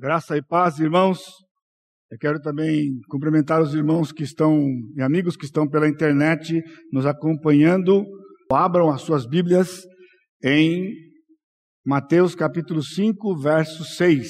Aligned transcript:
Graça 0.00 0.36
e 0.36 0.42
paz, 0.42 0.78
irmãos. 0.78 1.18
Eu 2.08 2.16
quero 2.18 2.40
também 2.40 3.00
cumprimentar 3.08 3.60
os 3.60 3.74
irmãos 3.74 4.12
que 4.12 4.22
estão 4.22 4.56
e 4.96 5.02
amigos 5.02 5.36
que 5.36 5.44
estão 5.44 5.68
pela 5.68 5.88
internet 5.88 6.62
nos 6.92 7.04
acompanhando. 7.04 8.06
Abram 8.48 8.90
as 8.90 9.02
suas 9.02 9.26
Bíblias 9.26 9.82
em 10.40 10.94
Mateus 11.84 12.36
capítulo 12.36 12.80
5, 12.80 13.40
verso 13.40 13.82
6. 13.82 14.28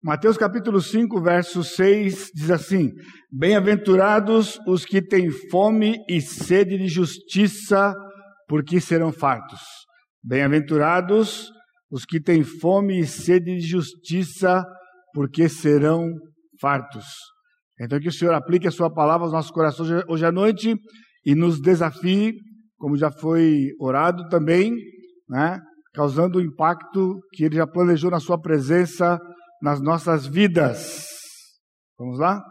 Mateus 0.00 0.36
capítulo 0.36 0.80
5, 0.80 1.20
verso 1.20 1.64
6 1.64 2.30
diz 2.32 2.48
assim: 2.52 2.92
Bem-aventurados 3.32 4.60
os 4.64 4.84
que 4.84 5.02
têm 5.02 5.28
fome 5.50 5.96
e 6.08 6.20
sede 6.20 6.78
de 6.78 6.86
justiça, 6.86 7.92
porque 8.46 8.80
serão 8.80 9.10
fartos. 9.10 9.60
Bem-aventurados 10.22 11.50
os 11.92 12.06
que 12.06 12.18
têm 12.18 12.42
fome 12.42 13.00
e 13.00 13.06
sede 13.06 13.54
de 13.54 13.60
justiça, 13.60 14.64
porque 15.12 15.46
serão 15.46 16.08
fartos. 16.58 17.04
Então, 17.78 18.00
que 18.00 18.08
o 18.08 18.12
Senhor 18.12 18.32
aplique 18.32 18.66
a 18.66 18.70
Sua 18.70 18.90
palavra 18.90 19.26
aos 19.26 19.32
nossos 19.32 19.50
corações 19.50 20.02
hoje 20.08 20.24
à 20.24 20.32
noite 20.32 20.74
e 21.26 21.34
nos 21.34 21.60
desafie, 21.60 22.32
como 22.78 22.96
já 22.96 23.12
foi 23.12 23.68
orado 23.78 24.26
também, 24.30 24.74
né? 25.28 25.60
causando 25.92 26.38
o 26.38 26.40
impacto 26.40 27.20
que 27.34 27.44
Ele 27.44 27.56
já 27.56 27.66
planejou 27.66 28.10
na 28.10 28.20
Sua 28.20 28.40
presença 28.40 29.20
nas 29.60 29.78
nossas 29.82 30.26
vidas. 30.26 31.06
Vamos 31.98 32.18
lá? 32.18 32.42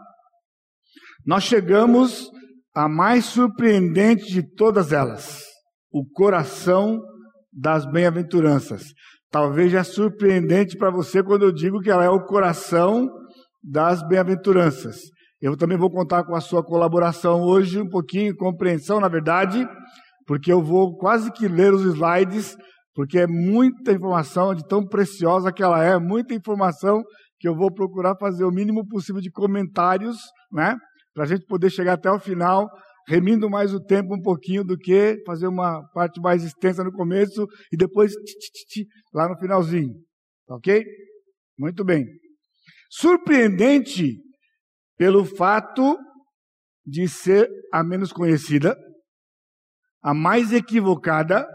Nós 1.26 1.42
chegamos 1.42 2.30
à 2.72 2.88
mais 2.88 3.24
surpreendente 3.24 4.26
de 4.26 4.42
todas 4.54 4.92
elas, 4.92 5.42
o 5.90 6.08
coração 6.12 7.00
das 7.52 7.84
bem-aventuranças. 7.84 8.84
Talvez 9.32 9.72
é 9.72 9.82
surpreendente 9.82 10.76
para 10.76 10.90
você 10.90 11.22
quando 11.22 11.44
eu 11.44 11.50
digo 11.50 11.80
que 11.80 11.90
ela 11.90 12.04
é 12.04 12.10
o 12.10 12.22
coração 12.22 13.08
das 13.64 14.06
bem-aventuranças. 14.06 14.98
Eu 15.40 15.56
também 15.56 15.78
vou 15.78 15.90
contar 15.90 16.22
com 16.24 16.34
a 16.36 16.40
sua 16.40 16.62
colaboração 16.62 17.40
hoje, 17.40 17.80
um 17.80 17.88
pouquinho, 17.88 18.36
compreensão, 18.36 19.00
na 19.00 19.08
verdade, 19.08 19.66
porque 20.26 20.52
eu 20.52 20.62
vou 20.62 20.98
quase 20.98 21.32
que 21.32 21.48
ler 21.48 21.72
os 21.72 21.82
slides, 21.82 22.54
porque 22.94 23.20
é 23.20 23.26
muita 23.26 23.90
informação, 23.90 24.54
de 24.54 24.68
tão 24.68 24.86
preciosa 24.86 25.50
que 25.50 25.62
ela 25.62 25.82
é, 25.82 25.98
muita 25.98 26.34
informação 26.34 27.02
que 27.40 27.48
eu 27.48 27.56
vou 27.56 27.72
procurar 27.72 28.14
fazer 28.20 28.44
o 28.44 28.52
mínimo 28.52 28.86
possível 28.86 29.22
de 29.22 29.30
comentários, 29.30 30.18
né? 30.52 30.76
Para 31.14 31.24
a 31.24 31.26
gente 31.26 31.46
poder 31.46 31.70
chegar 31.70 31.94
até 31.94 32.10
o 32.10 32.20
final 32.20 32.68
remindo 33.08 33.48
mais 33.50 33.72
o 33.74 33.80
tempo 33.80 34.14
um 34.14 34.20
pouquinho 34.20 34.64
do 34.64 34.76
que 34.76 35.22
fazer 35.26 35.46
uma 35.46 35.82
parte 35.92 36.20
mais 36.20 36.44
extensa 36.44 36.84
no 36.84 36.92
começo 36.92 37.46
e 37.72 37.76
depois 37.76 38.12
lá 39.12 39.28
no 39.28 39.38
finalzinho. 39.38 39.94
Ok? 40.48 40.84
Muito 41.58 41.84
bem. 41.84 42.06
Surpreendente 42.90 44.16
pelo 44.96 45.24
fato 45.24 45.98
de 46.84 47.08
ser 47.08 47.48
a 47.72 47.82
menos 47.82 48.12
conhecida, 48.12 48.76
a 50.02 50.12
mais 50.12 50.52
equivocada, 50.52 51.46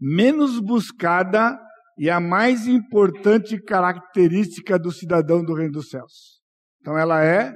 menos 0.00 0.58
buscada 0.58 1.58
e 1.98 2.10
a 2.10 2.20
mais 2.20 2.66
importante 2.66 3.60
característica 3.62 4.78
do 4.78 4.90
cidadão 4.90 5.44
do 5.44 5.54
Reino 5.54 5.72
dos 5.72 5.88
Céus. 5.88 6.40
Então 6.80 6.98
ela 6.98 7.24
é 7.24 7.54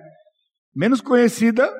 menos 0.74 1.00
conhecida, 1.00 1.70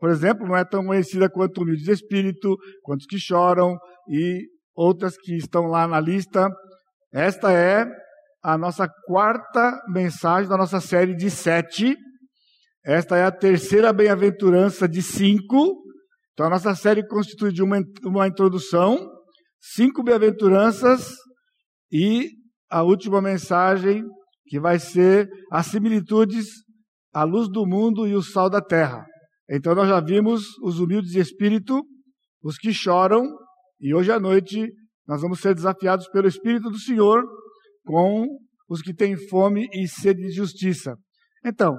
por 0.00 0.10
exemplo, 0.10 0.46
não 0.46 0.56
é 0.56 0.64
tão 0.64 0.84
conhecida 0.84 1.28
quanto 1.28 1.62
humildes 1.62 1.84
de 1.84 1.92
espírito, 1.92 2.56
quanto 2.82 3.00
os 3.00 3.06
que 3.06 3.18
choram 3.18 3.76
e 4.08 4.46
outras 4.74 5.16
que 5.16 5.36
estão 5.36 5.66
lá 5.66 5.86
na 5.86 6.00
lista. 6.00 6.48
Esta 7.12 7.52
é 7.52 7.84
a 8.42 8.56
nossa 8.56 8.88
quarta 9.06 9.80
mensagem 9.88 10.48
da 10.48 10.56
nossa 10.56 10.80
série 10.80 11.14
de 11.14 11.30
sete. 11.30 11.96
Esta 12.84 13.16
é 13.16 13.24
a 13.24 13.32
terceira 13.32 13.92
bem-aventurança 13.92 14.88
de 14.88 15.02
cinco. 15.02 15.82
Então 16.32 16.46
a 16.46 16.50
nossa 16.50 16.74
série 16.74 17.06
constitui 17.06 17.52
de 17.52 17.62
uma, 17.62 17.80
uma 18.04 18.28
introdução, 18.28 19.10
cinco 19.60 20.04
bem-aventuranças 20.04 21.16
e 21.90 22.30
a 22.70 22.82
última 22.82 23.20
mensagem 23.20 24.04
que 24.46 24.60
vai 24.60 24.78
ser 24.78 25.28
as 25.50 25.66
similitudes, 25.66 26.46
a 27.12 27.24
luz 27.24 27.48
do 27.48 27.66
mundo 27.66 28.06
e 28.06 28.14
o 28.14 28.22
sal 28.22 28.48
da 28.48 28.60
terra. 28.60 29.04
Então 29.50 29.74
nós 29.74 29.88
já 29.88 30.00
vimos 30.00 30.44
os 30.62 30.78
humildes 30.78 31.10
de 31.10 31.20
espírito, 31.20 31.82
os 32.42 32.56
que 32.58 32.72
choram, 32.72 33.24
e 33.80 33.94
hoje 33.94 34.12
à 34.12 34.20
noite 34.20 34.70
nós 35.06 35.22
vamos 35.22 35.40
ser 35.40 35.54
desafiados 35.54 36.06
pelo 36.08 36.28
Espírito 36.28 36.68
do 36.68 36.78
Senhor 36.78 37.24
com 37.86 38.26
os 38.68 38.82
que 38.82 38.92
têm 38.92 39.16
fome 39.28 39.66
e 39.72 39.88
sede 39.88 40.20
de 40.20 40.30
justiça. 40.30 40.94
Então, 41.42 41.78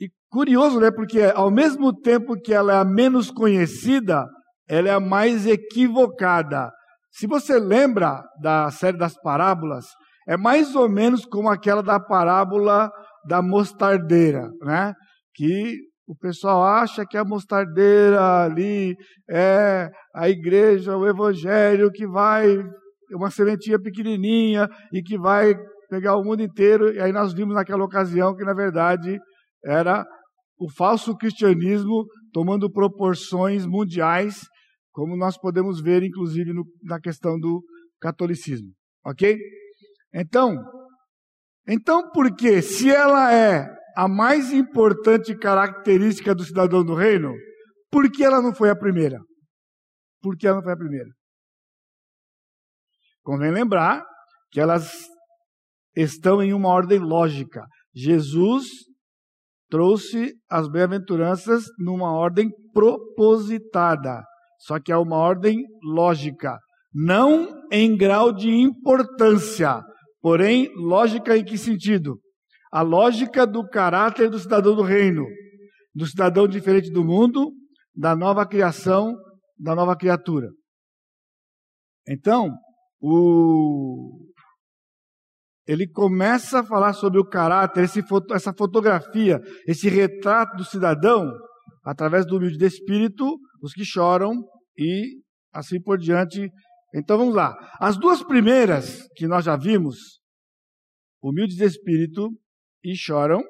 e 0.00 0.08
curioso, 0.28 0.80
né? 0.80 0.90
Porque 0.90 1.22
ao 1.22 1.50
mesmo 1.50 1.92
tempo 1.92 2.34
que 2.34 2.52
ela 2.52 2.72
é 2.72 2.76
a 2.76 2.84
menos 2.84 3.30
conhecida, 3.30 4.26
ela 4.68 4.88
é 4.88 4.92
a 4.92 5.00
mais 5.00 5.46
equivocada. 5.46 6.72
Se 7.12 7.28
você 7.28 7.58
lembra 7.58 8.22
da 8.42 8.68
série 8.72 8.98
das 8.98 9.14
parábolas, 9.22 9.86
é 10.26 10.36
mais 10.36 10.74
ou 10.74 10.88
menos 10.88 11.24
como 11.24 11.48
aquela 11.48 11.82
da 11.82 12.00
parábola 12.00 12.90
da 13.26 13.40
mostardeira, 13.40 14.50
né? 14.62 14.92
Que 15.34 15.76
o 16.08 16.16
pessoal 16.16 16.64
acha 16.64 17.04
que 17.04 17.18
a 17.18 17.24
mostardeira 17.24 18.42
ali 18.42 18.96
é 19.28 19.90
a 20.14 20.26
igreja, 20.26 20.96
o 20.96 21.06
evangelho 21.06 21.92
que 21.92 22.06
vai, 22.06 22.46
uma 23.12 23.30
sementinha 23.30 23.78
pequenininha 23.78 24.66
e 24.90 25.02
que 25.02 25.18
vai 25.18 25.54
pegar 25.90 26.16
o 26.16 26.24
mundo 26.24 26.42
inteiro. 26.42 26.94
E 26.94 26.98
aí 26.98 27.12
nós 27.12 27.34
vimos 27.34 27.54
naquela 27.54 27.84
ocasião 27.84 28.34
que, 28.34 28.42
na 28.42 28.54
verdade, 28.54 29.20
era 29.62 30.02
o 30.58 30.72
falso 30.72 31.14
cristianismo 31.14 32.06
tomando 32.32 32.72
proporções 32.72 33.66
mundiais, 33.66 34.40
como 34.90 35.14
nós 35.14 35.36
podemos 35.36 35.78
ver, 35.78 36.02
inclusive, 36.02 36.54
no, 36.54 36.64
na 36.84 36.98
questão 36.98 37.38
do 37.38 37.62
catolicismo. 38.00 38.70
Ok? 39.04 39.36
Então, 40.14 40.56
então 41.68 42.10
por 42.12 42.34
que, 42.34 42.62
se 42.62 42.88
ela 42.88 43.30
é 43.30 43.77
a 43.98 44.06
mais 44.06 44.52
importante 44.52 45.36
característica 45.36 46.32
do 46.32 46.44
cidadão 46.44 46.84
do 46.84 46.94
reino, 46.94 47.34
por 47.90 48.08
que 48.08 48.22
ela 48.22 48.40
não 48.40 48.54
foi 48.54 48.70
a 48.70 48.76
primeira? 48.76 49.18
Por 50.22 50.36
que 50.36 50.46
ela 50.46 50.58
não 50.58 50.62
foi 50.62 50.72
a 50.72 50.76
primeira? 50.76 51.10
Convém 53.24 53.50
lembrar 53.50 54.04
que 54.52 54.60
elas 54.60 54.88
estão 55.96 56.40
em 56.40 56.52
uma 56.52 56.68
ordem 56.68 57.00
lógica. 57.00 57.66
Jesus 57.92 58.66
trouxe 59.68 60.32
as 60.48 60.70
bem-aventuranças 60.70 61.64
numa 61.76 62.12
ordem 62.12 62.50
propositada, 62.72 64.22
só 64.60 64.78
que 64.78 64.92
é 64.92 64.96
uma 64.96 65.16
ordem 65.16 65.64
lógica, 65.82 66.56
não 66.94 67.64
em 67.72 67.96
grau 67.96 68.32
de 68.32 68.48
importância, 68.48 69.82
porém 70.20 70.70
lógica 70.76 71.36
em 71.36 71.44
que 71.44 71.58
sentido? 71.58 72.20
A 72.70 72.82
lógica 72.82 73.46
do 73.46 73.66
caráter 73.66 74.30
do 74.30 74.38
cidadão 74.38 74.74
do 74.74 74.82
reino, 74.82 75.24
do 75.94 76.06
cidadão 76.06 76.46
diferente 76.46 76.90
do 76.90 77.04
mundo, 77.04 77.52
da 77.94 78.14
nova 78.14 78.46
criação, 78.46 79.14
da 79.58 79.74
nova 79.74 79.96
criatura. 79.96 80.48
Então, 82.08 82.50
o... 83.00 84.26
ele 85.66 85.88
começa 85.88 86.60
a 86.60 86.64
falar 86.64 86.92
sobre 86.92 87.18
o 87.18 87.28
caráter, 87.28 87.84
esse, 87.84 88.02
essa 88.32 88.52
fotografia, 88.56 89.40
esse 89.66 89.88
retrato 89.88 90.56
do 90.56 90.64
cidadão, 90.64 91.30
através 91.84 92.26
do 92.26 92.36
humilde 92.36 92.56
de 92.56 92.66
espírito, 92.66 93.38
os 93.62 93.72
que 93.72 93.84
choram 93.84 94.32
e 94.76 95.20
assim 95.52 95.80
por 95.80 95.98
diante. 95.98 96.50
Então 96.94 97.18
vamos 97.18 97.34
lá. 97.34 97.54
As 97.80 97.98
duas 97.98 98.22
primeiras 98.22 99.06
que 99.16 99.26
nós 99.26 99.44
já 99.44 99.56
vimos, 99.56 100.20
humilde 101.22 101.56
de 101.56 101.64
espírito 101.64 102.30
e 102.84 102.94
choram, 102.96 103.42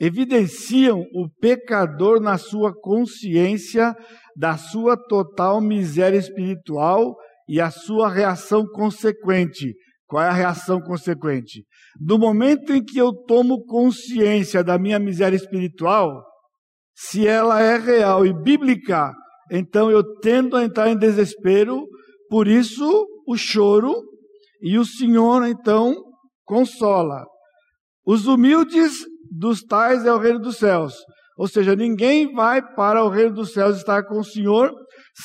evidenciam 0.00 1.00
o 1.14 1.28
pecador 1.40 2.20
na 2.20 2.36
sua 2.36 2.72
consciência 2.74 3.94
da 4.36 4.56
sua 4.56 4.96
total 4.96 5.60
miséria 5.60 6.18
espiritual 6.18 7.14
e 7.48 7.60
a 7.60 7.70
sua 7.70 8.08
reação 8.08 8.66
consequente. 8.66 9.74
Qual 10.06 10.22
é 10.22 10.28
a 10.28 10.32
reação 10.32 10.80
consequente? 10.80 11.64
No 12.00 12.18
momento 12.18 12.72
em 12.72 12.82
que 12.84 12.98
eu 12.98 13.12
tomo 13.12 13.64
consciência 13.64 14.62
da 14.62 14.78
minha 14.78 14.98
miséria 14.98 15.36
espiritual, 15.36 16.22
se 16.94 17.26
ela 17.26 17.60
é 17.60 17.78
real 17.78 18.26
e 18.26 18.32
bíblica, 18.32 19.12
então 19.50 19.90
eu 19.90 20.02
tendo 20.20 20.56
a 20.56 20.64
entrar 20.64 20.88
em 20.88 20.96
desespero, 20.96 21.86
por 22.28 22.46
isso 22.46 23.06
o 23.26 23.36
choro, 23.36 23.94
e 24.60 24.78
o 24.78 24.84
Senhor 24.84 25.46
então 25.46 25.94
consola. 26.44 27.24
Os 28.06 28.26
humildes 28.26 29.04
dos 29.30 29.62
tais 29.62 30.04
é 30.04 30.12
o 30.12 30.18
reino 30.18 30.38
dos 30.38 30.58
céus. 30.58 30.94
Ou 31.36 31.48
seja, 31.48 31.74
ninguém 31.74 32.32
vai 32.32 32.62
para 32.74 33.04
o 33.04 33.08
reino 33.08 33.34
dos 33.34 33.52
céus 33.52 33.76
estar 33.76 34.04
com 34.04 34.20
o 34.20 34.24
Senhor 34.24 34.72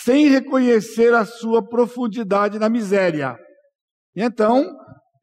sem 0.03 0.27
reconhecer 0.27 1.13
a 1.13 1.25
sua 1.25 1.67
profundidade 1.67 2.57
na 2.57 2.69
miséria. 2.69 3.37
Então, 4.15 4.65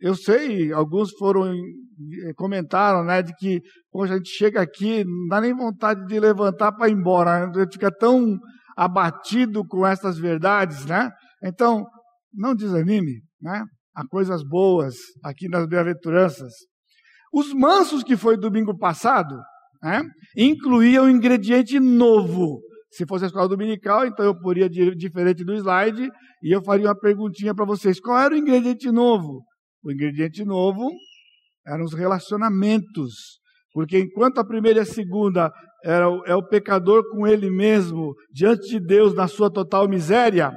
eu 0.00 0.14
sei, 0.14 0.73
alguns 0.73 1.11
foram 1.19 1.53
eh, 1.53 2.32
comentaram, 2.37 3.05
né, 3.05 3.23
de 3.23 3.35
que 3.35 3.61
poxa, 3.91 4.14
a 4.14 4.17
gente 4.17 4.31
chega 4.31 4.61
aqui, 4.61 5.05
não 5.05 5.29
dá 5.29 5.41
nem 5.41 5.55
vontade 5.55 6.06
de 6.06 6.20
levantar 6.20 6.73
para 6.73 6.88
ir 6.88 6.93
embora, 6.93 7.47
né? 7.47 7.67
fica 7.73 7.91
tão 7.91 8.38
abatido 8.76 9.67
com 9.67 9.87
essas 9.87 10.19
verdades, 10.19 10.85
né? 10.85 11.11
Então, 11.43 11.87
não 12.32 12.55
desanime, 12.55 13.23
né? 13.41 13.64
Há 13.94 14.06
coisas 14.06 14.43
boas 14.44 14.94
aqui 15.25 15.49
nas 15.49 15.67
bem-aventuranças. 15.67 16.52
Os 17.32 17.52
mansos 17.52 18.02
que 18.02 18.17
foi 18.17 18.37
domingo 18.37 18.76
passado, 18.76 19.37
né, 19.82 20.02
incluíam 20.37 21.05
um 21.05 21.11
ingrediente 21.11 21.78
novo. 21.78 22.61
Se 22.90 23.06
fosse 23.06 23.25
a 23.25 23.26
escola 23.26 23.49
dominical, 23.49 24.06
então 24.06 24.25
eu 24.25 24.38
poria 24.38 24.69
diferente 24.69 25.44
do 25.44 25.55
slide 25.55 26.08
e 26.43 26.55
eu 26.55 26.62
faria 26.62 26.87
uma 26.87 26.99
perguntinha 26.99 27.55
para 27.55 27.64
vocês. 27.64 28.00
Qual 28.00 28.19
era 28.19 28.34
o 28.34 28.38
ingrediente 28.38 28.90
novo? 28.90 29.43
O 29.84 29.93
ingrediente 29.93 30.44
novo 30.44 30.90
eram 31.67 31.84
os 31.84 31.93
relacionamentos. 31.93 33.40
Porque 33.73 33.99
enquanto 33.99 34.38
a 34.38 34.46
primeira 34.46 34.78
e 34.78 34.82
a 34.82 34.87
segunda 34.87 35.52
era 35.84 36.06
é 36.26 36.34
o 36.34 36.46
pecador 36.46 37.02
com 37.11 37.26
ele 37.26 37.50
mesmo, 37.50 38.14
diante 38.32 38.67
de 38.69 38.81
Deus, 38.81 39.14
na 39.14 39.28
sua 39.28 39.50
total 39.50 39.87
miséria, 39.87 40.50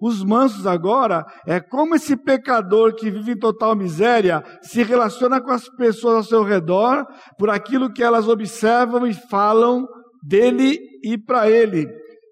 os 0.00 0.22
mansos 0.22 0.66
agora 0.66 1.24
é 1.46 1.60
como 1.60 1.94
esse 1.94 2.16
pecador 2.16 2.94
que 2.94 3.10
vive 3.10 3.32
em 3.32 3.38
total 3.38 3.74
miséria 3.74 4.42
se 4.62 4.82
relaciona 4.82 5.40
com 5.40 5.50
as 5.50 5.68
pessoas 5.70 6.16
ao 6.16 6.22
seu 6.22 6.42
redor 6.42 7.06
por 7.38 7.48
aquilo 7.50 7.92
que 7.92 8.02
elas 8.02 8.28
observam 8.28 9.06
e 9.06 9.14
falam 9.14 9.86
dele 10.22 10.78
e 11.02 11.16
para 11.16 11.48
ele. 11.48 11.86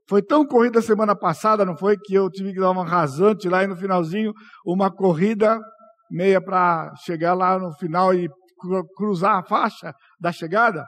Foi 0.08 0.20
tão 0.22 0.44
corrida 0.44 0.82
semana 0.82 1.16
passada, 1.16 1.64
não 1.64 1.76
foi? 1.76 1.96
Que 1.96 2.14
eu 2.14 2.28
tive 2.30 2.52
que 2.52 2.60
dar 2.60 2.70
uma 2.70 2.84
rasante 2.84 3.48
lá 3.48 3.64
e 3.64 3.66
no 3.66 3.76
finalzinho, 3.76 4.32
uma 4.66 4.90
corrida 4.94 5.58
meia 6.10 6.42
para 6.42 6.92
chegar 7.04 7.32
lá 7.34 7.58
no 7.58 7.72
final 7.74 8.12
e 8.14 8.28
cruzar 8.96 9.38
a 9.38 9.42
faixa 9.42 9.94
da 10.20 10.30
chegada. 10.30 10.84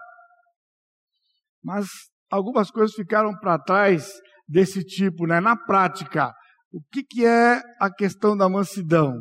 Mas 1.65 1.87
algumas 2.31 2.71
coisas 2.71 2.95
ficaram 2.95 3.33
para 3.39 3.59
trás 3.59 4.13
desse 4.47 4.85
tipo, 4.85 5.27
né? 5.27 5.41
Na 5.41 5.57
prática, 5.57 6.33
o 6.73 6.81
que, 6.93 7.03
que 7.03 7.25
é 7.25 7.61
a 7.81 7.91
questão 7.91 8.37
da 8.37 8.49
mansidão? 8.49 9.19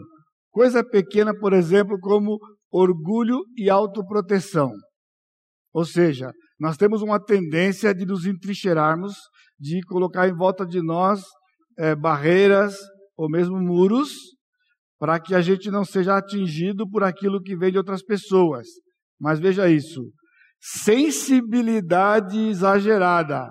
Coisa 0.51 0.83
pequena, 0.83 1.33
por 1.37 1.53
exemplo, 1.53 1.97
como 1.99 2.37
orgulho 2.71 3.39
e 3.57 3.69
autoproteção. 3.69 4.71
Ou 5.73 5.85
seja, 5.85 6.31
nós 6.59 6.77
temos 6.77 7.01
uma 7.01 7.19
tendência 7.19 7.93
de 7.93 8.05
nos 8.05 8.25
entrincheirarmos, 8.25 9.15
de 9.59 9.81
colocar 9.87 10.27
em 10.27 10.33
volta 10.33 10.65
de 10.65 10.81
nós 10.81 11.21
é, 11.77 11.95
barreiras 11.95 12.77
ou 13.17 13.29
mesmo 13.29 13.59
muros, 13.59 14.11
para 14.97 15.19
que 15.19 15.35
a 15.35 15.41
gente 15.41 15.69
não 15.69 15.83
seja 15.83 16.17
atingido 16.17 16.89
por 16.89 17.03
aquilo 17.03 17.41
que 17.41 17.55
vem 17.55 17.71
de 17.71 17.77
outras 17.77 18.03
pessoas. 18.03 18.67
Mas 19.19 19.39
veja 19.39 19.69
isso: 19.69 20.01
sensibilidade 20.59 22.37
exagerada. 22.37 23.49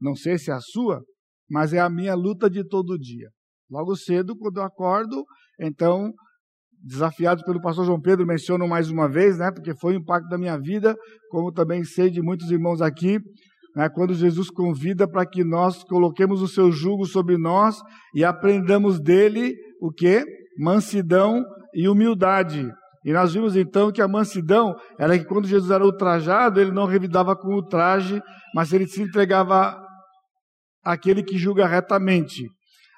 Não 0.00 0.14
sei 0.14 0.38
se 0.38 0.50
é 0.50 0.54
a 0.54 0.60
sua, 0.60 1.02
mas 1.50 1.72
é 1.72 1.80
a 1.80 1.90
minha 1.90 2.14
luta 2.14 2.48
de 2.48 2.62
todo 2.66 2.98
dia. 2.98 3.28
Logo 3.70 3.96
cedo, 3.96 4.36
quando 4.36 4.58
eu 4.58 4.62
acordo, 4.62 5.24
então, 5.60 6.12
desafiado 6.82 7.44
pelo 7.44 7.60
pastor 7.60 7.84
João 7.84 8.00
Pedro, 8.00 8.26
menciono 8.26 8.66
mais 8.66 8.90
uma 8.90 9.08
vez, 9.08 9.38
né, 9.38 9.50
porque 9.52 9.74
foi 9.74 9.94
um 9.94 10.00
impacto 10.00 10.28
da 10.28 10.38
minha 10.38 10.58
vida, 10.58 10.96
como 11.30 11.52
também 11.52 11.84
sei 11.84 12.10
de 12.10 12.22
muitos 12.22 12.50
irmãos 12.50 12.80
aqui, 12.80 13.18
né, 13.76 13.88
quando 13.88 14.14
Jesus 14.14 14.50
convida 14.50 15.08
para 15.08 15.26
que 15.26 15.44
nós 15.44 15.84
coloquemos 15.84 16.42
o 16.42 16.48
seu 16.48 16.72
jugo 16.72 17.04
sobre 17.04 17.36
nós 17.36 17.80
e 18.14 18.24
aprendamos 18.24 19.00
dele 19.00 19.54
o 19.80 19.92
que? 19.92 20.24
Mansidão 20.58 21.44
e 21.74 21.88
humildade. 21.88 22.68
E 23.04 23.12
nós 23.12 23.32
vimos 23.32 23.56
então 23.56 23.90
que 23.90 24.02
a 24.02 24.08
mansidão 24.08 24.74
era 24.98 25.18
que 25.18 25.24
quando 25.24 25.46
Jesus 25.46 25.70
era 25.70 25.84
ultrajado, 25.84 26.60
ele 26.60 26.70
não 26.70 26.84
revidava 26.84 27.34
com 27.34 27.54
o 27.54 27.66
traje, 27.66 28.20
mas 28.54 28.72
ele 28.72 28.86
se 28.86 29.00
entregava 29.00 29.78
aquele 30.82 31.22
que 31.22 31.38
julga 31.38 31.66
retamente. 31.66 32.44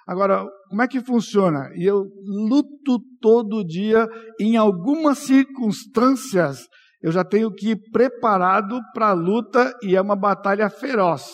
Agora, 0.07 0.45
como 0.69 0.83
é 0.83 0.89
que 0.89 1.01
funciona? 1.01 1.71
E 1.75 1.85
eu 1.85 2.05
luto 2.25 2.99
todo 3.21 3.65
dia, 3.65 4.07
em 4.41 4.57
algumas 4.57 5.19
circunstâncias, 5.19 6.67
eu 7.01 7.13
já 7.13 7.25
tenho 7.25 7.53
que 7.53 7.71
ir 7.71 7.91
preparado 7.91 8.81
para 8.93 9.09
a 9.09 9.13
luta 9.13 9.73
e 9.83 9.97
é 9.97 10.01
uma 10.01 10.17
batalha 10.17 10.69
feroz, 10.69 11.27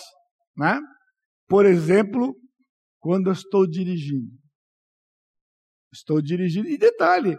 né? 0.56 0.80
Por 1.48 1.64
exemplo, 1.64 2.34
quando 2.98 3.28
eu 3.28 3.32
estou 3.32 3.66
dirigindo. 3.66 4.30
Estou 5.92 6.20
dirigindo, 6.20 6.68
e 6.68 6.76
detalhe, 6.76 7.36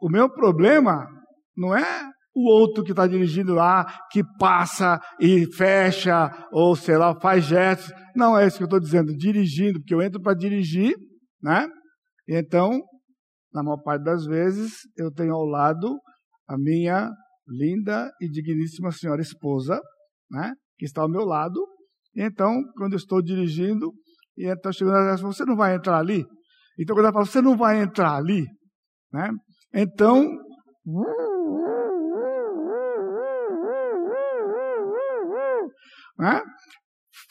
o 0.00 0.08
meu 0.08 0.30
problema 0.32 1.06
não 1.54 1.76
é 1.76 2.10
o 2.34 2.48
outro 2.48 2.84
que 2.84 2.92
está 2.92 3.06
dirigindo 3.06 3.54
lá, 3.54 3.84
que 4.10 4.22
passa 4.38 5.00
e 5.20 5.46
fecha, 5.54 6.30
ou 6.52 6.76
sei 6.76 6.96
lá, 6.96 7.18
faz 7.20 7.44
gestos. 7.44 7.92
Não 8.14 8.38
é 8.38 8.46
isso 8.46 8.56
que 8.56 8.62
eu 8.62 8.66
estou 8.66 8.80
dizendo, 8.80 9.16
dirigindo, 9.16 9.80
porque 9.80 9.94
eu 9.94 10.02
entro 10.02 10.20
para 10.20 10.34
dirigir, 10.34 10.94
né? 11.42 11.66
Então, 12.28 12.80
na 13.52 13.62
maior 13.62 13.82
parte 13.82 14.04
das 14.04 14.24
vezes, 14.24 14.74
eu 14.96 15.12
tenho 15.12 15.34
ao 15.34 15.44
lado 15.44 15.98
a 16.48 16.56
minha 16.56 17.10
linda 17.48 18.10
e 18.20 18.28
digníssima 18.28 18.92
senhora 18.92 19.20
esposa, 19.20 19.80
né? 20.30 20.52
Que 20.78 20.84
está 20.84 21.02
ao 21.02 21.10
meu 21.10 21.24
lado. 21.24 21.60
E 22.14 22.22
então, 22.22 22.54
quando 22.76 22.92
eu 22.92 22.98
estou 22.98 23.20
dirigindo, 23.20 23.92
e 24.36 24.46
então 24.48 24.72
chegando 24.72 24.96
ela 24.96 25.18
fala, 25.18 25.32
você 25.32 25.44
não 25.44 25.56
vai 25.56 25.74
entrar 25.74 25.98
ali? 25.98 26.24
Então, 26.78 26.94
quando 26.94 27.06
ela 27.06 27.12
fala, 27.12 27.26
você 27.26 27.42
não 27.42 27.56
vai 27.56 27.82
entrar 27.82 28.14
ali, 28.14 28.46
né? 29.12 29.30
Então, 29.74 30.24
Né? 36.20 36.42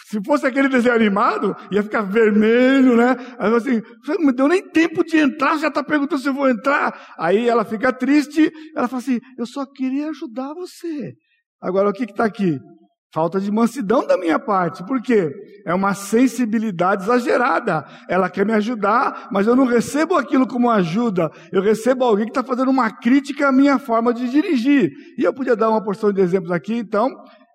Se 0.07 0.19
fosse 0.25 0.47
aquele 0.47 0.67
desenho 0.67 0.95
animado, 0.95 1.55
ia 1.71 1.83
ficar 1.83 2.01
vermelho, 2.01 2.97
né? 2.97 3.15
Aí 3.37 3.53
assim, 3.53 3.81
não 4.07 4.25
me 4.25 4.33
deu 4.33 4.47
nem 4.47 4.67
tempo 4.71 5.03
de 5.03 5.17
entrar, 5.17 5.57
já 5.57 5.67
está 5.67 5.83
perguntando 5.83 6.19
se 6.19 6.27
eu 6.27 6.33
vou 6.33 6.49
entrar. 6.49 7.13
Aí 7.17 7.47
ela 7.47 7.63
fica 7.63 7.93
triste, 7.93 8.51
ela 8.75 8.87
fala 8.87 9.01
assim, 9.01 9.19
eu 9.37 9.45
só 9.45 9.65
queria 9.67 10.09
ajudar 10.09 10.53
você. 10.55 11.13
Agora 11.61 11.89
o 11.89 11.93
que 11.93 12.05
está 12.05 12.25
aqui? 12.25 12.57
Falta 13.13 13.39
de 13.39 13.51
mansidão 13.51 14.05
da 14.05 14.17
minha 14.17 14.39
parte. 14.39 14.85
Por 14.85 15.01
quê? 15.01 15.31
É 15.65 15.73
uma 15.73 15.95
sensibilidade 15.95 17.03
exagerada. 17.03 17.83
Ela 18.07 18.29
quer 18.29 18.45
me 18.45 18.53
ajudar, 18.53 19.29
mas 19.31 19.47
eu 19.47 19.55
não 19.55 19.65
recebo 19.65 20.15
aquilo 20.15 20.47
como 20.47 20.69
ajuda. 20.69 21.29
Eu 21.51 21.61
recebo 21.61 22.03
alguém 22.03 22.25
que 22.25 22.31
está 22.31 22.43
fazendo 22.43 22.69
uma 22.69 22.91
crítica 22.91 23.47
à 23.47 23.51
minha 23.51 23.79
forma 23.79 24.13
de 24.13 24.29
dirigir. 24.29 24.91
E 25.17 25.23
eu 25.23 25.33
podia 25.33 25.55
dar 25.55 25.69
uma 25.69 25.83
porção 25.83 26.13
de 26.13 26.21
exemplos 26.21 26.51
aqui, 26.51 26.75
então, 26.75 27.09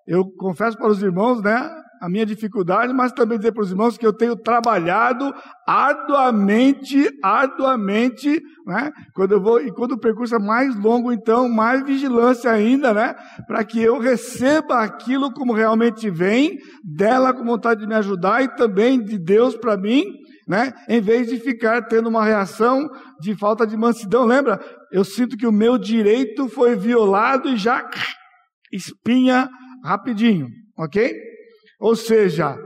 eu 0.07 0.25
confesso 0.37 0.77
para 0.77 0.87
os 0.87 1.01
irmãos, 1.01 1.41
né, 1.41 1.69
a 2.01 2.09
minha 2.09 2.25
dificuldade, 2.25 2.93
mas 2.93 3.11
também 3.11 3.37
dizer 3.37 3.51
para 3.51 3.63
os 3.63 3.71
irmãos 3.71 3.97
que 3.97 4.05
eu 4.05 4.13
tenho 4.13 4.35
trabalhado 4.35 5.33
arduamente, 5.67 7.09
arduamente, 7.23 8.41
né? 8.65 8.91
Quando 9.13 9.31
eu 9.31 9.41
vou 9.41 9.59
e 9.59 9.71
quando 9.71 9.93
o 9.93 9.99
percurso 9.99 10.35
é 10.35 10.39
mais 10.39 10.75
longo, 10.75 11.11
então 11.11 11.49
mais 11.49 11.83
vigilância 11.83 12.51
ainda, 12.51 12.93
né? 12.93 13.15
Para 13.47 13.63
que 13.63 13.81
eu 13.81 13.99
receba 13.99 14.83
aquilo 14.83 15.31
como 15.33 15.53
realmente 15.53 16.09
vem 16.09 16.57
dela 16.83 17.33
com 17.33 17.43
vontade 17.43 17.81
de 17.81 17.87
me 17.87 17.95
ajudar 17.95 18.43
e 18.43 18.55
também 18.55 19.03
de 19.03 19.17
Deus 19.17 19.55
para 19.55 19.77
mim, 19.77 20.05
né? 20.47 20.73
Em 20.87 21.01
vez 21.01 21.27
de 21.27 21.39
ficar 21.39 21.87
tendo 21.87 22.07
uma 22.07 22.23
reação 22.23 22.87
de 23.19 23.35
falta 23.35 23.65
de 23.65 23.75
mansidão, 23.75 24.25
lembra? 24.25 24.59
Eu 24.91 25.03
sinto 25.03 25.37
que 25.37 25.47
o 25.47 25.51
meu 25.51 25.77
direito 25.77 26.47
foi 26.49 26.75
violado 26.75 27.49
e 27.49 27.57
já 27.57 27.89
espinha 28.71 29.49
rapidinho, 29.85 30.47
ok? 30.77 31.13
Ou 31.79 31.95
seja, 31.95 32.57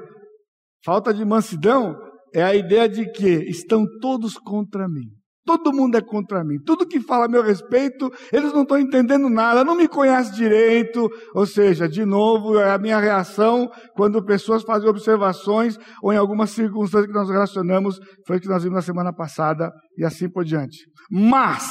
falta 0.86 1.14
de 1.14 1.26
mansidão 1.26 1.96
é 2.34 2.44
a 2.44 2.56
ideia 2.56 2.88
de 2.88 3.12
que 3.12 3.28
estão 3.50 3.86
todos 4.00 4.38
contra 4.38 4.88
mim. 4.88 5.08
Todo 5.46 5.74
mundo 5.74 5.98
é 5.98 6.02
contra 6.02 6.44
mim. 6.44 6.60
Tudo 6.64 6.86
que 6.86 7.00
fala 7.00 7.26
a 7.26 7.28
meu 7.28 7.42
respeito, 7.42 8.12
eles 8.32 8.54
não 8.54 8.62
estão 8.62 8.78
entendendo 8.78 9.28
nada, 9.30 9.64
não 9.64 9.76
me 9.76 9.88
conhecem 9.88 10.36
direito. 10.36 11.10
Ou 11.34 11.44
seja, 11.46 11.90
de 11.90 12.06
novo, 12.06 12.60
é 12.60 12.72
a 12.72 12.78
minha 12.78 13.00
reação 13.00 13.68
quando 13.96 14.24
pessoas 14.24 14.62
fazem 14.62 14.88
observações 14.88 15.76
ou 16.04 16.14
em 16.14 16.18
algumas 16.18 16.52
circunstâncias 16.52 17.08
que 17.08 17.18
nós 17.18 17.30
relacionamos, 17.30 18.00
foi 18.28 18.38
o 18.38 18.40
que 18.40 18.48
nós 18.48 18.62
vimos 18.62 18.76
na 18.76 18.82
semana 18.84 19.12
passada 19.12 19.72
e 19.98 20.06
assim 20.06 20.30
por 20.30 20.46
diante. 20.46 20.86
Mas, 21.10 21.66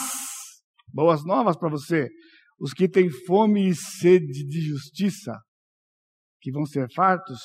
boas 0.92 1.24
novas 1.24 1.56
para 1.56 1.70
você 1.70 2.08
os 2.60 2.72
que 2.72 2.88
têm 2.88 3.08
fome 3.10 3.68
e 3.68 3.74
sede 3.74 4.44
de 4.44 4.60
justiça, 4.60 5.38
que 6.40 6.50
vão 6.50 6.64
ser 6.66 6.86
fartos, 6.94 7.38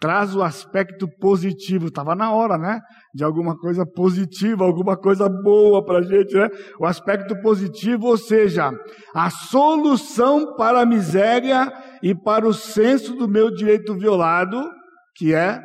traz 0.00 0.34
o 0.34 0.42
aspecto 0.42 1.06
positivo. 1.18 1.86
Estava 1.86 2.14
na 2.14 2.32
hora, 2.32 2.56
né? 2.56 2.80
De 3.14 3.22
alguma 3.22 3.56
coisa 3.56 3.84
positiva, 3.86 4.64
alguma 4.64 4.96
coisa 4.96 5.28
boa 5.28 5.84
para 5.84 5.98
a 5.98 6.02
gente, 6.02 6.34
né? 6.34 6.48
O 6.80 6.86
aspecto 6.86 7.38
positivo, 7.42 8.06
ou 8.06 8.16
seja, 8.16 8.70
a 9.14 9.30
solução 9.30 10.56
para 10.56 10.80
a 10.80 10.86
miséria 10.86 11.70
e 12.02 12.14
para 12.14 12.48
o 12.48 12.54
senso 12.54 13.14
do 13.14 13.28
meu 13.28 13.50
direito 13.50 13.94
violado, 13.94 14.58
que 15.16 15.34
é 15.34 15.60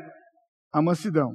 a 0.74 0.82
mansidão. 0.82 1.34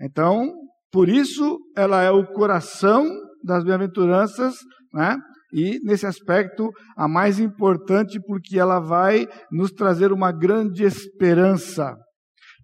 Então, 0.00 0.52
por 0.92 1.08
isso, 1.08 1.58
ela 1.74 2.02
é 2.02 2.10
o 2.10 2.26
coração 2.26 3.08
das 3.42 3.64
bem-aventuranças, 3.64 4.54
né? 4.92 5.16
E 5.54 5.78
nesse 5.84 6.04
aspecto, 6.04 6.68
a 6.96 7.06
mais 7.06 7.38
importante, 7.38 8.18
porque 8.26 8.58
ela 8.58 8.80
vai 8.80 9.24
nos 9.52 9.70
trazer 9.70 10.12
uma 10.12 10.32
grande 10.32 10.82
esperança. 10.82 11.94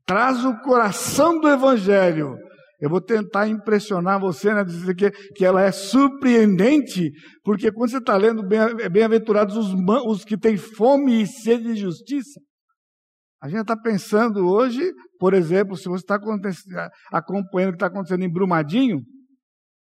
Traz 0.05 0.45
o 0.45 0.59
coração 0.59 1.39
do 1.39 1.49
Evangelho. 1.49 2.37
Eu 2.81 2.91
vou 2.91 3.01
tentar 3.01 3.47
impressionar 3.47 4.19
você, 4.19 4.53
né? 4.53 4.65
Dizer 4.65 4.97
que, 4.97 5.11
que 5.37 5.45
ela 5.45 5.63
é 5.63 5.71
surpreendente, 5.71 7.13
porque 7.45 7.71
quando 7.71 7.91
você 7.91 7.99
está 7.99 8.17
lendo 8.17 8.43
bem-aventurados 8.43 9.57
os, 9.57 9.73
os 10.07 10.25
que 10.25 10.37
têm 10.37 10.57
fome 10.57 11.23
e 11.23 11.27
sede 11.29 11.75
de 11.75 11.77
justiça, 11.77 12.41
a 13.41 13.49
gente 13.49 13.61
está 13.61 13.77
pensando 13.77 14.49
hoje, 14.49 14.93
por 15.19 15.33
exemplo, 15.33 15.77
se 15.77 15.89
você 15.89 16.03
está 16.03 16.19
acompanhando 17.13 17.69
o 17.69 17.73
que 17.73 17.77
está 17.77 17.87
acontecendo 17.87 18.25
em 18.25 18.33
Brumadinho, 18.33 19.01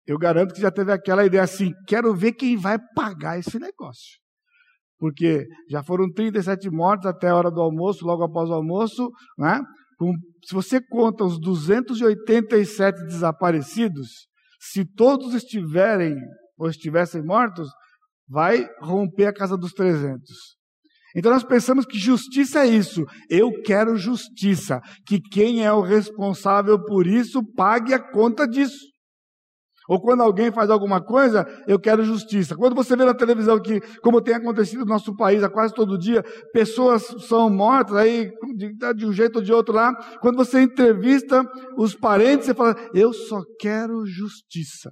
eu 0.07 0.17
garanto 0.17 0.53
que 0.53 0.61
já 0.61 0.71
teve 0.71 0.91
aquela 0.91 1.25
ideia 1.25 1.43
assim: 1.43 1.71
quero 1.87 2.13
ver 2.13 2.33
quem 2.33 2.57
vai 2.57 2.77
pagar 2.95 3.39
esse 3.39 3.59
negócio. 3.59 4.19
Porque 4.97 5.45
já 5.69 5.83
foram 5.83 6.11
37 6.11 6.69
mortos 6.69 7.05
até 7.07 7.27
a 7.27 7.35
hora 7.35 7.51
do 7.51 7.61
almoço, 7.61 8.05
logo 8.05 8.23
após 8.23 8.49
o 8.49 8.53
almoço, 8.53 9.09
né? 9.37 9.61
se 10.45 10.53
você 10.53 10.79
conta 10.81 11.23
os 11.23 11.39
287 11.39 13.03
desaparecidos, 13.05 14.27
se 14.59 14.85
todos 14.85 15.33
estiverem 15.33 16.15
ou 16.57 16.69
estivessem 16.69 17.23
mortos, 17.23 17.69
vai 18.27 18.67
romper 18.81 19.27
a 19.27 19.33
casa 19.33 19.57
dos 19.57 19.73
300. 19.73 20.21
Então 21.15 21.31
nós 21.31 21.43
pensamos 21.43 21.85
que 21.85 21.97
justiça 21.97 22.65
é 22.65 22.67
isso. 22.67 23.05
Eu 23.29 23.49
quero 23.63 23.95
justiça. 23.95 24.81
Que 25.07 25.19
quem 25.19 25.65
é 25.65 25.71
o 25.71 25.81
responsável 25.81 26.83
por 26.83 27.07
isso 27.07 27.41
pague 27.55 27.93
a 27.93 28.11
conta 28.11 28.45
disso. 28.45 28.94
Ou 29.87 30.01
quando 30.01 30.21
alguém 30.21 30.51
faz 30.51 30.69
alguma 30.69 31.01
coisa, 31.01 31.45
eu 31.67 31.79
quero 31.79 32.03
justiça. 32.03 32.55
Quando 32.55 32.75
você 32.75 32.95
vê 32.95 33.05
na 33.05 33.13
televisão 33.13 33.61
que, 33.61 33.79
como 34.01 34.21
tem 34.21 34.35
acontecido 34.35 34.79
no 34.79 34.85
nosso 34.85 35.15
país 35.15 35.43
a 35.43 35.49
quase 35.49 35.73
todo 35.73 35.97
dia, 35.97 36.23
pessoas 36.51 37.03
são 37.27 37.49
mortas 37.49 37.95
aí 37.95 38.31
de, 38.55 38.93
de 38.95 39.05
um 39.05 39.13
jeito 39.13 39.37
ou 39.37 39.41
de 39.41 39.53
outro 39.53 39.75
lá. 39.75 39.93
Quando 40.19 40.37
você 40.37 40.61
entrevista 40.61 41.43
os 41.77 41.95
parentes, 41.95 42.47
você 42.47 42.53
fala, 42.53 42.75
eu 42.93 43.13
só 43.13 43.41
quero 43.59 44.05
justiça. 44.05 44.89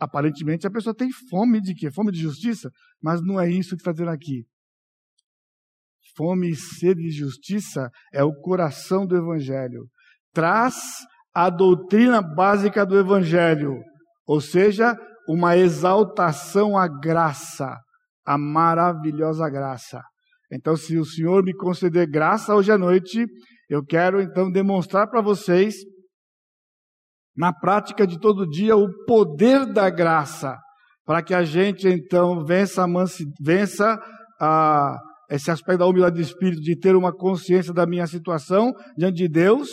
Aparentemente 0.00 0.66
a 0.66 0.70
pessoa 0.70 0.94
tem 0.94 1.10
fome 1.30 1.60
de 1.60 1.74
quê? 1.74 1.88
Fome 1.92 2.10
de 2.10 2.20
justiça? 2.20 2.70
Mas 3.00 3.22
não 3.22 3.40
é 3.40 3.48
isso 3.48 3.76
que 3.76 3.82
está 3.82 3.92
dizendo 3.92 4.10
aqui. 4.10 4.44
Fome 6.16 6.50
e 6.50 6.56
sede 6.56 7.02
de 7.02 7.12
justiça 7.12 7.88
é 8.12 8.24
o 8.24 8.34
coração 8.34 9.06
do 9.06 9.16
Evangelho. 9.16 9.86
Traz 10.34 10.74
a 11.34 11.48
doutrina 11.48 12.20
básica 12.20 12.84
do 12.84 12.98
Evangelho, 12.98 13.80
ou 14.26 14.40
seja, 14.40 14.96
uma 15.28 15.56
exaltação 15.56 16.76
à 16.76 16.86
graça, 16.86 17.76
à 18.24 18.36
maravilhosa 18.36 19.48
graça. 19.48 20.02
Então, 20.52 20.76
se 20.76 20.98
o 20.98 21.04
Senhor 21.04 21.42
me 21.42 21.54
conceder 21.54 22.06
graça 22.10 22.54
hoje 22.54 22.70
à 22.70 22.76
noite, 22.76 23.24
eu 23.70 23.82
quero 23.82 24.20
então 24.20 24.50
demonstrar 24.50 25.08
para 25.08 25.22
vocês, 25.22 25.76
na 27.34 27.52
prática 27.52 28.06
de 28.06 28.20
todo 28.20 28.48
dia, 28.48 28.76
o 28.76 28.88
poder 29.06 29.64
da 29.72 29.88
graça, 29.88 30.58
para 31.06 31.22
que 31.22 31.32
a 31.32 31.42
gente 31.42 31.88
então 31.88 32.44
vença, 32.44 32.84
vença 33.40 33.98
a, 34.38 34.98
esse 35.30 35.50
aspecto 35.50 35.78
da 35.78 35.86
humildade 35.86 36.16
de 36.16 36.22
espírito, 36.22 36.60
de 36.60 36.78
ter 36.78 36.94
uma 36.94 37.12
consciência 37.12 37.72
da 37.72 37.86
minha 37.86 38.06
situação 38.06 38.74
diante 38.98 39.16
de 39.16 39.28
Deus 39.28 39.70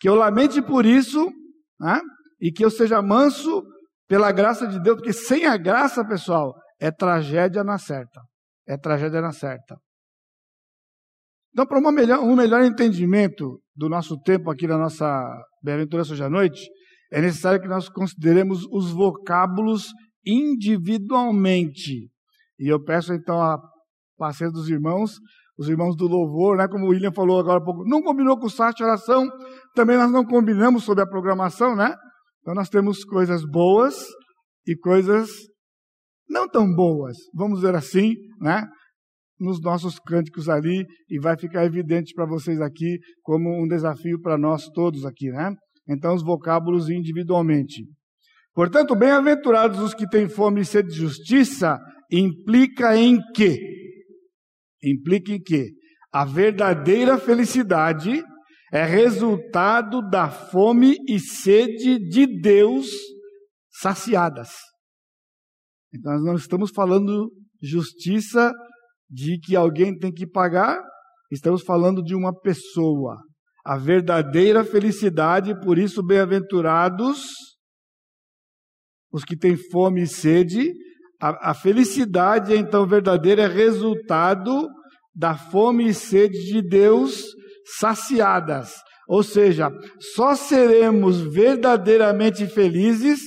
que 0.00 0.08
eu 0.08 0.14
lamente 0.14 0.62
por 0.62 0.86
isso, 0.86 1.30
né? 1.78 2.00
e 2.40 2.50
que 2.50 2.64
eu 2.64 2.70
seja 2.70 3.02
manso 3.02 3.62
pela 4.08 4.32
graça 4.32 4.66
de 4.66 4.80
Deus, 4.80 4.96
porque 4.96 5.12
sem 5.12 5.46
a 5.46 5.56
graça, 5.56 6.04
pessoal, 6.04 6.54
é 6.80 6.90
tragédia 6.90 7.62
na 7.62 7.78
certa. 7.78 8.20
É 8.66 8.76
tragédia 8.76 9.20
na 9.20 9.30
certa. 9.30 9.76
Então, 11.52 11.66
para 11.66 11.78
um 11.78 11.92
melhor, 11.92 12.20
um 12.20 12.34
melhor 12.34 12.64
entendimento 12.64 13.60
do 13.76 13.88
nosso 13.88 14.18
tempo 14.22 14.50
aqui 14.50 14.66
na 14.66 14.78
nossa 14.78 15.06
bem-aventurança 15.62 16.12
hoje 16.12 16.24
à 16.24 16.30
noite, 16.30 16.68
é 17.12 17.20
necessário 17.20 17.60
que 17.60 17.68
nós 17.68 17.88
consideremos 17.88 18.64
os 18.70 18.90
vocábulos 18.92 19.88
individualmente. 20.24 22.08
E 22.58 22.68
eu 22.68 22.82
peço 22.82 23.12
então 23.12 23.42
a 23.42 23.58
paciência 24.16 24.52
dos 24.52 24.68
irmãos 24.68 25.18
os 25.60 25.68
irmãos 25.68 25.94
do 25.94 26.06
louvor, 26.06 26.56
né, 26.56 26.66
como 26.66 26.86
o 26.86 26.88
William 26.88 27.12
falou 27.12 27.38
agora 27.38 27.58
há 27.58 27.62
pouco, 27.62 27.84
não 27.84 28.00
combinou 28.00 28.38
com 28.38 28.46
o 28.46 28.50
site 28.50 28.82
oração, 28.82 29.28
também 29.74 29.98
nós 29.98 30.10
não 30.10 30.24
combinamos 30.24 30.84
sobre 30.84 31.04
a 31.04 31.06
programação, 31.06 31.76
né? 31.76 31.94
Então 32.40 32.54
nós 32.54 32.70
temos 32.70 33.04
coisas 33.04 33.44
boas 33.44 34.06
e 34.66 34.74
coisas 34.74 35.28
não 36.26 36.48
tão 36.48 36.66
boas, 36.74 37.14
vamos 37.34 37.60
dizer 37.60 37.74
assim, 37.74 38.14
né? 38.40 38.66
Nos 39.38 39.60
nossos 39.60 39.98
cânticos 39.98 40.48
ali, 40.48 40.86
e 41.10 41.20
vai 41.20 41.36
ficar 41.36 41.66
evidente 41.66 42.14
para 42.14 42.24
vocês 42.24 42.58
aqui 42.62 42.98
como 43.22 43.62
um 43.62 43.68
desafio 43.68 44.18
para 44.18 44.38
nós 44.38 44.66
todos 44.70 45.04
aqui, 45.04 45.28
né? 45.30 45.54
Então, 45.86 46.14
os 46.14 46.22
vocábulos 46.22 46.88
individualmente. 46.88 47.84
Portanto, 48.54 48.96
bem-aventurados 48.96 49.78
os 49.78 49.92
que 49.92 50.08
têm 50.08 50.26
fome 50.26 50.62
e 50.62 50.64
sede 50.64 50.88
de 50.88 50.96
justiça, 50.96 51.78
implica 52.10 52.96
em 52.96 53.18
quê? 53.34 53.79
Implica 54.82 55.32
em 55.32 55.40
que 55.40 55.70
a 56.12 56.24
verdadeira 56.24 57.18
felicidade 57.18 58.22
é 58.72 58.84
resultado 58.84 60.00
da 60.08 60.30
fome 60.30 60.96
e 61.08 61.18
sede 61.18 61.98
de 61.98 62.40
Deus 62.40 62.88
saciadas. 63.70 64.50
Então 65.92 66.12
nós 66.12 66.24
não 66.24 66.34
estamos 66.34 66.70
falando 66.70 67.32
justiça 67.60 68.52
de 69.08 69.38
que 69.38 69.56
alguém 69.56 69.96
tem 69.98 70.12
que 70.12 70.26
pagar, 70.26 70.80
estamos 71.30 71.62
falando 71.62 72.02
de 72.02 72.14
uma 72.14 72.32
pessoa. 72.32 73.18
A 73.64 73.76
verdadeira 73.76 74.64
felicidade, 74.64 75.58
por 75.60 75.78
isso 75.78 76.02
bem-aventurados 76.02 77.50
os 79.12 79.24
que 79.24 79.36
têm 79.36 79.56
fome 79.56 80.02
e 80.02 80.06
sede, 80.06 80.72
a, 81.20 81.50
a 81.50 81.54
felicidade, 81.54 82.54
então, 82.54 82.86
verdadeira 82.86 83.42
é 83.42 83.46
resultado 83.46 84.68
da 85.14 85.36
fome 85.36 85.88
e 85.88 85.94
sede 85.94 86.38
de 86.46 86.62
Deus 86.62 87.24
saciadas. 87.78 88.74
Ou 89.06 89.22
seja, 89.22 89.70
só 90.14 90.34
seremos 90.34 91.20
verdadeiramente 91.20 92.46
felizes 92.46 93.20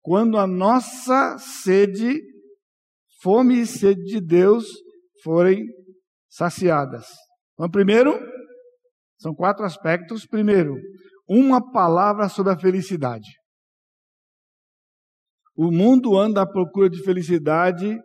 quando 0.00 0.38
a 0.38 0.46
nossa 0.46 1.36
sede, 1.38 2.20
fome 3.22 3.60
e 3.60 3.66
sede 3.66 4.02
de 4.04 4.20
Deus 4.20 4.66
forem 5.22 5.64
saciadas. 6.28 7.06
Então, 7.54 7.70
primeiro, 7.70 8.18
são 9.18 9.34
quatro 9.34 9.64
aspectos. 9.64 10.26
Primeiro, 10.26 10.74
uma 11.28 11.72
palavra 11.72 12.28
sobre 12.28 12.52
a 12.52 12.58
felicidade. 12.58 13.28
O 15.56 15.70
mundo 15.70 16.18
anda 16.18 16.42
à 16.42 16.46
procura 16.46 16.90
de 16.90 17.02
felicidade, 17.02 17.98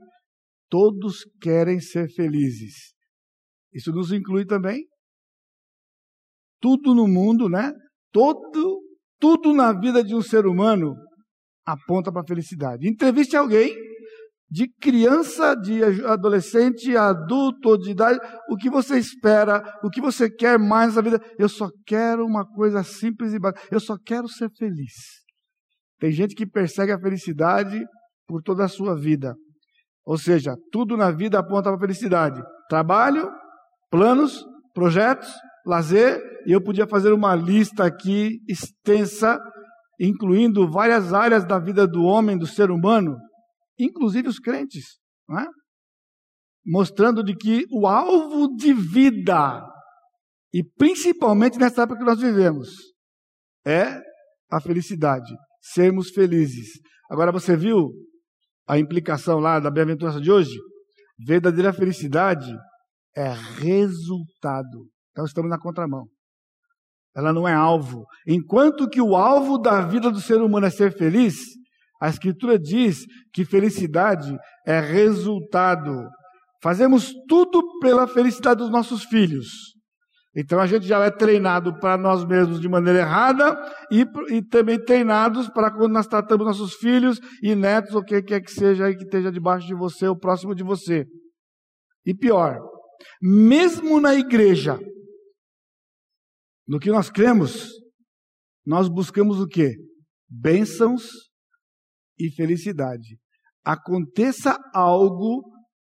todos 0.69 1.25
querem 1.41 1.81
ser 1.81 2.09
felizes. 2.09 2.93
Isso 3.73 3.91
nos 3.91 4.11
inclui 4.11 4.45
também. 4.45 4.85
Tudo 6.61 6.95
no 6.95 7.07
mundo, 7.07 7.49
né? 7.49 7.73
Todo, 8.11 8.81
tudo 9.19 9.53
na 9.53 9.73
vida 9.73 10.03
de 10.03 10.15
um 10.15 10.21
ser 10.21 10.45
humano 10.45 10.95
aponta 11.65 12.11
para 12.11 12.21
a 12.21 12.27
felicidade. 12.27 12.87
Entreviste 12.87 13.35
alguém 13.35 13.75
de 14.49 14.67
criança, 14.81 15.55
de 15.55 15.81
adolescente, 16.05 16.95
adulto, 16.95 17.77
de 17.77 17.91
idade, 17.91 18.19
o 18.49 18.57
que 18.57 18.69
você 18.69 18.97
espera, 18.97 19.63
o 19.81 19.89
que 19.89 20.01
você 20.01 20.29
quer 20.29 20.59
mais 20.59 20.95
na 20.95 21.01
vida. 21.01 21.21
Eu 21.39 21.47
só 21.47 21.69
quero 21.85 22.25
uma 22.25 22.45
coisa 22.45 22.83
simples 22.83 23.33
e 23.33 23.39
básica. 23.39 23.67
Eu 23.71 23.79
só 23.79 23.97
quero 23.97 24.27
ser 24.27 24.49
feliz. 24.57 25.20
Tem 26.01 26.11
gente 26.11 26.33
que 26.33 26.47
persegue 26.47 26.91
a 26.91 26.99
felicidade 26.99 27.85
por 28.27 28.41
toda 28.41 28.65
a 28.65 28.67
sua 28.67 28.99
vida. 28.99 29.35
Ou 30.03 30.17
seja, 30.17 30.55
tudo 30.71 30.97
na 30.97 31.11
vida 31.11 31.37
aponta 31.37 31.69
para 31.69 31.75
a 31.75 31.79
felicidade: 31.79 32.41
trabalho, 32.67 33.29
planos, 33.91 34.43
projetos, 34.73 35.31
lazer. 35.63 36.19
E 36.47 36.51
eu 36.51 36.59
podia 36.61 36.87
fazer 36.87 37.13
uma 37.13 37.35
lista 37.35 37.85
aqui 37.85 38.39
extensa, 38.49 39.39
incluindo 39.99 40.67
várias 40.71 41.13
áreas 41.13 41.45
da 41.45 41.59
vida 41.59 41.87
do 41.87 42.01
homem, 42.01 42.35
do 42.35 42.47
ser 42.47 42.71
humano, 42.71 43.15
inclusive 43.79 44.27
os 44.27 44.39
crentes, 44.39 44.97
é? 45.29 45.45
mostrando 46.65 47.23
de 47.23 47.35
que 47.35 47.65
o 47.71 47.85
alvo 47.85 48.55
de 48.55 48.73
vida, 48.73 49.63
e 50.51 50.63
principalmente 50.63 51.59
nessa 51.59 51.83
época 51.83 51.99
que 51.99 52.05
nós 52.05 52.19
vivemos, 52.19 52.69
é 53.63 54.01
a 54.49 54.59
felicidade 54.59 55.31
sermos 55.61 56.09
felizes. 56.09 56.69
Agora 57.09 57.31
você 57.31 57.55
viu 57.55 57.91
a 58.67 58.79
implicação 58.79 59.39
lá 59.39 59.59
da 59.59 59.69
bem-aventurança 59.69 60.19
de 60.19 60.31
hoje? 60.31 60.57
Verdadeira 61.25 61.71
felicidade 61.71 62.51
é 63.15 63.31
resultado. 63.59 64.87
Então 65.11 65.25
estamos 65.25 65.49
na 65.49 65.59
contramão. 65.59 66.05
Ela 67.15 67.33
não 67.33 67.47
é 67.47 67.53
alvo. 67.53 68.05
Enquanto 68.25 68.89
que 68.89 69.01
o 69.01 69.15
alvo 69.15 69.57
da 69.57 69.81
vida 69.81 70.09
do 70.09 70.21
ser 70.21 70.41
humano 70.41 70.65
é 70.65 70.69
ser 70.69 70.97
feliz, 70.97 71.35
A 72.01 72.09
Escritura 72.09 72.57
diz 72.57 73.05
que 73.31 73.45
felicidade 73.45 74.35
é 74.65 74.79
resultado. 74.79 76.09
Fazemos 76.63 77.13
tudo 77.27 77.61
pela 77.79 78.07
felicidade 78.07 78.59
dos 78.59 78.71
nossos 78.71 79.03
filhos. 79.03 79.47
Então 80.35 80.59
a 80.59 80.67
gente 80.67 80.87
já 80.87 81.03
é 81.03 81.11
treinado 81.11 81.77
para 81.79 81.97
nós 81.97 82.23
mesmos 82.25 82.61
de 82.61 82.69
maneira 82.69 82.99
errada 82.99 83.53
e, 83.91 84.05
e, 84.33 84.41
também 84.41 84.81
treinados 84.81 85.49
para 85.49 85.69
quando 85.69 85.91
nós 85.91 86.07
tratamos 86.07 86.45
nossos 86.45 86.75
filhos 86.75 87.19
e 87.43 87.53
netos, 87.53 87.93
ou 87.93 88.03
quem 88.03 88.23
quer 88.23 88.39
que 88.41 88.51
seja 88.51 88.85
aí 88.85 88.95
que 88.95 89.03
esteja 89.03 89.29
debaixo 89.29 89.67
de 89.67 89.75
você 89.75 90.07
ou 90.07 90.17
próximo 90.17 90.55
de 90.55 90.63
você. 90.63 91.05
E 92.05 92.13
pior, 92.13 92.57
mesmo 93.21 93.99
na 93.99 94.15
igreja, 94.15 94.79
no 96.65 96.79
que 96.79 96.89
nós 96.89 97.09
cremos, 97.09 97.67
nós 98.65 98.87
buscamos 98.87 99.41
o 99.41 99.47
quê? 99.47 99.75
Bênçãos 100.29 101.09
e 102.17 102.31
felicidade. 102.31 103.17
Aconteça 103.65 104.57
algo 104.73 105.43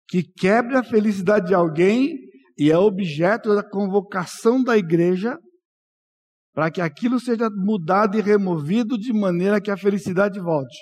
que 0.10 0.24
quebre 0.24 0.75
a 0.75 0.83
felicidade 0.83 1.48
de 1.48 1.53
alguém 1.53 2.31
e 2.58 2.72
é 2.72 2.77
objeto 2.77 3.55
da 3.55 3.63
convocação 3.63 4.63
da 4.63 4.77
igreja 4.77 5.38
para 6.53 6.70
que 6.70 6.81
aquilo 6.81 7.20
seja 7.20 7.50
mudado 7.50 8.17
e 8.17 8.22
removido 8.22 8.98
de 8.98 9.13
maneira 9.13 9.62
que 9.62 9.72
a 9.72 9.77
felicidade 9.77 10.39
volte. 10.39 10.77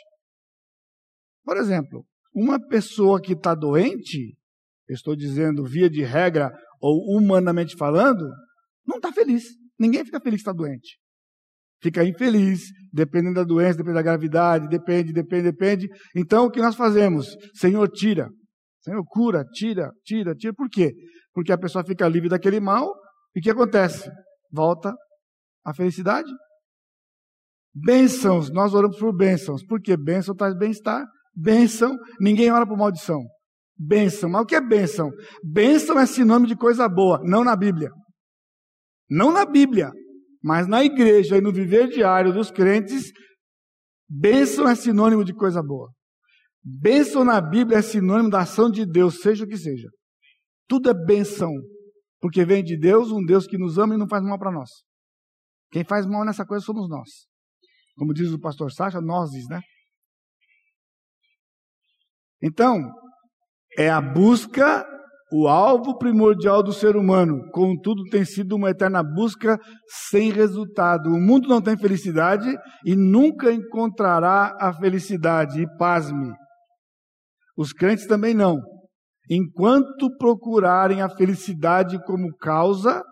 Por 1.44 1.58
exemplo, 1.58 2.06
uma 2.34 2.60
pessoa 2.60 3.22
que 3.22 3.34
está 3.34 3.54
doente, 3.54 4.36
estou 4.88 5.16
dizendo 5.16 5.64
via 5.64 5.90
de 5.90 6.04
regra 6.04 6.52
ou 6.82 7.16
humanamente 7.16 7.76
falando, 7.76 8.28
não 8.86 8.98
está 8.98 9.12
feliz. 9.12 9.44
Ninguém 9.80 10.04
fica 10.04 10.20
feliz 10.20 10.42
que 10.42 10.50
está 10.50 10.54
doente. 10.54 10.98
Fica 11.82 12.04
infeliz, 12.04 12.64
dependendo 12.92 13.36
da 13.36 13.44
doença, 13.44 13.78
depende 13.78 13.96
da 13.96 14.02
gravidade, 14.02 14.68
depende, 14.68 15.14
depende, 15.14 15.44
depende. 15.44 15.88
Então 16.16 16.46
o 16.46 16.52
que 16.52 16.62
nós 16.62 16.76
fazemos? 16.76 17.28
Senhor, 17.54 17.88
tira. 17.90 18.30
Senhor, 18.82 19.04
cura, 19.06 19.46
tira, 19.54 19.92
tira, 20.04 20.36
tira. 20.36 20.54
Por 20.54 20.70
quê? 20.70 20.94
Porque 21.34 21.52
a 21.52 21.58
pessoa 21.58 21.84
fica 21.84 22.08
livre 22.08 22.30
daquele 22.30 22.60
mal 22.60 22.94
e 23.36 23.40
o 23.40 23.44
que 23.44 23.50
acontece? 23.50 24.10
Volta 24.52 24.94
a 25.64 25.74
felicidade. 25.74 26.30
Bênçãos, 27.74 28.52
nós 28.52 28.74
oramos 28.74 28.98
por 28.98 29.16
bênçãos. 29.16 29.64
Por 29.66 29.80
quê? 29.82 29.96
Bênção 29.96 30.36
traz 30.36 30.58
bem-estar. 30.58 31.06
Bênção, 31.36 31.96
ninguém 32.20 32.52
ora 32.52 32.68
por 32.68 32.78
maldição. 32.78 33.22
Bênção, 33.78 34.30
mas 34.30 34.42
o 34.42 34.46
que 34.46 34.56
é 34.56 34.62
bênção? 34.62 35.10
Bênção 35.42 35.98
é 35.98 36.06
sinônimo 36.06 36.48
de 36.48 36.56
coisa 36.56 36.90
boa, 36.90 37.22
não 37.24 37.46
na 37.46 37.56
Bíblia. 37.56 37.90
Não 39.10 39.32
na 39.32 39.46
Bíblia, 39.46 39.92
mas 40.44 40.68
na 40.68 40.84
igreja 40.84 41.38
e 41.38 41.42
no 41.42 41.54
viver 41.54 41.88
diário 41.88 42.34
dos 42.34 42.52
crentes, 42.52 43.12
bênção 44.10 44.68
é 44.68 44.76
sinônimo 44.76 45.24
de 45.24 45.34
coisa 45.34 45.64
boa. 45.64 45.90
Bênção 46.62 47.24
na 47.24 47.40
Bíblia 47.40 47.78
é 47.78 47.82
sinônimo 47.82 48.30
da 48.30 48.42
ação 48.42 48.70
de 48.70 48.86
Deus, 48.86 49.22
seja 49.22 49.46
o 49.46 49.48
que 49.48 49.58
seja. 49.58 49.88
Tudo 50.70 50.90
é 50.90 50.94
bênção, 50.94 51.52
porque 52.22 52.46
vem 52.46 52.64
de 52.64 52.78
Deus, 52.78 53.12
um 53.12 53.26
Deus 53.26 53.48
que 53.48 53.58
nos 53.58 53.78
ama 53.80 53.96
e 53.96 53.98
não 53.98 54.08
faz 54.08 54.24
mal 54.24 54.38
para 54.38 54.52
nós. 54.52 54.70
Quem 55.72 55.84
faz 55.84 56.06
mal 56.06 56.24
nessa 56.24 56.46
coisa 56.46 56.64
somos 56.64 56.88
nós. 56.88 57.10
Como 57.98 58.14
diz 58.14 58.32
o 58.32 58.40
pastor 58.40 58.72
Sacha, 58.72 59.02
nozes, 59.02 59.46
né? 59.50 59.60
Então, 62.42 62.80
é 63.78 63.90
a 63.90 64.00
busca 64.00 64.86
o 65.32 65.48
alvo 65.48 65.98
primordial 65.98 66.64
do 66.64 66.74
ser 66.74 66.96
humano. 66.96 67.50
Contudo, 67.52 68.04
tem 68.06 68.26
sido 68.26 68.56
uma 68.56 68.70
eterna 68.70 69.04
busca 69.04 69.60
sem 70.08 70.32
resultado. 70.32 71.10
O 71.10 71.20
mundo 71.20 71.48
não 71.48 71.62
tem 71.62 71.78
felicidade 71.78 72.48
e 72.86 72.96
nunca 72.96 73.52
encontrará 73.52 74.56
a 74.60 74.74
felicidade. 74.74 75.62
E 75.62 75.78
pasme, 75.78 76.34
os 77.58 77.72
crentes 77.72 78.08
também 78.08 78.34
não. 78.34 78.60
Enquanto 79.30 80.10
procurarem 80.18 81.02
a 81.02 81.10
felicidade 81.10 82.04
como 82.04 82.36
causa, 82.36 83.04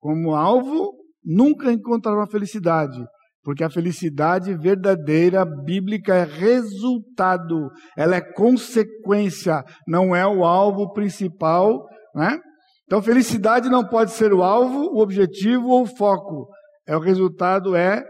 como 0.00 0.34
alvo, 0.34 0.92
nunca 1.24 1.72
encontrarão 1.72 2.22
a 2.22 2.26
felicidade. 2.26 3.00
Porque 3.42 3.62
a 3.62 3.70
felicidade 3.70 4.54
verdadeira 4.56 5.44
bíblica 5.44 6.14
é 6.14 6.24
resultado, 6.24 7.70
ela 7.96 8.16
é 8.16 8.32
consequência, 8.32 9.62
não 9.86 10.14
é 10.14 10.26
o 10.26 10.44
alvo 10.44 10.92
principal, 10.92 11.86
né? 12.14 12.38
Então, 12.84 13.00
felicidade 13.00 13.68
não 13.68 13.86
pode 13.86 14.10
ser 14.10 14.32
o 14.32 14.42
alvo, 14.42 14.90
o 14.92 15.00
objetivo 15.00 15.68
ou 15.68 15.82
o 15.82 15.96
foco. 15.96 16.48
É 16.84 16.96
o 16.96 17.00
resultado 17.00 17.76
é 17.76 18.02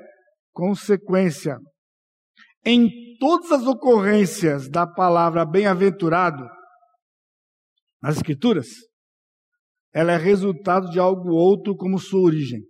consequência. 0.54 1.58
Em 2.64 2.88
todas 3.18 3.52
as 3.52 3.66
ocorrências 3.66 4.70
da 4.70 4.86
palavra 4.86 5.44
bem-aventurado 5.44 6.48
nas 8.02 8.16
escrituras, 8.16 8.68
ela 9.92 10.12
é 10.12 10.16
resultado 10.16 10.90
de 10.90 10.98
algo 10.98 11.30
outro 11.30 11.76
como 11.76 11.98
sua 11.98 12.20
origem. 12.20 12.60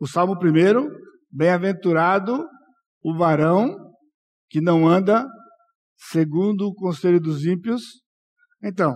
O 0.00 0.06
Salmo 0.06 0.38
primeiro 0.38 0.88
Bem-aventurado 1.30 2.48
o 3.02 3.16
varão 3.16 3.76
que 4.48 4.60
não 4.60 4.88
anda 4.88 5.26
segundo 5.96 6.68
o 6.68 6.74
conselho 6.74 7.20
dos 7.20 7.44
ímpios. 7.44 7.82
Então, 8.62 8.94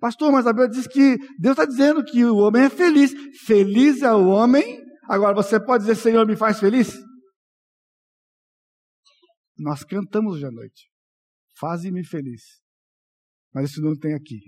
pastor, 0.00 0.30
mas 0.30 0.46
a 0.46 0.52
Bíblia 0.52 0.68
diz 0.68 0.86
que 0.86 1.18
Deus 1.38 1.52
está 1.58 1.64
dizendo 1.64 2.04
que 2.04 2.24
o 2.24 2.36
homem 2.36 2.62
é 2.62 2.70
feliz. 2.70 3.12
Feliz 3.44 4.02
é 4.02 4.12
o 4.12 4.28
homem. 4.28 4.82
Agora, 5.08 5.34
você 5.34 5.58
pode 5.62 5.84
dizer, 5.84 5.96
Senhor, 5.96 6.26
me 6.26 6.36
faz 6.36 6.60
feliz? 6.60 6.94
Nós 9.58 9.84
cantamos 9.84 10.36
hoje 10.36 10.46
à 10.46 10.50
noite. 10.50 10.88
Faze-me 11.58 12.04
feliz. 12.04 12.42
Mas 13.52 13.70
isso 13.70 13.80
não 13.80 13.96
tem 13.96 14.14
aqui. 14.14 14.40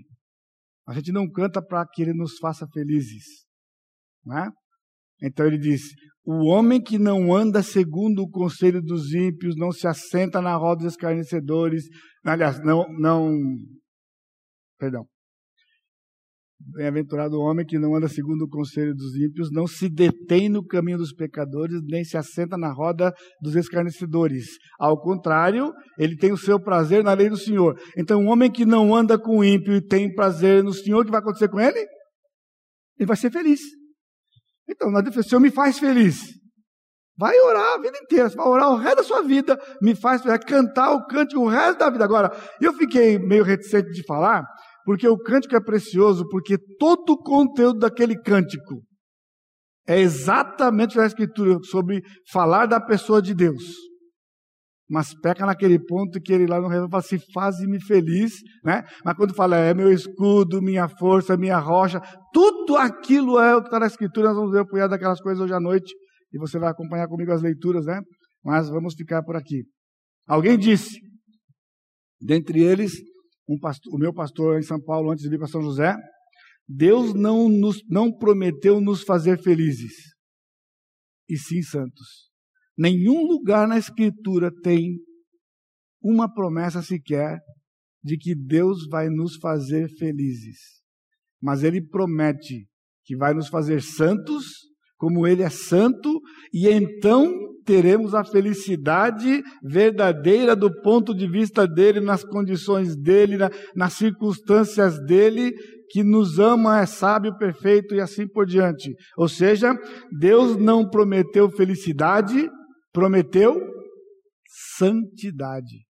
A 0.87 0.93
gente 0.93 1.11
não 1.11 1.29
canta 1.29 1.61
para 1.61 1.85
que 1.85 2.01
ele 2.01 2.13
nos 2.13 2.37
faça 2.37 2.65
felizes. 2.73 3.45
Não 4.25 4.37
é? 4.37 4.49
Então 5.21 5.45
ele 5.45 5.57
diz: 5.57 5.81
O 6.25 6.45
homem 6.45 6.81
que 6.81 6.97
não 6.97 7.35
anda 7.35 7.61
segundo 7.61 8.23
o 8.23 8.29
conselho 8.29 8.81
dos 8.81 9.13
ímpios, 9.13 9.55
não 9.57 9.71
se 9.71 9.87
assenta 9.87 10.41
na 10.41 10.55
roda 10.55 10.83
dos 10.83 10.93
escarnecedores, 10.93 11.83
aliás, 12.23 12.63
não, 12.63 12.85
não, 12.97 13.37
perdão. 14.79 15.05
Bem-aventurado 16.59 17.37
o 17.37 17.41
homem 17.41 17.63
que 17.65 17.77
não 17.77 17.95
anda 17.95 18.07
segundo 18.07 18.43
o 18.43 18.49
conselho 18.49 18.93
dos 18.95 19.15
ímpios, 19.15 19.51
não 19.51 19.67
se 19.67 19.87
detém 19.87 20.49
no 20.49 20.65
caminho 20.65 20.97
dos 20.97 21.13
pecadores, 21.13 21.79
nem 21.83 22.03
se 22.03 22.17
assenta 22.17 22.57
na 22.57 22.73
roda 22.73 23.13
dos 23.39 23.55
escarnecedores. 23.55 24.45
Ao 24.79 24.99
contrário, 24.99 25.71
ele 25.99 26.17
tem 26.17 26.31
o 26.31 26.37
seu 26.37 26.59
prazer 26.59 27.03
na 27.03 27.13
lei 27.13 27.29
do 27.29 27.37
Senhor. 27.37 27.79
Então, 27.95 28.21
um 28.21 28.27
homem 28.27 28.51
que 28.51 28.65
não 28.65 28.95
anda 28.95 29.19
com 29.19 29.37
o 29.37 29.43
ímpio 29.43 29.75
e 29.75 29.85
tem 29.85 30.13
prazer 30.13 30.63
no 30.63 30.73
Senhor, 30.73 31.01
o 31.01 31.05
que 31.05 31.11
vai 31.11 31.19
acontecer 31.19 31.47
com 31.47 31.59
ele? 31.59 31.79
Ele 32.97 33.07
vai 33.07 33.17
ser 33.17 33.31
feliz. 33.31 33.61
Então, 34.67 34.91
na 34.91 35.01
defesa, 35.01 35.29
Senhor, 35.29 35.39
me 35.39 35.51
faz 35.51 35.77
feliz. 35.77 36.37
Vai 37.19 37.39
orar 37.39 37.75
a 37.75 37.81
vida 37.81 37.97
inteira, 37.97 38.29
vai 38.29 38.47
orar 38.47 38.69
o 38.71 38.75
resto 38.75 38.97
da 38.97 39.03
sua 39.03 39.23
vida, 39.23 39.57
me 39.81 39.95
faz 39.95 40.21
feliz, 40.21 40.39
cantar 40.45 40.91
o 40.91 41.05
cântico 41.07 41.41
o 41.41 41.47
resto 41.47 41.79
da 41.79 41.89
vida. 41.89 42.03
Agora, 42.03 42.31
eu 42.61 42.73
fiquei 42.73 43.17
meio 43.17 43.43
reticente 43.43 43.89
de 43.91 44.03
falar, 44.05 44.43
porque 44.87 45.05
o 45.05 45.17
cântico 45.17 45.53
é 45.53 45.59
precioso, 45.59 46.25
porque 46.29 46.57
todo 46.79 47.09
o 47.09 47.21
conteúdo 47.21 47.79
daquele 47.79 48.17
cântico 48.17 48.81
é 49.85 49.99
exatamente 49.99 50.97
a 50.97 51.05
Escritura 51.05 51.59
sobre 51.63 52.01
falar 52.31 52.67
da 52.67 52.79
pessoa 52.79 53.21
de 53.21 53.33
Deus 53.33 53.63
mas 54.89 55.13
peca 55.13 55.45
naquele 55.45 55.77
ponto 55.77 56.19
que 56.21 56.31
ele 56.31 56.47
lá 56.47 56.61
no 56.61 56.69
reino 56.69 56.89
fala 56.89 57.03
assim, 57.03 57.19
faze-me 57.33 57.77
feliz, 57.83 58.35
né? 58.63 58.83
Mas 59.03 59.17
quando 59.17 59.35
fala, 59.35 59.57
é 59.57 59.73
meu 59.73 59.91
escudo, 59.91 60.61
minha 60.61 60.87
força, 60.87 61.35
minha 61.35 61.59
rocha, 61.59 61.99
tudo 62.31 62.77
aquilo 62.77 63.37
é 63.37 63.53
o 63.53 63.61
que 63.61 63.67
está 63.67 63.79
na 63.79 63.87
escritura, 63.87 64.29
nós 64.29 64.37
vamos 64.37 64.51
ver 64.51 64.61
o 64.61 64.65
punhado 64.65 64.91
daquelas 64.91 65.19
coisas 65.19 65.43
hoje 65.43 65.53
à 65.53 65.59
noite, 65.59 65.93
e 66.31 66.39
você 66.39 66.57
vai 66.57 66.69
acompanhar 66.69 67.07
comigo 67.07 67.33
as 67.33 67.41
leituras, 67.41 67.85
né? 67.85 67.99
Mas 68.41 68.69
vamos 68.69 68.93
ficar 68.93 69.21
por 69.23 69.35
aqui. 69.35 69.65
Alguém 70.25 70.57
disse, 70.57 70.97
dentre 72.21 72.63
eles, 72.63 72.93
um 73.47 73.57
pastor, 73.59 73.93
o 73.93 73.97
meu 73.97 74.13
pastor 74.13 74.59
em 74.59 74.63
São 74.63 74.81
Paulo, 74.81 75.11
antes 75.11 75.23
de 75.23 75.29
vir 75.29 75.37
para 75.37 75.47
São 75.47 75.61
José, 75.61 75.95
Deus 76.67 77.13
não, 77.13 77.47
nos, 77.47 77.81
não 77.89 78.11
prometeu 78.11 78.81
nos 78.81 79.03
fazer 79.03 79.41
felizes, 79.41 79.93
e 81.29 81.37
sim 81.37 81.61
santos. 81.61 82.29
Nenhum 82.77 83.25
lugar 83.25 83.67
na 83.67 83.77
Escritura 83.77 84.51
tem 84.61 84.97
uma 86.01 86.31
promessa 86.31 86.81
sequer 86.81 87.39
de 88.03 88.17
que 88.17 88.35
Deus 88.35 88.87
vai 88.87 89.09
nos 89.09 89.37
fazer 89.37 89.89
felizes. 89.97 90.81
Mas 91.41 91.63
Ele 91.63 91.81
promete 91.81 92.67
que 93.03 93.15
vai 93.15 93.33
nos 93.33 93.47
fazer 93.47 93.81
santos, 93.81 94.45
como 94.97 95.25
Ele 95.25 95.41
é 95.41 95.49
santo, 95.49 96.21
e 96.53 96.67
então 96.67 97.33
teremos 97.67 98.15
a 98.15 98.23
felicidade 98.23 99.43
verdadeira 99.61 100.55
do 100.55 100.71
ponto 100.81 101.13
de 101.13 101.29
vista 101.29 101.67
dele, 101.67 101.99
nas 101.99 102.23
condições 102.23 102.95
dele, 102.95 103.35
na, 103.35 103.51
nas 103.75 103.93
circunstâncias 103.93 104.97
dele, 105.05 105.51
que 105.89 106.01
nos 106.01 106.39
ama, 106.39 106.79
é 106.79 106.85
sábio, 106.85 107.37
perfeito 107.37 107.93
e 107.93 107.99
assim 107.99 108.25
por 108.25 108.45
diante. 108.45 108.95
Ou 109.17 109.27
seja, 109.27 109.75
Deus 110.17 110.55
não 110.55 110.89
prometeu 110.89 111.49
felicidade, 111.51 112.49
prometeu 112.93 113.61
santidade. 114.77 115.85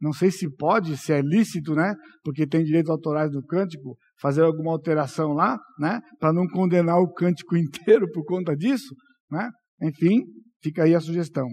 Não 0.00 0.12
sei 0.12 0.30
se 0.30 0.48
pode, 0.56 0.96
se 0.96 1.12
é 1.12 1.20
lícito, 1.20 1.74
né? 1.74 1.94
Porque 2.24 2.46
tem 2.46 2.64
direitos 2.64 2.90
autorais 2.90 3.30
do 3.30 3.44
cântico, 3.44 3.96
fazer 4.20 4.42
alguma 4.42 4.72
alteração 4.72 5.32
lá, 5.32 5.58
né? 5.78 6.00
Para 6.18 6.32
não 6.32 6.46
condenar 6.46 6.98
o 6.98 7.12
cântico 7.12 7.56
inteiro 7.58 8.10
por 8.10 8.24
conta 8.24 8.56
disso, 8.56 8.94
né? 9.30 9.50
Enfim, 9.82 10.22
fica 10.62 10.84
aí 10.84 10.94
a 10.94 11.00
sugestão. 11.00 11.46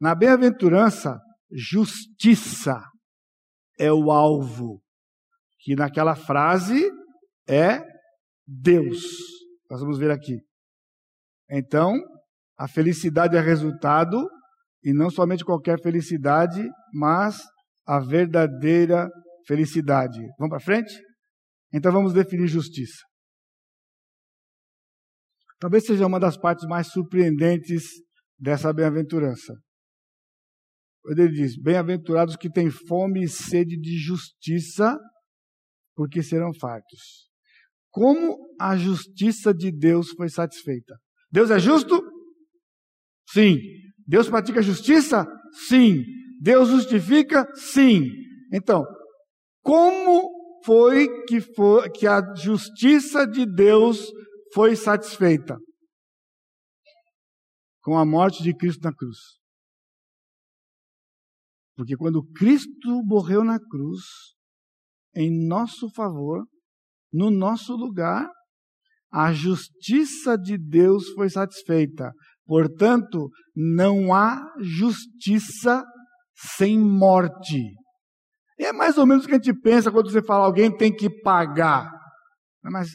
Na 0.00 0.14
bem-aventurança, 0.14 1.18
justiça 1.50 2.82
é 3.78 3.92
o 3.92 4.10
alvo, 4.10 4.82
que 5.60 5.74
naquela 5.74 6.14
frase 6.14 6.90
é 7.48 7.82
Deus. 8.46 9.02
Nós 9.70 9.80
vamos 9.80 9.98
ver 9.98 10.10
aqui. 10.10 10.38
Então, 11.50 11.94
a 12.58 12.68
felicidade 12.68 13.36
é 13.36 13.40
resultado, 13.40 14.28
e 14.82 14.92
não 14.92 15.10
somente 15.10 15.44
qualquer 15.44 15.80
felicidade, 15.82 16.64
mas 16.92 17.42
a 17.86 17.98
verdadeira 17.98 19.08
felicidade. 19.46 20.20
Vamos 20.38 20.50
para 20.50 20.60
frente? 20.60 20.94
Então 21.72 21.92
vamos 21.92 22.12
definir 22.12 22.46
justiça. 22.46 23.02
Talvez 25.58 25.86
seja 25.86 26.06
uma 26.06 26.20
das 26.20 26.36
partes 26.36 26.66
mais 26.66 26.88
surpreendentes 26.88 27.84
dessa 28.38 28.72
bem-aventurança. 28.72 29.54
Ele 31.06 31.28
diz: 31.28 31.60
Bem-aventurados 31.60 32.36
que 32.36 32.50
têm 32.50 32.70
fome 32.70 33.24
e 33.24 33.28
sede 33.28 33.78
de 33.78 33.96
justiça, 33.98 34.98
porque 35.94 36.22
serão 36.22 36.52
fartos. 36.54 37.26
Como 37.90 38.36
a 38.60 38.76
justiça 38.76 39.54
de 39.54 39.72
Deus 39.72 40.10
foi 40.10 40.28
satisfeita? 40.28 40.96
Deus 41.30 41.50
é 41.50 41.58
justo? 41.58 42.02
Sim. 43.30 43.56
Deus 44.06 44.28
pratica 44.28 44.60
justiça? 44.60 45.26
Sim. 45.66 46.04
Deus 46.40 46.68
justifica? 46.68 47.46
Sim. 47.54 48.02
Então, 48.52 48.84
como 49.62 50.30
foi 50.64 51.08
que, 51.24 51.40
foi 51.40 51.88
que 51.90 52.06
a 52.06 52.20
justiça 52.36 53.26
de 53.26 53.46
Deus 53.46 54.12
foi 54.56 54.74
satisfeita? 54.74 55.58
Com 57.82 57.98
a 57.98 58.06
morte 58.06 58.42
de 58.42 58.56
Cristo 58.56 58.82
na 58.82 58.94
cruz. 58.94 59.18
Porque 61.76 61.94
quando 61.94 62.24
Cristo 62.32 63.02
morreu 63.04 63.44
na 63.44 63.60
cruz, 63.60 64.00
em 65.14 65.46
nosso 65.46 65.90
favor, 65.90 66.42
no 67.12 67.30
nosso 67.30 67.76
lugar, 67.76 68.26
a 69.12 69.30
justiça 69.30 70.38
de 70.38 70.56
Deus 70.56 71.10
foi 71.10 71.28
satisfeita. 71.28 72.10
Portanto, 72.46 73.28
não 73.54 74.14
há 74.14 74.42
justiça 74.62 75.84
sem 76.56 76.78
morte. 76.78 77.62
É 78.58 78.72
mais 78.72 78.96
ou 78.96 79.04
menos 79.04 79.24
o 79.24 79.28
que 79.28 79.34
a 79.34 79.36
gente 79.36 79.60
pensa 79.60 79.92
quando 79.92 80.10
você 80.10 80.22
fala 80.22 80.46
alguém 80.46 80.74
tem 80.74 80.94
que 80.94 81.10
pagar. 81.20 81.90
Mas, 82.62 82.88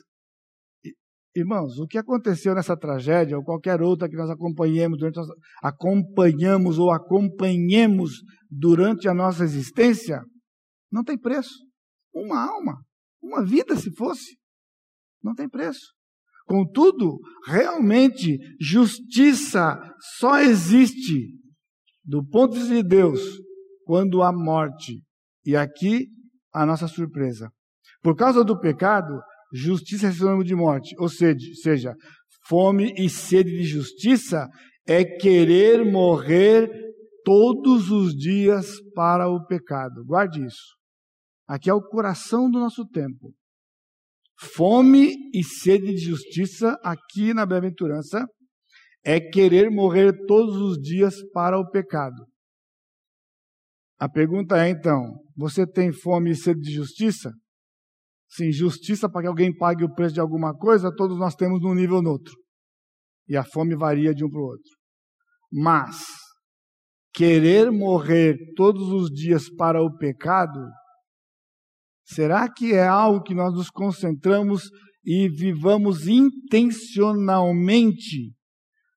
irmãos, 1.35 1.77
o 1.79 1.87
que 1.87 1.97
aconteceu 1.97 2.53
nessa 2.53 2.77
tragédia, 2.77 3.37
ou 3.37 3.43
qualquer 3.43 3.81
outra 3.81 4.09
que 4.09 4.15
nós 4.15 4.29
acompanhemos, 4.29 4.97
durante 4.97 5.19
acompanhamos 5.63 6.77
ou 6.77 6.91
acompanhemos 6.91 8.21
durante 8.49 9.07
a 9.07 9.13
nossa 9.13 9.43
existência, 9.43 10.21
não 10.91 11.03
tem 11.03 11.17
preço. 11.17 11.55
Uma 12.13 12.39
alma, 12.39 12.77
uma 13.21 13.43
vida 13.43 13.75
se 13.75 13.91
fosse, 13.95 14.37
não 15.23 15.33
tem 15.33 15.47
preço. 15.47 15.93
Contudo, 16.45 17.19
realmente, 17.45 18.37
justiça 18.59 19.79
só 20.17 20.39
existe 20.39 21.39
do 22.03 22.25
ponto 22.25 22.53
de 22.53 22.59
vista 22.59 22.75
de 22.75 22.83
Deus 22.83 23.21
quando 23.85 24.21
há 24.21 24.33
morte. 24.33 25.01
E 25.45 25.55
aqui 25.55 26.07
a 26.53 26.65
nossa 26.65 26.87
surpresa. 26.87 27.49
Por 28.01 28.15
causa 28.15 28.43
do 28.43 28.59
pecado, 28.59 29.21
justiça 29.53 30.07
é 30.07 30.11
sinônimo 30.11 30.43
de 30.43 30.55
morte. 30.55 30.95
Ou 30.99 31.09
seja, 31.09 31.93
fome 32.47 32.93
e 32.97 33.09
sede 33.09 33.51
de 33.51 33.63
justiça 33.63 34.47
é 34.87 35.03
querer 35.03 35.83
morrer 35.85 36.69
todos 37.23 37.91
os 37.91 38.15
dias 38.15 38.79
para 38.95 39.29
o 39.29 39.45
pecado. 39.45 40.03
Guarde 40.05 40.45
isso. 40.45 40.75
Aqui 41.47 41.69
é 41.69 41.73
o 41.73 41.81
coração 41.81 42.49
do 42.49 42.59
nosso 42.59 42.85
tempo. 42.87 43.33
Fome 44.55 45.13
e 45.33 45.43
sede 45.43 45.93
de 45.93 45.97
justiça, 45.97 46.75
aqui 46.83 47.33
na 47.33 47.45
bem-aventurança, 47.45 48.25
é 49.03 49.19
querer 49.19 49.69
morrer 49.69 50.13
todos 50.25 50.55
os 50.55 50.77
dias 50.77 51.15
para 51.31 51.59
o 51.59 51.69
pecado. 51.69 52.25
A 53.99 54.09
pergunta 54.09 54.57
é 54.65 54.69
então: 54.69 55.21
você 55.35 55.67
tem 55.67 55.91
fome 55.91 56.31
e 56.31 56.35
sede 56.35 56.59
de 56.61 56.71
justiça? 56.71 57.31
Sim, 58.33 58.51
justiça 58.51 59.09
para 59.09 59.23
que 59.23 59.27
alguém 59.27 59.55
pague 59.55 59.83
o 59.83 59.93
preço 59.93 60.13
de 60.13 60.19
alguma 60.19 60.55
coisa, 60.55 60.95
todos 60.95 61.17
nós 61.17 61.35
temos 61.35 61.61
num 61.61 61.73
nível 61.73 61.97
ou 61.97 62.01
no 62.01 62.11
outro. 62.11 62.33
E 63.27 63.35
a 63.35 63.43
fome 63.43 63.75
varia 63.75 64.13
de 64.13 64.23
um 64.23 64.29
para 64.29 64.39
o 64.39 64.45
outro. 64.45 64.71
Mas, 65.51 65.97
querer 67.13 67.71
morrer 67.71 68.37
todos 68.55 68.89
os 68.89 69.09
dias 69.09 69.49
para 69.49 69.81
o 69.81 69.97
pecado, 69.97 70.61
Será 72.13 72.51
que 72.51 72.73
é 72.73 72.85
algo 72.85 73.23
que 73.23 73.33
nós 73.33 73.53
nos 73.53 73.69
concentramos 73.69 74.63
e 75.05 75.29
vivamos 75.29 76.07
intencionalmente? 76.07 78.33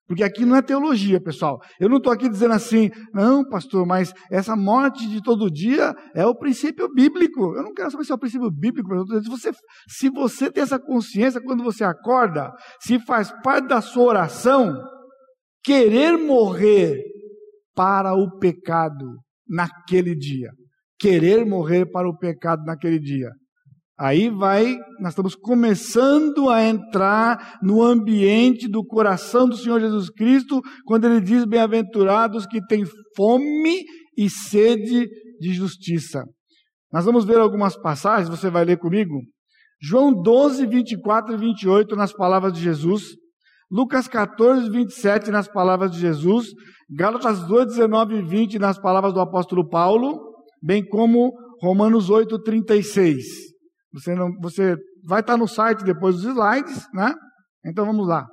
Porque 0.06 0.22
aqui 0.22 0.44
não 0.44 0.56
é 0.56 0.62
teologia, 0.62 1.20
pessoal. 1.20 1.58
Eu 1.80 1.88
não 1.88 1.96
estou 1.96 2.12
aqui 2.12 2.28
dizendo 2.28 2.52
assim, 2.52 2.90
não, 3.12 3.46
pastor, 3.48 3.86
mas 3.86 4.12
essa 4.30 4.54
morte 4.54 5.08
de 5.08 5.22
todo 5.22 5.50
dia 5.50 5.94
é 6.14 6.26
o 6.26 6.36
princípio 6.36 6.92
bíblico. 6.92 7.54
Eu 7.56 7.62
não 7.62 7.72
quero 7.72 7.90
saber 7.90 8.04
se 8.04 8.12
é 8.12 8.14
o 8.14 8.18
princípio 8.18 8.50
bíblico, 8.50 8.88
mas 8.88 9.24
se 9.24 9.30
você, 9.30 9.50
se 9.88 10.10
você 10.10 10.50
tem 10.50 10.62
essa 10.62 10.78
consciência 10.78 11.40
quando 11.40 11.64
você 11.64 11.84
acorda, 11.84 12.52
se 12.80 12.98
faz 13.00 13.32
parte 13.42 13.68
da 13.68 13.80
sua 13.80 14.04
oração, 14.04 14.76
querer 15.62 16.18
morrer 16.18 17.02
para 17.74 18.14
o 18.14 18.38
pecado 18.38 19.04
naquele 19.48 20.14
dia 20.14 20.50
querer 21.04 21.44
morrer 21.44 21.84
para 21.84 22.08
o 22.08 22.16
pecado 22.16 22.64
naquele 22.64 22.98
dia. 22.98 23.30
Aí 23.98 24.28
vai, 24.28 24.76
nós 25.00 25.12
estamos 25.12 25.34
começando 25.34 26.50
a 26.50 26.64
entrar 26.64 27.58
no 27.62 27.82
ambiente 27.82 28.68
do 28.68 28.84
coração 28.84 29.48
do 29.48 29.56
Senhor 29.56 29.80
Jesus 29.80 30.10
Cristo, 30.10 30.60
quando 30.84 31.04
ele 31.04 31.20
diz: 31.20 31.44
Bem-aventurados 31.44 32.46
que 32.46 32.64
têm 32.66 32.84
fome 33.16 33.84
e 34.16 34.28
sede 34.28 35.08
de 35.40 35.52
justiça. 35.52 36.24
Nós 36.92 37.04
vamos 37.04 37.24
ver 37.24 37.38
algumas 37.38 37.76
passagens, 37.76 38.28
você 38.28 38.50
vai 38.50 38.64
ler 38.64 38.78
comigo. 38.78 39.20
João 39.80 40.12
12, 40.12 40.66
24 40.66 41.34
e 41.34 41.36
28, 41.36 41.94
nas 41.94 42.12
palavras 42.12 42.52
de 42.52 42.60
Jesus. 42.60 43.16
Lucas 43.70 44.08
14, 44.08 44.70
27, 44.70 45.30
nas 45.30 45.48
palavras 45.48 45.90
de 45.90 45.98
Jesus. 45.98 46.48
Gálatas 46.90 47.46
2, 47.46 47.66
19 47.66 48.16
e 48.16 48.22
20, 48.22 48.58
nas 48.58 48.78
palavras 48.78 49.12
do 49.12 49.20
apóstolo 49.20 49.68
Paulo 49.68 50.34
bem 50.64 50.82
como 50.82 51.30
Romanos 51.60 52.08
8:36. 52.08 53.53
Você 53.94 54.12
não, 54.12 54.32
você 54.40 54.76
vai 55.06 55.20
estar 55.20 55.36
no 55.36 55.46
site 55.46 55.84
depois 55.84 56.16
dos 56.16 56.24
slides, 56.24 56.84
né? 56.92 57.14
Então 57.64 57.86
vamos 57.86 58.08
lá. 58.08 58.26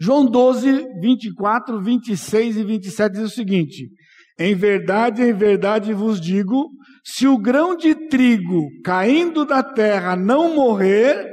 João 0.00 0.24
12, 0.24 0.86
24, 1.00 1.82
26 1.82 2.56
e 2.56 2.64
27 2.64 3.12
diz 3.12 3.22
o 3.24 3.28
seguinte: 3.28 3.90
Em 4.38 4.54
verdade, 4.54 5.22
em 5.22 5.34
verdade 5.34 5.92
vos 5.92 6.18
digo, 6.18 6.70
se 7.04 7.28
o 7.28 7.36
grão 7.36 7.76
de 7.76 7.94
trigo 8.08 8.66
caindo 8.82 9.44
da 9.44 9.62
terra 9.62 10.16
não 10.16 10.54
morrer, 10.54 11.30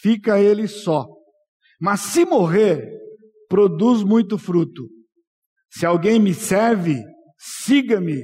fica 0.00 0.40
ele 0.40 0.66
só. 0.66 1.06
Mas 1.78 2.00
se 2.00 2.24
morrer, 2.24 2.88
produz 3.50 4.02
muito 4.02 4.38
fruto. 4.38 4.88
Se 5.70 5.84
alguém 5.84 6.18
me 6.18 6.32
serve, 6.32 7.04
siga-me, 7.36 8.22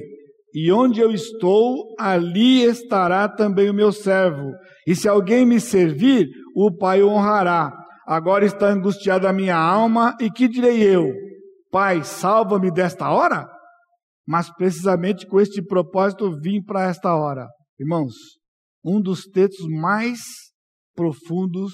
e 0.55 0.71
onde 0.71 1.01
eu 1.01 1.11
estou, 1.11 1.93
ali 1.99 2.63
estará 2.63 3.27
também 3.27 3.69
o 3.69 3.73
meu 3.73 3.91
servo. 3.91 4.53
E 4.87 4.95
se 4.95 5.05
alguém 5.05 5.45
me 5.45 5.59
servir, 5.59 6.29
o 6.55 6.73
Pai 6.73 7.03
o 7.03 7.09
honrará. 7.09 7.73
Agora 8.07 8.45
está 8.45 8.69
angustiada 8.69 9.29
a 9.29 9.33
minha 9.33 9.57
alma, 9.57 10.15
e 10.21 10.31
que 10.31 10.47
direi 10.47 10.81
eu? 10.81 11.11
Pai, 11.69 12.05
salva-me 12.05 12.71
desta 12.71 13.09
hora? 13.09 13.45
Mas 14.25 14.49
precisamente 14.55 15.27
com 15.27 15.41
este 15.41 15.61
propósito 15.61 16.31
vim 16.39 16.63
para 16.63 16.87
esta 16.87 17.13
hora. 17.13 17.49
Irmãos, 17.77 18.13
um 18.81 19.01
dos 19.01 19.23
textos 19.25 19.67
mais 19.67 20.19
profundos 20.95 21.73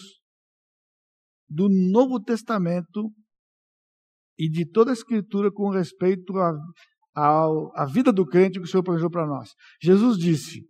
do 1.47 1.69
Novo 1.69 2.19
Testamento 2.19 3.11
e 4.39 4.49
de 4.49 4.65
toda 4.67 4.89
a 4.89 4.93
Escritura 4.93 5.51
com 5.51 5.69
respeito 5.69 6.35
a 6.39 6.51
a, 7.13 7.85
vida 7.85 8.11
do 8.11 8.25
crente 8.25 8.59
que 8.59 8.65
o 8.65 8.67
Senhor 8.67 8.83
planejou 8.83 9.09
para 9.09 9.27
nós. 9.27 9.49
Jesus 9.81 10.17
disse: 10.17 10.65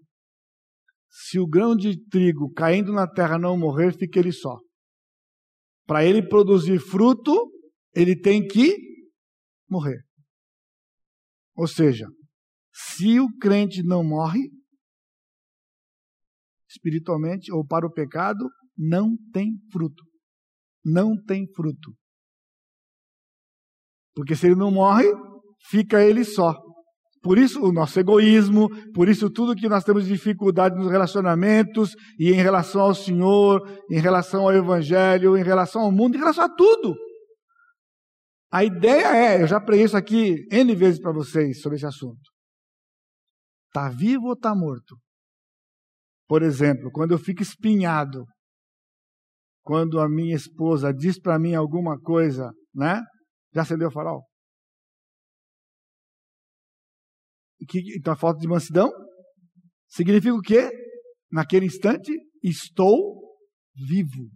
se 1.09 1.39
o 1.39 1.47
grão 1.47 1.75
de 1.75 2.01
trigo 2.07 2.51
caindo 2.53 2.91
na 2.91 3.07
terra 3.07 3.37
não 3.37 3.57
morrer, 3.57 3.93
fica 3.93 4.19
ele 4.19 4.31
só. 4.31 4.57
Para 5.85 6.05
ele 6.05 6.27
produzir 6.27 6.79
fruto, 6.79 7.51
ele 7.93 8.19
tem 8.19 8.47
que 8.47 8.77
morrer. 9.69 10.01
Ou 11.55 11.67
seja, 11.67 12.07
se 12.73 13.19
o 13.19 13.27
crente 13.37 13.83
não 13.83 14.03
morre, 14.03 14.49
espiritualmente 16.69 17.51
ou 17.51 17.65
para 17.65 17.85
o 17.85 17.91
pecado, 17.91 18.49
não 18.77 19.17
tem 19.33 19.59
fruto. 19.71 20.03
Não 20.83 21.21
tem 21.21 21.45
fruto. 21.53 21.93
Porque 24.15 24.35
se 24.35 24.47
ele 24.47 24.55
não 24.55 24.71
morre, 24.71 25.07
fica 25.69 26.03
ele 26.03 26.23
só. 26.23 26.55
Por 27.21 27.37
isso 27.37 27.63
o 27.63 27.71
nosso 27.71 27.99
egoísmo, 27.99 28.67
por 28.93 29.07
isso 29.07 29.29
tudo 29.29 29.55
que 29.55 29.69
nós 29.69 29.83
temos 29.83 30.07
dificuldade 30.07 30.75
nos 30.75 30.89
relacionamentos 30.89 31.95
e 32.17 32.31
em 32.31 32.41
relação 32.41 32.81
ao 32.81 32.95
Senhor, 32.95 33.61
em 33.91 33.99
relação 33.99 34.41
ao 34.41 34.53
Evangelho, 34.53 35.37
em 35.37 35.43
relação 35.43 35.83
ao 35.83 35.91
mundo, 35.91 36.15
em 36.15 36.19
relação 36.19 36.45
a 36.45 36.49
tudo. 36.49 36.95
A 38.51 38.65
ideia 38.65 39.15
é, 39.15 39.41
eu 39.41 39.47
já 39.47 39.61
preguei 39.61 39.85
isso 39.85 39.95
aqui 39.95 40.47
N 40.51 40.75
vezes 40.75 40.99
para 40.99 41.13
vocês 41.13 41.61
sobre 41.61 41.77
esse 41.77 41.85
assunto. 41.85 42.31
Está 43.67 43.87
vivo 43.87 44.27
ou 44.27 44.33
está 44.33 44.55
morto? 44.55 44.97
Por 46.27 46.41
exemplo, 46.41 46.89
quando 46.91 47.11
eu 47.11 47.19
fico 47.19 47.41
espinhado, 47.41 48.25
quando 49.63 49.99
a 49.99 50.09
minha 50.09 50.35
esposa 50.35 50.91
diz 50.93 51.19
para 51.19 51.37
mim 51.37 51.53
alguma 51.53 51.99
coisa, 51.99 52.51
né? 52.73 53.01
Já 53.53 53.61
acendeu 53.61 53.89
o 53.89 53.91
farol? 53.91 54.23
Que, 57.67 57.97
então, 57.97 58.13
a 58.13 58.17
falta 58.17 58.39
de 58.39 58.47
mansidão 58.47 58.91
significa 59.87 60.33
o 60.33 60.41
quê? 60.41 60.69
Naquele 61.31 61.65
instante, 61.65 62.11
estou 62.43 63.21
vivo. 63.87 64.29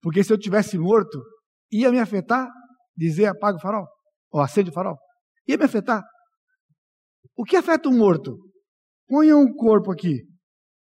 Porque 0.00 0.22
se 0.22 0.32
eu 0.32 0.38
tivesse 0.38 0.78
morto, 0.78 1.22
ia 1.70 1.90
me 1.90 1.98
afetar 1.98 2.48
dizer 2.96 3.26
apaga 3.26 3.56
o 3.56 3.60
farol, 3.60 3.86
ou 4.30 4.40
acende 4.40 4.70
o 4.70 4.72
farol. 4.72 4.96
Ia 5.48 5.56
me 5.56 5.64
afetar. 5.64 6.02
O 7.36 7.44
que 7.44 7.56
afeta 7.56 7.88
um 7.88 7.96
morto? 7.96 8.36
Ponha 9.08 9.36
um 9.36 9.52
corpo 9.54 9.90
aqui 9.90 10.20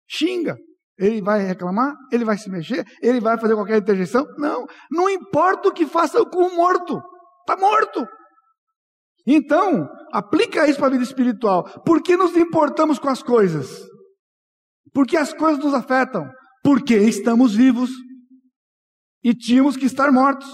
xinga. 0.08 0.56
Ele 0.98 1.22
vai 1.22 1.42
reclamar? 1.42 1.94
Ele 2.10 2.24
vai 2.24 2.36
se 2.36 2.50
mexer? 2.50 2.84
Ele 3.00 3.20
vai 3.20 3.38
fazer 3.38 3.54
qualquer 3.54 3.78
interjeição? 3.78 4.24
Não. 4.36 4.66
Não 4.90 5.08
importa 5.08 5.68
o 5.68 5.72
que 5.72 5.86
faça 5.86 6.24
com 6.24 6.42
o 6.42 6.56
morto. 6.56 7.00
Está 7.40 7.56
morto. 7.56 8.04
Então, 9.26 9.88
aplica 10.12 10.68
isso 10.68 10.78
para 10.78 10.88
a 10.88 10.92
vida 10.92 11.04
espiritual. 11.04 11.64
Por 11.84 12.02
que 12.02 12.16
nos 12.16 12.36
importamos 12.36 12.98
com 12.98 13.08
as 13.08 13.22
coisas? 13.22 13.68
Porque 14.92 15.16
as 15.16 15.32
coisas 15.32 15.62
nos 15.62 15.74
afetam. 15.74 16.28
Porque 16.62 16.96
estamos 16.96 17.54
vivos. 17.54 17.90
E 19.22 19.34
tínhamos 19.34 19.76
que 19.76 19.86
estar 19.86 20.10
mortos. 20.10 20.48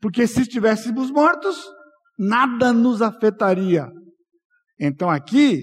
Porque 0.00 0.26
se 0.26 0.42
estivéssemos 0.42 1.10
mortos, 1.10 1.62
nada 2.18 2.72
nos 2.72 3.02
afetaria. 3.02 3.88
Então 4.78 5.10
aqui 5.10 5.62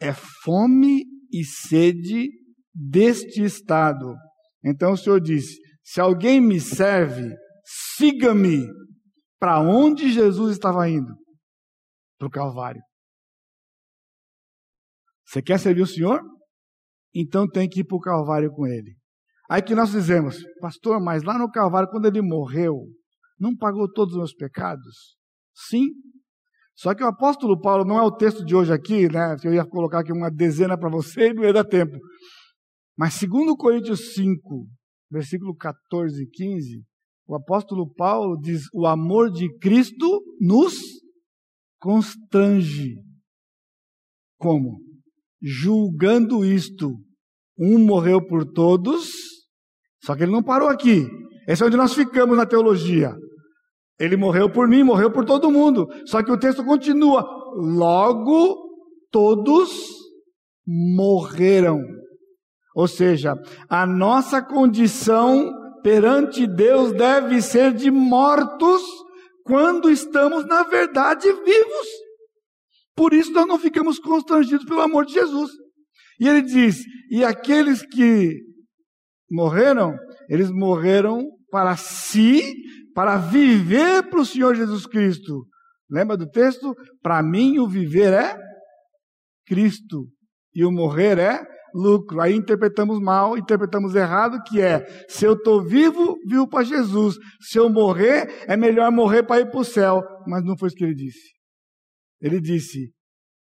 é 0.00 0.12
fome 0.42 1.04
e 1.32 1.44
sede 1.44 2.30
deste 2.74 3.42
estado. 3.42 4.14
Então 4.64 4.92
o 4.92 4.96
Senhor 4.96 5.20
disse: 5.20 5.58
se 5.84 6.00
alguém 6.00 6.40
me 6.40 6.58
serve, 6.60 7.34
siga-me. 7.96 8.66
Para 9.38 9.60
onde 9.60 10.10
Jesus 10.10 10.52
estava 10.52 10.88
indo? 10.88 11.14
Para 12.18 12.28
o 12.28 12.30
Calvário. 12.30 12.80
Você 15.26 15.42
quer 15.42 15.58
servir 15.58 15.82
o 15.82 15.86
Senhor? 15.86 16.20
Então 17.14 17.48
tem 17.48 17.68
que 17.68 17.80
ir 17.80 17.84
para 17.84 17.96
o 17.96 18.00
Calvário 18.00 18.50
com 18.50 18.66
Ele. 18.66 18.96
Aí 19.48 19.62
que 19.62 19.74
nós 19.74 19.90
dizemos, 19.90 20.38
pastor, 20.60 21.00
mas 21.00 21.22
lá 21.22 21.38
no 21.38 21.50
Calvário, 21.50 21.88
quando 21.88 22.06
ele 22.06 22.20
morreu, 22.20 22.86
não 23.38 23.56
pagou 23.56 23.90
todos 23.90 24.14
os 24.14 24.18
meus 24.18 24.34
pecados? 24.34 25.16
Sim, 25.54 25.88
só 26.76 26.94
que 26.94 27.02
o 27.02 27.06
apóstolo 27.06 27.58
Paulo 27.58 27.84
não 27.84 27.96
é 27.96 28.02
o 28.02 28.14
texto 28.14 28.44
de 28.44 28.54
hoje 28.54 28.72
aqui, 28.72 29.08
né? 29.08 29.36
Eu 29.42 29.54
ia 29.54 29.64
colocar 29.64 30.00
aqui 30.00 30.12
uma 30.12 30.30
dezena 30.30 30.76
para 30.76 30.90
você 30.90 31.30
e 31.30 31.34
não 31.34 31.42
ia 31.42 31.52
dar 31.52 31.64
tempo. 31.64 31.96
Mas 32.98 33.14
segundo 33.14 33.56
Coríntios 33.56 34.14
5, 34.14 34.66
versículo 35.10 35.56
14 35.56 36.22
e 36.22 36.28
15, 36.28 36.84
o 37.26 37.34
apóstolo 37.34 37.90
Paulo 37.94 38.38
diz: 38.38 38.64
"O 38.74 38.86
amor 38.86 39.30
de 39.30 39.48
Cristo 39.58 40.22
nos 40.40 40.74
constrange". 41.78 42.96
Como? 44.38 44.80
Julgando 45.42 46.44
isto, 46.44 46.92
um 47.58 47.78
morreu 47.78 48.24
por 48.26 48.44
todos, 48.44 49.10
só 50.02 50.14
que 50.14 50.22
ele 50.22 50.32
não 50.32 50.42
parou 50.42 50.68
aqui. 50.68 51.06
Esse 51.46 51.62
é 51.62 51.66
onde 51.66 51.76
nós 51.76 51.94
ficamos 51.94 52.36
na 52.36 52.46
teologia. 52.46 53.14
Ele 53.98 54.16
morreu 54.16 54.50
por 54.50 54.68
mim, 54.68 54.82
morreu 54.82 55.10
por 55.10 55.24
todo 55.24 55.50
mundo. 55.50 55.86
Só 56.06 56.22
que 56.22 56.30
o 56.30 56.38
texto 56.38 56.64
continua: 56.64 57.24
logo 57.54 58.56
todos 59.10 59.70
morreram. 60.66 61.80
Ou 62.74 62.86
seja, 62.86 63.34
a 63.70 63.86
nossa 63.86 64.42
condição 64.42 65.50
perante 65.82 66.46
Deus 66.46 66.92
deve 66.92 67.40
ser 67.40 67.72
de 67.72 67.90
mortos 67.90 68.82
quando 69.46 69.90
estamos, 69.90 70.46
na 70.46 70.64
verdade, 70.64 71.26
vivos. 71.32 71.88
Por 72.94 73.12
isso 73.12 73.30
nós 73.32 73.46
não 73.46 73.58
ficamos 73.58 73.98
constrangidos 73.98 74.66
pelo 74.66 74.80
amor 74.80 75.06
de 75.06 75.14
Jesus. 75.14 75.50
E 76.18 76.28
ele 76.28 76.42
diz: 76.42 76.82
e 77.10 77.24
aqueles 77.24 77.84
que 77.86 78.40
morreram, 79.30 79.94
eles 80.28 80.50
morreram 80.50 81.24
para 81.50 81.76
si 81.76 82.54
para 82.96 83.18
viver 83.18 84.08
para 84.08 84.20
o 84.20 84.24
Senhor 84.24 84.54
Jesus 84.54 84.86
Cristo. 84.86 85.46
Lembra 85.88 86.16
do 86.16 86.26
texto? 86.26 86.74
Para 87.02 87.22
mim 87.22 87.58
o 87.58 87.68
viver 87.68 88.14
é 88.14 88.34
Cristo 89.46 90.08
e 90.54 90.64
o 90.64 90.72
morrer 90.72 91.18
é 91.18 91.44
lucro. 91.76 92.20
Aí 92.20 92.34
interpretamos 92.34 93.00
mal, 93.00 93.36
interpretamos 93.36 93.94
errado, 93.94 94.42
que 94.46 94.60
é, 94.60 94.84
se 95.08 95.24
eu 95.24 95.34
estou 95.34 95.62
vivo, 95.62 96.16
vivo 96.26 96.48
para 96.48 96.64
Jesus. 96.64 97.16
Se 97.40 97.58
eu 97.58 97.68
morrer, 97.68 98.44
é 98.48 98.56
melhor 98.56 98.90
morrer 98.90 99.22
para 99.22 99.40
ir 99.40 99.50
para 99.50 99.60
o 99.60 99.64
céu. 99.64 100.02
Mas 100.26 100.44
não 100.44 100.56
foi 100.56 100.68
isso 100.68 100.76
que 100.76 100.84
ele 100.84 100.94
disse. 100.94 101.34
Ele 102.20 102.40
disse, 102.40 102.92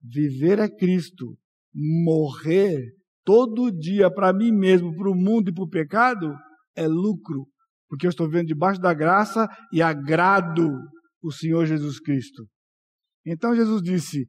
viver 0.02 0.60
é 0.60 0.68
Cristo, 0.68 1.38
morrer 1.74 2.80
todo 3.24 3.72
dia 3.72 4.12
para 4.12 4.34
mim 4.34 4.52
mesmo, 4.52 4.96
para 4.96 5.10
o 5.10 5.16
mundo 5.16 5.50
e 5.50 5.54
para 5.54 5.64
o 5.64 5.70
pecado, 5.70 6.36
é 6.76 6.88
lucro 6.88 7.48
porque 7.90 8.06
eu 8.06 8.10
estou 8.10 8.28
vivendo 8.28 8.48
debaixo 8.48 8.80
da 8.80 8.94
graça 8.94 9.50
e 9.74 9.82
agrado 9.82 10.70
o 11.22 11.32
Senhor 11.32 11.66
Jesus 11.66 12.00
Cristo. 12.00 12.48
Então 13.26 13.56
Jesus 13.56 13.82
disse: 13.82 14.28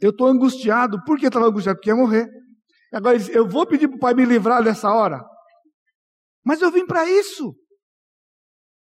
Eu 0.00 0.10
estou 0.10 0.26
angustiado. 0.26 0.98
Por 1.04 1.18
que 1.18 1.26
estava 1.26 1.46
angustiado? 1.46 1.76
Porque 1.76 1.90
ia 1.90 1.96
morrer. 1.96 2.26
Agora 2.92 3.18
Eu 3.30 3.46
vou 3.48 3.66
pedir 3.66 3.88
para 3.88 3.96
o 3.96 4.00
Pai 4.00 4.14
me 4.14 4.24
livrar 4.24 4.62
dessa 4.62 4.90
hora. 4.90 5.22
Mas 6.44 6.62
eu 6.62 6.70
vim 6.70 6.86
para 6.86 7.08
isso. 7.08 7.54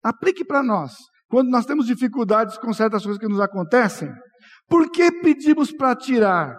Aplique 0.02 0.44
para 0.44 0.62
nós. 0.62 0.94
Quando 1.28 1.50
nós 1.50 1.66
temos 1.66 1.86
dificuldades 1.86 2.56
com 2.58 2.72
certas 2.72 3.02
coisas 3.02 3.20
que 3.20 3.28
nos 3.28 3.40
acontecem, 3.40 4.08
por 4.68 4.90
que 4.90 5.10
pedimos 5.20 5.72
para 5.72 5.96
tirar? 5.96 6.56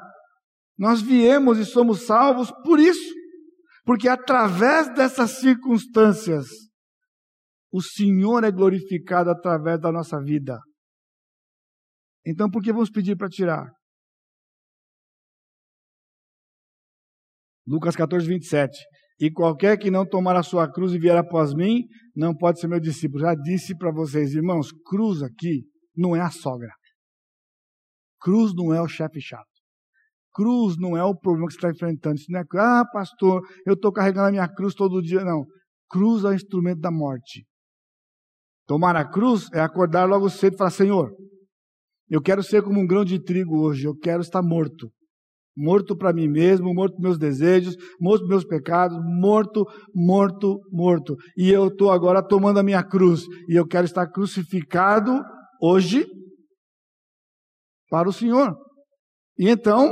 Nós 0.78 1.02
viemos 1.02 1.58
e 1.58 1.66
somos 1.66 2.06
salvos 2.06 2.52
por 2.64 2.80
isso. 2.80 3.16
Porque 3.86 4.10
através 4.10 4.94
dessas 4.94 5.40
circunstâncias, 5.40 6.46
o 7.72 7.82
Senhor 7.82 8.44
é 8.44 8.52
glorificado 8.52 9.30
através 9.30 9.80
da 9.80 9.92
nossa 9.92 10.22
vida. 10.22 10.60
Então, 12.26 12.50
por 12.50 12.62
que 12.62 12.74
vamos 12.74 12.90
pedir 12.90 13.16
para 13.16 13.30
tirar? 13.30 13.72
Lucas 17.68 17.96
14, 17.96 18.26
27. 18.26 18.78
E 19.20 19.32
qualquer 19.32 19.78
que 19.78 19.92
não 19.92 20.06
tomar 20.06 20.36
a 20.36 20.44
sua 20.44 20.72
cruz 20.72 20.94
e 20.94 21.00
vier 21.00 21.18
após 21.18 21.54
mim, 21.54 21.84
não 22.16 22.36
pode 22.36 22.60
ser 22.60 22.68
meu 22.68 22.80
discípulo. 22.80 23.22
Já 23.22 23.36
disse 23.36 23.76
para 23.76 23.92
vocês, 23.92 24.34
irmãos, 24.34 24.72
cruz 24.86 25.22
aqui 25.22 25.64
não 25.96 26.16
é 26.16 26.22
a 26.22 26.30
sogra. 26.30 26.72
Cruz 28.20 28.54
não 28.56 28.74
é 28.74 28.82
o 28.82 28.88
chefe 28.88 29.20
chato. 29.20 29.46
Cruz 30.34 30.76
não 30.78 30.96
é 30.96 31.04
o 31.04 31.16
problema 31.16 31.48
que 31.48 31.54
você 31.54 31.58
está 31.58 31.72
enfrentando. 31.72 32.16
Isso 32.16 32.32
não 32.32 32.40
é, 32.40 32.44
ah, 32.58 32.86
pastor, 32.94 33.42
eu 33.66 33.74
estou 33.74 33.92
carregando 33.92 34.28
a 34.28 34.32
minha 34.32 34.48
cruz 34.48 34.76
todo 34.76 35.02
dia. 35.02 35.24
Não. 35.24 35.46
Cruz 35.90 36.24
é 36.24 36.28
o 36.28 36.34
instrumento 36.34 36.80
da 36.80 36.92
morte. 36.92 37.46
Tomar 38.68 38.96
a 38.96 39.10
cruz 39.10 39.48
é 39.54 39.60
acordar 39.60 40.06
logo 40.08 40.30
cedo 40.30 40.54
e 40.54 40.58
falar: 40.58 40.70
Senhor, 40.70 41.10
eu 42.10 42.22
quero 42.22 42.44
ser 42.44 42.62
como 42.62 42.80
um 42.80 42.86
grão 42.86 43.04
de 43.04 43.22
trigo 43.22 43.60
hoje, 43.60 43.86
eu 43.86 43.96
quero 43.96 44.22
estar 44.22 44.44
morto. 44.44 44.92
Morto 45.58 45.98
para 45.98 46.13
mim 46.13 46.28
mesmo, 46.28 46.74
morto 46.74 46.93
para 46.93 47.04
meus 47.04 47.17
desejos, 47.17 47.76
morto 48.00 48.22
para 48.22 48.30
meus 48.30 48.46
pecados, 48.46 48.98
morto, 49.04 49.65
morto, 49.93 50.60
morto. 50.72 51.15
E 51.36 51.50
eu 51.50 51.67
estou 51.67 51.91
agora 51.91 52.22
tomando 52.22 52.60
a 52.60 52.63
minha 52.63 52.84
cruz. 52.84 53.24
E 53.50 53.56
eu 53.56 53.65
quero 53.65 53.86
estar 53.86 54.06
crucificado 54.08 55.20
hoje 55.62 56.06
para 57.89 58.08
o 58.08 58.13
Senhor. 58.13 58.56
E 59.39 59.50
então, 59.50 59.89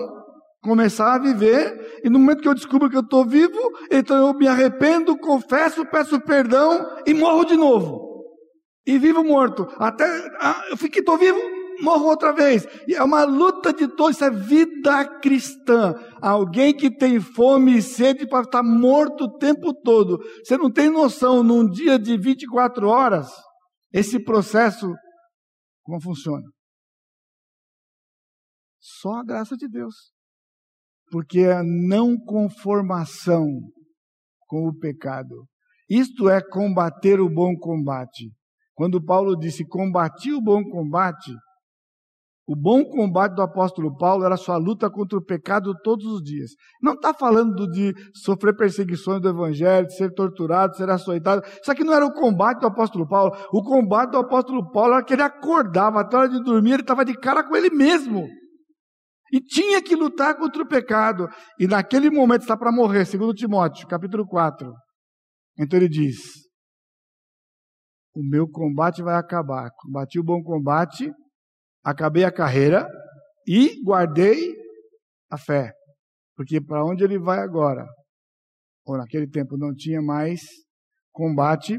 começar 0.61 1.15
a 1.15 1.19
viver, 1.19 1.99
e 2.03 2.09
no 2.09 2.19
momento 2.19 2.41
que 2.41 2.47
eu 2.47 2.55
descubro 2.55 2.89
que 2.89 2.97
eu 2.97 3.01
estou 3.01 3.25
vivo, 3.25 3.59
então 3.91 4.27
eu 4.27 4.33
me 4.33 4.47
arrependo, 4.47 5.17
confesso, 5.17 5.85
peço 5.85 6.19
perdão 6.21 6.85
e 7.05 7.13
morro 7.13 7.45
de 7.45 7.55
novo 7.55 8.05
e 8.85 8.97
vivo 8.99 9.23
morto. 9.23 9.67
Até 9.77 10.05
ah, 10.39 10.63
eu 10.69 10.77
fiquei, 10.77 10.99
estou 10.99 11.17
vivo, 11.17 11.39
morro 11.81 12.05
outra 12.05 12.31
vez. 12.31 12.65
E 12.87 12.95
é 12.95 13.03
uma 13.03 13.23
luta 13.23 13.73
de 13.73 13.87
todos, 13.87 14.15
isso 14.15 14.25
é 14.25 14.31
vida 14.31 15.19
cristã. 15.19 15.93
Alguém 16.21 16.75
que 16.75 16.89
tem 16.89 17.19
fome 17.19 17.77
e 17.77 17.81
sede 17.81 18.27
para 18.27 18.43
estar 18.43 18.63
morto 18.63 19.25
o 19.25 19.37
tempo 19.37 19.73
todo. 19.73 20.17
Você 20.43 20.57
não 20.57 20.71
tem 20.71 20.89
noção, 20.89 21.43
num 21.43 21.69
dia 21.69 21.97
de 21.97 22.17
24 22.17 22.87
horas, 22.87 23.29
esse 23.91 24.23
processo, 24.23 24.93
como 25.83 26.01
funciona? 26.01 26.43
Só 28.79 29.13
a 29.13 29.23
graça 29.23 29.55
de 29.55 29.67
Deus. 29.67 30.13
Porque 31.09 31.45
a 31.45 31.63
não 31.63 32.17
conformação 32.17 33.45
com 34.47 34.67
o 34.67 34.77
pecado. 34.77 35.45
Isto 35.89 36.29
é 36.29 36.41
combater 36.41 37.19
o 37.19 37.29
bom 37.29 37.55
combate. 37.55 38.31
Quando 38.73 39.03
Paulo 39.03 39.37
disse 39.37 39.65
combati 39.65 40.33
o 40.33 40.41
bom 40.41 40.63
combate, 40.63 41.31
o 42.47 42.55
bom 42.55 42.85
combate 42.85 43.33
do 43.33 43.41
apóstolo 43.41 43.97
Paulo 43.97 44.23
era 44.23 44.37
sua 44.37 44.57
luta 44.57 44.87
contra 44.87 45.17
o 45.17 45.23
pecado 45.23 45.73
todos 45.83 46.05
os 46.05 46.21
dias. 46.21 46.51
Não 46.79 46.93
está 46.93 47.11
falando 47.11 47.67
de 47.71 47.91
sofrer 48.13 48.55
perseguições 48.55 49.19
do 49.19 49.29
evangelho, 49.29 49.87
de 49.87 49.95
ser 49.95 50.13
torturado, 50.13 50.73
de 50.73 50.77
ser 50.77 50.89
açoitado. 50.89 51.41
Isso 51.59 51.71
aqui 51.71 51.83
não 51.83 51.93
era 51.93 52.05
o 52.05 52.13
combate 52.13 52.59
do 52.59 52.67
apóstolo 52.67 53.07
Paulo. 53.07 53.35
O 53.51 53.63
combate 53.63 54.11
do 54.11 54.19
apóstolo 54.19 54.71
Paulo 54.71 54.93
era 54.93 55.03
que 55.03 55.13
ele 55.13 55.23
acordava, 55.23 56.01
até 56.01 56.15
a 56.15 56.19
hora 56.19 56.29
de 56.29 56.43
dormir, 56.43 56.73
ele 56.73 56.81
estava 56.81 57.03
de 57.03 57.17
cara 57.17 57.43
com 57.43 57.55
ele 57.55 57.71
mesmo. 57.71 58.27
E 59.33 59.41
tinha 59.41 59.81
que 59.81 59.95
lutar 59.95 60.37
contra 60.37 60.61
o 60.61 60.67
pecado. 60.67 61.27
E 61.59 61.65
naquele 61.65 62.11
momento 62.11 62.41
está 62.41 62.55
para 62.55 62.71
morrer, 62.71 63.05
segundo 63.05 63.33
Timóteo, 63.33 63.87
capítulo 63.87 64.23
4. 64.23 64.71
Então 65.57 65.79
ele 65.79 65.89
diz: 65.89 66.15
O 68.15 68.21
meu 68.21 68.47
combate 68.47 69.01
vai 69.01 69.15
acabar. 69.15 69.71
Combati 69.81 70.19
o 70.19 70.23
bom 70.23 70.43
combate, 70.43 71.11
acabei 71.85 72.23
a 72.23 72.31
carreira 72.31 72.87
e 73.47 73.79
guardei 73.83 74.55
a 75.29 75.37
fé. 75.37 75.71
Porque 76.35 76.59
para 76.59 76.83
onde 76.83 77.03
ele 77.03 77.19
vai 77.19 77.39
agora? 77.39 77.85
Ou 78.83 78.97
naquele 78.97 79.27
tempo 79.29 79.55
não 79.57 79.73
tinha 79.73 80.01
mais 80.01 80.41
combate. 81.13 81.77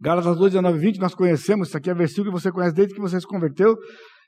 Gálatas 0.00 0.36
2, 0.36 0.52
19 0.52 0.78
20, 0.78 0.98
nós 0.98 1.14
conhecemos, 1.14 1.68
isso 1.68 1.76
aqui 1.76 1.90
é 1.90 1.94
versículo 1.94 2.32
que 2.32 2.40
você 2.40 2.52
conhece 2.52 2.74
desde 2.74 2.94
que 2.94 3.00
você 3.00 3.20
se 3.20 3.26
converteu. 3.26 3.76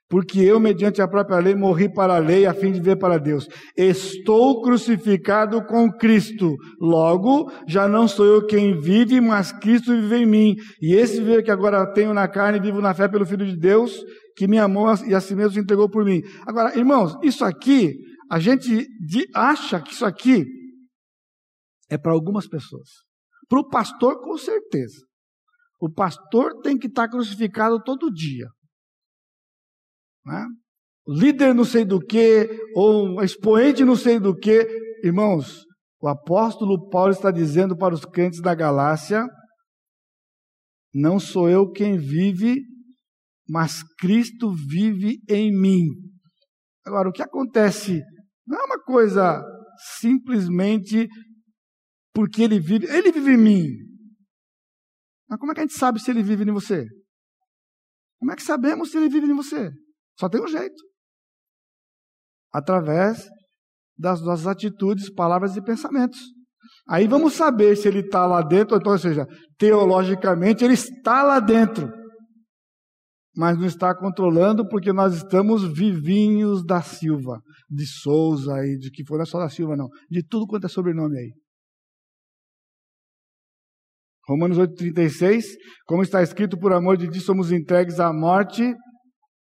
Porque 0.09 0.39
eu, 0.39 0.61
mediante 0.61 1.03
a 1.03 1.09
própria 1.09 1.39
lei, 1.39 1.55
morri 1.57 1.93
para 1.93 2.15
a 2.15 2.19
lei 2.19 2.47
a 2.47 2.55
fim 2.55 2.71
de 2.71 2.79
viver 2.79 2.97
para 2.97 3.19
Deus. 3.19 3.49
Estou 3.77 4.63
crucificado 4.63 5.65
com 5.65 5.91
Cristo. 5.91 6.55
Logo, 6.81 7.51
já 7.67 7.89
não 7.89 8.07
sou 8.07 8.25
eu 8.25 8.47
quem 8.47 8.79
vive, 8.79 9.21
mas 9.21 9.51
Cristo 9.51 9.93
vive 9.93 10.19
em 10.19 10.27
mim. 10.27 10.55
E 10.81 10.95
esse 10.95 11.19
viver 11.21 11.43
que 11.43 11.51
agora 11.51 11.93
tenho 11.93 12.15
na 12.15 12.29
carne, 12.29 12.61
vivo 12.61 12.81
na 12.81 12.95
fé 12.95 13.09
pelo 13.09 13.27
Filho 13.27 13.45
de 13.45 13.57
Deus, 13.57 14.01
que 14.37 14.47
me 14.47 14.59
amou 14.59 14.87
e 15.09 15.15
a 15.15 15.21
si 15.21 15.35
mesmo 15.35 15.55
se 15.55 15.61
entregou 15.61 15.91
por 15.91 16.05
mim. 16.05 16.23
Agora, 16.47 16.79
irmãos, 16.79 17.17
isso 17.25 17.45
aqui, 17.45 17.93
a 18.31 18.39
gente 18.39 18.87
acha 19.35 19.81
que 19.81 19.93
isso 19.93 20.07
aqui 20.07 20.47
é 21.91 21.99
para 21.99 22.13
algumas 22.13 22.47
pessoas. 22.47 22.89
Para 23.49 23.59
o 23.59 23.69
pastor, 23.69 24.21
com 24.21 24.37
certeza. 24.39 25.05
O 25.81 25.91
pastor 25.91 26.61
tem 26.63 26.79
que 26.79 26.87
estar 26.87 27.09
crucificado 27.09 27.83
todo 27.83 28.13
dia. 28.13 28.47
Né? 30.27 30.45
Líder 31.07 31.55
não 31.55 31.65
sei 31.65 31.85
do 31.85 32.01
que, 32.01 32.49
ou 32.75 33.23
expoente 33.23 33.85
não 33.85 33.95
sei 33.95 34.19
do 34.19 34.35
que. 34.35 34.67
Irmãos, 35.05 35.65
o 36.01 36.09
apóstolo 36.09 36.89
Paulo 36.89 37.13
está 37.13 37.31
dizendo 37.31 37.77
para 37.77 37.95
os 37.95 38.05
crentes 38.05 38.41
da 38.41 38.55
Galácia: 38.55 39.25
não 40.93 41.21
sou 41.21 41.49
eu 41.49 41.71
quem 41.71 41.97
vive, 41.97 42.61
mas 43.49 43.85
Cristo 43.99 44.53
vive 44.53 45.21
em 45.29 45.57
mim. 45.57 45.87
Agora, 46.85 47.09
o 47.09 47.13
que 47.13 47.23
acontece 47.23 48.03
não 48.45 48.59
é 48.59 48.65
uma 48.65 48.83
coisa 48.83 49.45
simplesmente 50.01 51.09
porque 52.13 52.43
ele 52.43 52.59
vive, 52.59 52.87
ele 52.87 53.13
vive 53.13 53.33
em 53.33 53.37
mim. 53.37 53.67
Mas 55.29 55.39
como 55.39 55.53
é 55.53 55.55
que 55.55 55.61
a 55.61 55.65
gente 55.65 55.79
sabe 55.79 56.01
se 56.01 56.11
ele 56.11 56.23
vive 56.23 56.45
em 56.45 56.53
você? 56.53 56.85
Como 58.19 58.33
é 58.33 58.37
que 58.37 58.43
sabemos 58.43 58.91
se 58.91 58.97
ele 58.97 59.09
vive 59.09 59.27
em 59.27 59.35
você? 59.35 59.71
Só 60.19 60.29
tem 60.29 60.43
um 60.43 60.49
jeito. 60.49 60.83
Através 62.53 63.27
das 63.99 64.21
nossas 64.23 64.47
atitudes, 64.47 65.13
palavras 65.13 65.57
e 65.57 65.63
pensamentos. 65.63 66.21
Aí 66.89 67.07
vamos 67.07 67.35
saber 67.35 67.77
se 67.77 67.89
ele 67.89 68.01
está 68.01 68.27
lá 68.27 68.43
dentro, 68.43 68.77
então, 68.77 68.93
ou 68.93 68.99
seja, 68.99 69.27
teologicamente 69.59 70.65
ele 70.65 70.75
está 70.75 71.23
lá 71.23 71.41
dentro, 71.41 71.91
mas 73.35 73.59
não 73.59 73.67
está 73.67 73.95
controlando 73.95 74.69
porque 74.69 74.93
nós 74.93 75.15
estamos 75.15 75.65
vivinhos 75.65 76.65
da 76.65 76.81
Silva, 76.81 77.41
de 77.69 77.87
Souza 77.87 78.65
e 78.65 78.79
de 78.79 78.91
que 78.91 79.05
for, 79.05 79.17
não 79.17 79.23
é 79.23 79.27
só 79.27 79.39
da 79.39 79.49
Silva, 79.49 79.77
não, 79.77 79.89
de 80.11 80.23
tudo 80.25 80.47
quanto 80.47 80.67
é 80.67 80.69
sobrenome 80.69 81.19
aí. 81.19 81.33
Romanos 84.29 84.59
8,36, 84.59 85.45
como 85.87 86.03
está 86.03 86.21
escrito, 86.21 86.59
por 86.59 86.73
amor 86.73 86.97
de 86.97 87.09
Deus 87.09 87.25
somos 87.25 87.53
entregues 87.53 88.01
à 88.01 88.13
morte 88.13 88.75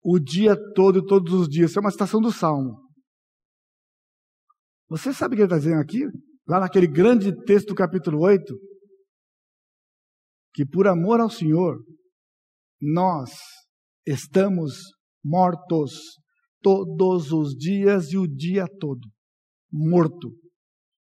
o 0.06 0.20
dia 0.20 0.56
todo, 0.76 1.04
todos 1.04 1.34
os 1.34 1.48
dias. 1.50 1.72
Isso 1.72 1.80
é 1.80 1.82
uma 1.82 1.89
citação 1.89 2.22
do 2.22 2.32
Salmo. 2.32 2.80
Você 4.88 5.12
sabe 5.12 5.34
o 5.34 5.36
que 5.36 5.41
ele 5.41 5.48
está 5.48 5.58
dizendo 5.58 5.82
aqui? 5.82 6.06
Lá 6.48 6.60
naquele 6.60 6.86
grande 6.86 7.36
texto 7.44 7.70
do 7.70 7.76
capítulo 7.76 8.22
8, 8.22 8.56
que 10.54 10.63
por 10.63 10.88
amor 10.88 11.20
ao 11.20 11.30
Senhor, 11.30 11.84
nós 12.80 13.32
estamos 14.06 14.74
mortos 15.24 16.20
todos 16.62 17.32
os 17.32 17.56
dias 17.56 18.12
e 18.12 18.18
o 18.18 18.28
dia 18.28 18.68
todo. 18.80 19.10
Morto. 19.74 20.32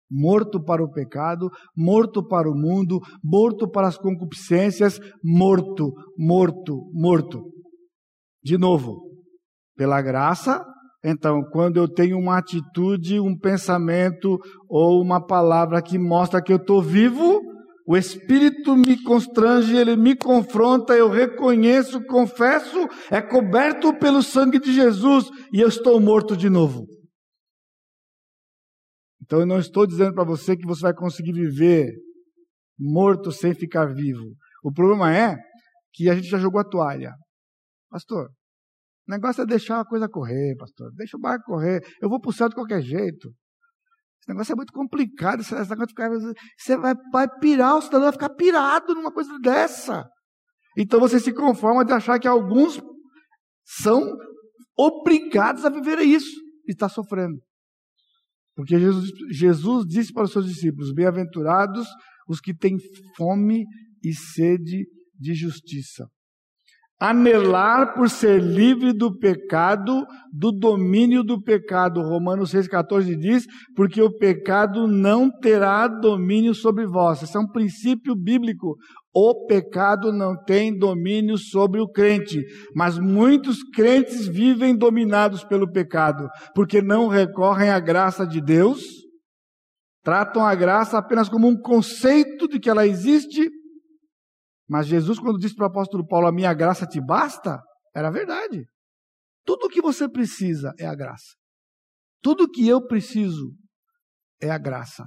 Morto 0.09 0.62
para 0.62 0.85
o 0.85 0.93
pecado, 0.93 1.51
morto 1.77 2.25
para 2.25 2.49
o 2.49 2.55
mundo, 2.55 3.01
morto 3.25 3.69
para 3.69 3.88
as 3.88 3.97
concupiscências, 3.97 5.01
morto, 5.25 5.93
morto, 6.17 6.88
morto. 6.93 7.51
De 8.42 8.59
novo, 8.59 9.00
pela 9.76 10.02
graça, 10.02 10.64
então, 11.05 11.42
quando 11.50 11.78
eu 11.78 11.88
tenho 11.88 12.16
uma 12.16 12.38
atitude, 12.38 13.18
um 13.18 13.37
pensamento 13.37 14.38
ou 14.68 15.02
uma 15.02 15.24
palavra 15.24 15.83
que 15.83 15.98
mostra 15.98 16.40
que 16.40 16.52
eu 16.52 16.59
estou 16.59 16.81
vivo, 16.81 17.40
o 17.85 17.96
Espírito 17.96 18.76
me 18.76 19.02
constrange, 19.02 19.76
ele 19.76 19.96
me 19.96 20.14
confronta, 20.14 20.94
eu 20.94 21.11
reconheço, 21.11 22.05
confesso, 22.05 22.88
é 23.11 23.20
coberto 23.20 23.92
pelo 23.98 24.22
sangue 24.22 24.61
de 24.61 24.72
Jesus 24.72 25.28
e 25.52 25.61
eu 25.61 25.66
estou 25.66 26.00
morto 26.00 26.37
de 26.37 26.48
novo. 26.48 26.87
Então 29.20 29.40
eu 29.40 29.46
não 29.46 29.59
estou 29.59 29.87
dizendo 29.87 30.14
para 30.14 30.24
você 30.24 30.57
que 30.57 30.66
você 30.66 30.83
vai 30.83 30.94
conseguir 30.94 31.33
viver 31.33 31.92
morto 32.78 33.33
sem 33.33 33.55
ficar 33.55 33.87
vivo. 33.87 34.35
O 34.62 34.72
problema 34.72 35.12
é 35.14 35.37
que 35.92 36.09
a 36.09 36.14
gente 36.14 36.28
já 36.28 36.38
jogou 36.38 36.61
a 36.61 36.64
toalha. 36.64 37.12
Pastor, 37.92 38.31
o 39.07 39.11
negócio 39.11 39.42
é 39.42 39.46
deixar 39.46 39.81
a 39.81 39.85
coisa 39.85 40.09
correr, 40.09 40.57
pastor. 40.57 40.90
Deixa 40.94 41.14
o 41.14 41.20
barco 41.20 41.44
correr. 41.44 41.83
Eu 42.00 42.09
vou 42.09 42.18
para 42.18 42.31
o 42.31 42.33
céu 42.33 42.48
de 42.48 42.55
qualquer 42.55 42.81
jeito. 42.81 43.28
Esse 44.18 44.28
negócio 44.31 44.52
é 44.52 44.57
muito 44.57 44.72
complicado. 44.72 45.40
Esse 45.40 45.52
negócio 45.52 45.87
de 45.87 45.92
ficar, 45.92 46.09
você 46.59 46.76
vai, 46.78 46.94
vai 47.12 47.28
pirar, 47.38 47.76
o 47.76 47.83
cidadão 47.83 48.05
vai 48.05 48.12
ficar 48.12 48.31
pirado 48.31 48.94
numa 48.94 49.12
coisa 49.12 49.38
dessa. 49.40 50.09
Então 50.78 50.98
você 50.98 51.20
se 51.20 51.35
conforma 51.35 51.85
de 51.85 51.92
achar 51.92 52.18
que 52.18 52.26
alguns 52.26 52.81
são 53.62 54.16
obrigados 54.74 55.66
a 55.66 55.68
viver 55.68 55.98
isso 55.98 56.40
e 56.66 56.72
está 56.72 56.88
sofrendo. 56.88 57.38
Porque 58.57 58.78
Jesus, 58.78 59.11
Jesus 59.31 59.85
disse 59.87 60.14
para 60.14 60.24
os 60.24 60.33
seus 60.33 60.46
discípulos: 60.46 60.94
Bem-aventurados 60.94 61.87
os 62.26 62.40
que 62.40 62.57
têm 62.57 62.78
fome 63.18 63.66
e 64.02 64.14
sede 64.14 64.87
de 65.14 65.35
justiça 65.35 66.07
anelar 67.03 67.94
por 67.94 68.09
ser 68.09 68.40
livre 68.40 68.92
do 68.92 69.18
pecado, 69.18 70.07
do 70.32 70.53
domínio 70.53 71.24
do 71.24 71.42
pecado. 71.42 72.00
Romanos 72.00 72.53
6,14 72.53 73.18
diz: 73.18 73.44
porque 73.74 74.00
o 74.00 74.16
pecado 74.16 74.86
não 74.86 75.28
terá 75.28 75.88
domínio 75.88 76.55
sobre 76.55 76.86
vós. 76.86 77.20
Esse 77.20 77.36
é 77.36 77.40
um 77.40 77.48
princípio 77.48 78.14
bíblico. 78.14 78.76
O 79.12 79.46
pecado 79.46 80.12
não 80.12 80.36
tem 80.44 80.78
domínio 80.78 81.36
sobre 81.36 81.80
o 81.80 81.88
crente, 81.88 82.40
mas 82.74 83.00
muitos 83.00 83.64
crentes 83.74 84.28
vivem 84.28 84.76
dominados 84.76 85.42
pelo 85.42 85.70
pecado, 85.70 86.28
porque 86.55 86.80
não 86.80 87.09
recorrem 87.09 87.68
à 87.68 87.80
graça 87.80 88.24
de 88.24 88.40
Deus, 88.40 88.80
tratam 90.05 90.46
a 90.46 90.55
graça 90.55 90.98
apenas 90.98 91.28
como 91.28 91.48
um 91.48 91.61
conceito 91.61 92.46
de 92.46 92.61
que 92.61 92.70
ela 92.70 92.86
existe 92.86 93.50
mas 94.73 94.87
Jesus, 94.87 95.18
quando 95.18 95.39
disse 95.39 95.55
para 95.55 95.66
o 95.66 95.68
apóstolo 95.68 96.07
Paulo, 96.07 96.27
a 96.27 96.33
minha 96.33 96.55
graça 96.55 96.87
te 96.87 96.99
basta, 96.99 97.61
era 97.95 98.11
verdade. 98.11 98.64
Tudo 99.45 99.66
o 99.66 99.68
que 99.68 99.83
você 99.83 100.09
precisa 100.09 100.73
é 100.79 100.87
a 100.87 100.95
graça. 100.95 101.37
Tudo 102.23 102.45
o 102.45 102.51
que 102.51 102.66
eu 102.66 102.81
preciso 102.87 103.53
é 104.41 104.51
a 104.51 104.57
graça. 104.57 105.05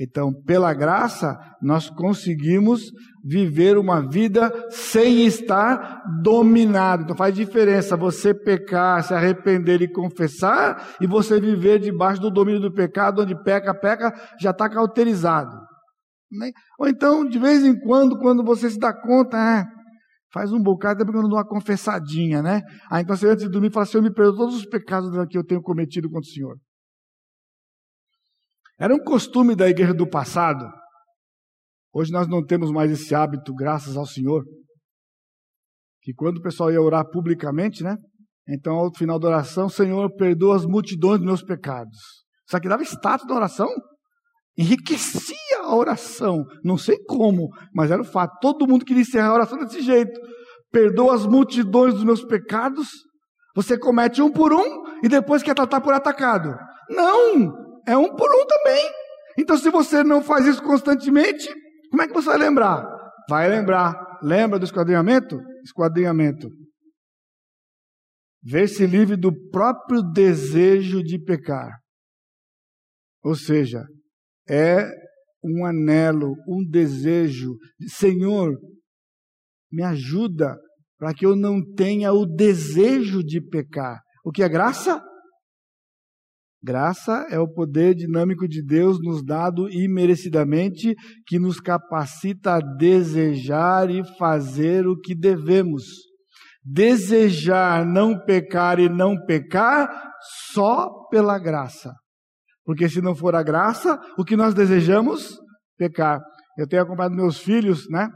Então, 0.00 0.32
pela 0.46 0.72
graça, 0.72 1.36
nós 1.60 1.90
conseguimos 1.90 2.84
viver 3.22 3.76
uma 3.76 4.08
vida 4.08 4.50
sem 4.70 5.26
estar 5.26 6.00
dominado. 6.22 7.02
Então 7.02 7.16
faz 7.16 7.34
diferença 7.34 7.94
você 7.94 8.32
pecar, 8.32 9.04
se 9.04 9.12
arrepender 9.12 9.82
e 9.82 9.92
confessar, 9.92 10.96
e 10.98 11.06
você 11.06 11.38
viver 11.38 11.78
debaixo 11.78 12.22
do 12.22 12.30
domínio 12.30 12.62
do 12.62 12.72
pecado, 12.72 13.20
onde 13.20 13.34
peca, 13.42 13.74
peca, 13.74 14.14
já 14.40 14.50
está 14.50 14.66
cauterizado. 14.66 15.67
Né? 16.30 16.50
Ou 16.78 16.88
então, 16.88 17.26
de 17.26 17.38
vez 17.38 17.64
em 17.64 17.78
quando, 17.78 18.18
quando 18.18 18.44
você 18.44 18.70
se 18.70 18.78
dá 18.78 18.92
conta, 18.92 19.36
é, 19.36 19.64
faz 20.32 20.52
um 20.52 20.62
bocado, 20.62 20.98
depois 20.98 21.16
eu 21.16 21.22
não 21.22 21.28
dou 21.28 21.38
uma 21.38 21.46
confessadinha, 21.46 22.42
né? 22.42 22.60
Aí 22.90 23.02
então 23.02 23.16
você 23.16 23.28
antes 23.28 23.44
de 23.44 23.50
dormir 23.50 23.72
fala, 23.72 23.86
Senhor, 23.86 24.02
me 24.02 24.12
perdoa 24.12 24.36
todos 24.36 24.56
os 24.56 24.66
pecados 24.66 25.10
que 25.28 25.38
eu 25.38 25.44
tenho 25.44 25.62
cometido 25.62 26.08
contra 26.08 26.28
o 26.28 26.32
Senhor. 26.32 26.58
Era 28.78 28.94
um 28.94 29.02
costume 29.02 29.56
da 29.56 29.68
igreja 29.68 29.94
do 29.94 30.08
passado. 30.08 30.64
Hoje 31.92 32.12
nós 32.12 32.28
não 32.28 32.44
temos 32.44 32.70
mais 32.70 32.90
esse 32.92 33.14
hábito, 33.14 33.54
graças 33.54 33.96
ao 33.96 34.06
Senhor. 34.06 34.44
Que 36.02 36.12
quando 36.14 36.38
o 36.38 36.42
pessoal 36.42 36.70
ia 36.70 36.80
orar 36.80 37.04
publicamente, 37.10 37.82
né? 37.82 37.96
Então, 38.48 38.76
ao 38.76 38.94
final 38.94 39.18
da 39.18 39.28
oração, 39.28 39.68
Senhor, 39.68 40.14
perdoa 40.14 40.56
as 40.56 40.64
multidões 40.64 41.18
dos 41.18 41.26
meus 41.26 41.42
pecados. 41.42 41.98
Isso 42.46 42.56
aqui 42.56 42.68
dava 42.68 42.82
status 42.82 43.26
da 43.26 43.34
oração. 43.34 43.68
Enriquecia 44.56 45.47
a 45.68 45.76
oração. 45.76 46.44
Não 46.64 46.76
sei 46.76 46.96
como, 47.06 47.48
mas 47.74 47.90
era 47.90 48.02
o 48.02 48.04
fato. 48.04 48.38
Todo 48.40 48.66
mundo 48.66 48.84
queria 48.84 49.02
encerrar 49.02 49.28
a 49.28 49.34
oração 49.34 49.58
desse 49.58 49.80
jeito. 49.80 50.18
Perdoa 50.70 51.14
as 51.14 51.26
multidões 51.26 51.94
dos 51.94 52.04
meus 52.04 52.24
pecados. 52.24 52.88
Você 53.54 53.78
comete 53.78 54.22
um 54.22 54.30
por 54.30 54.52
um 54.52 54.84
e 55.02 55.08
depois 55.08 55.42
quer 55.42 55.54
tratar 55.54 55.80
por 55.80 55.94
atacado. 55.94 56.54
Não! 56.90 57.52
É 57.86 57.96
um 57.96 58.14
por 58.14 58.28
um 58.30 58.46
também. 58.46 58.90
Então, 59.38 59.56
se 59.56 59.70
você 59.70 60.04
não 60.04 60.22
faz 60.22 60.46
isso 60.46 60.62
constantemente, 60.62 61.48
como 61.90 62.02
é 62.02 62.06
que 62.06 62.12
você 62.12 62.28
vai 62.28 62.38
lembrar? 62.38 62.86
Vai 63.28 63.48
lembrar. 63.48 63.94
Lembra 64.22 64.58
do 64.58 64.64
esquadrinhamento? 64.64 65.40
Esquadrinhamento. 65.64 66.48
Ver-se 68.42 68.86
livre 68.86 69.16
do 69.16 69.32
próprio 69.50 70.02
desejo 70.02 71.02
de 71.02 71.18
pecar. 71.22 71.78
Ou 73.22 73.34
seja, 73.34 73.84
é 74.48 74.90
um 75.42 75.64
anelo, 75.64 76.34
um 76.48 76.64
desejo. 76.68 77.56
De, 77.78 77.90
Senhor, 77.90 78.56
me 79.70 79.82
ajuda 79.82 80.56
para 80.98 81.14
que 81.14 81.24
eu 81.24 81.36
não 81.36 81.60
tenha 81.74 82.12
o 82.12 82.26
desejo 82.26 83.22
de 83.22 83.40
pecar. 83.40 84.00
O 84.24 84.30
que 84.30 84.42
é 84.42 84.48
graça? 84.48 85.00
Graça 86.62 87.24
é 87.30 87.38
o 87.38 87.46
poder 87.46 87.94
dinâmico 87.94 88.48
de 88.48 88.64
Deus 88.64 88.98
nos 89.00 89.24
dado 89.24 89.70
imerecidamente, 89.70 90.94
que 91.24 91.38
nos 91.38 91.60
capacita 91.60 92.56
a 92.56 92.60
desejar 92.60 93.88
e 93.90 94.02
fazer 94.18 94.86
o 94.86 94.98
que 94.98 95.14
devemos. 95.14 95.84
Desejar 96.64 97.86
não 97.86 98.18
pecar 98.24 98.80
e 98.80 98.88
não 98.88 99.14
pecar 99.24 99.88
só 100.52 101.06
pela 101.08 101.38
graça. 101.38 101.94
Porque 102.68 102.86
se 102.86 103.00
não 103.00 103.16
for 103.16 103.34
a 103.34 103.42
graça, 103.42 103.98
o 104.18 104.22
que 104.22 104.36
nós 104.36 104.52
desejamos? 104.52 105.40
Pecar. 105.78 106.20
Eu 106.58 106.68
tenho 106.68 106.82
acompanhado 106.82 107.14
meus 107.14 107.38
filhos, 107.38 107.88
né? 107.88 108.06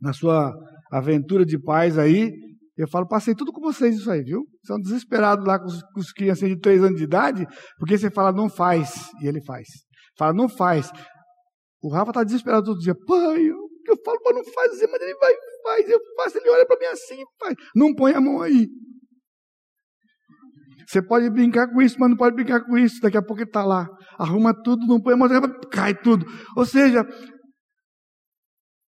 Na 0.00 0.14
sua 0.14 0.50
aventura 0.90 1.44
de 1.44 1.60
pais 1.60 1.98
aí, 1.98 2.32
eu 2.78 2.88
falo, 2.88 3.06
passei 3.06 3.34
tudo 3.34 3.52
com 3.52 3.60
vocês 3.60 3.96
isso 3.96 4.10
aí, 4.10 4.22
viu? 4.22 4.46
São 4.64 4.78
desesperados 4.78 5.46
lá 5.46 5.58
com 5.58 5.66
os, 5.66 5.82
com 5.82 6.00
os 6.00 6.12
crianças 6.12 6.48
de 6.48 6.58
3 6.58 6.82
anos 6.82 6.96
de 6.96 7.04
idade, 7.04 7.46
porque 7.78 7.98
você 7.98 8.10
fala, 8.10 8.32
não 8.32 8.48
faz, 8.48 9.10
e 9.22 9.26
ele 9.26 9.44
faz. 9.44 9.68
Fala, 10.16 10.32
não 10.32 10.48
faz. 10.48 10.90
O 11.82 11.92
Rafa 11.92 12.12
está 12.12 12.24
desesperado 12.24 12.64
todo 12.64 12.80
dia. 12.80 12.94
Pai, 13.06 13.42
eu, 13.42 13.68
eu 13.86 13.96
falo 14.02 14.18
para 14.22 14.32
não 14.34 14.44
fazer, 14.44 14.86
mas 14.86 15.02
ele 15.02 15.14
vai 15.16 15.34
faz. 15.62 15.90
Eu 15.90 16.00
faço, 16.16 16.38
ele 16.38 16.48
olha 16.48 16.64
para 16.64 16.78
mim 16.78 16.86
assim 16.86 17.22
faz. 17.38 17.54
Não 17.76 17.94
põe 17.94 18.14
a 18.14 18.20
mão 18.20 18.40
aí. 18.40 18.66
Você 20.90 21.00
pode 21.00 21.30
brincar 21.30 21.68
com 21.68 21.80
isso, 21.80 21.94
mas 22.00 22.10
não 22.10 22.16
pode 22.16 22.34
brincar 22.34 22.64
com 22.64 22.76
isso. 22.76 23.00
Daqui 23.00 23.16
a 23.16 23.22
pouco 23.22 23.40
ele 23.40 23.48
está 23.48 23.64
lá. 23.64 23.88
Arruma 24.18 24.52
tudo, 24.52 24.88
não 24.88 25.00
põe 25.00 25.14
a 25.14 25.16
mão, 25.16 25.28
cai 25.70 25.94
tudo. 25.94 26.26
Ou 26.56 26.66
seja, 26.66 27.06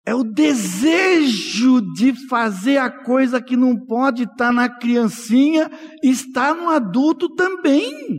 é 0.06 0.14
o 0.14 0.24
desejo 0.24 1.82
de 1.92 2.14
fazer 2.26 2.78
a 2.78 2.88
coisa 2.90 3.38
que 3.42 3.54
não 3.54 3.76
pode 3.76 4.22
estar 4.22 4.50
na 4.50 4.66
criancinha, 4.66 5.70
está 6.02 6.54
no 6.54 6.70
adulto 6.70 7.34
também. 7.34 8.18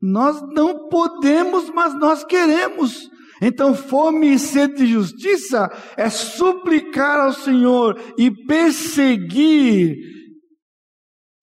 Nós 0.00 0.40
não 0.54 0.88
podemos, 0.88 1.68
mas 1.70 1.92
nós 1.98 2.22
queremos. 2.22 3.10
Então, 3.42 3.74
fome 3.74 4.32
e 4.32 4.38
sede 4.38 4.76
de 4.76 4.86
justiça 4.86 5.68
é 5.96 6.08
suplicar 6.08 7.18
ao 7.18 7.32
Senhor 7.32 8.00
e 8.16 8.30
perseguir 8.30 10.15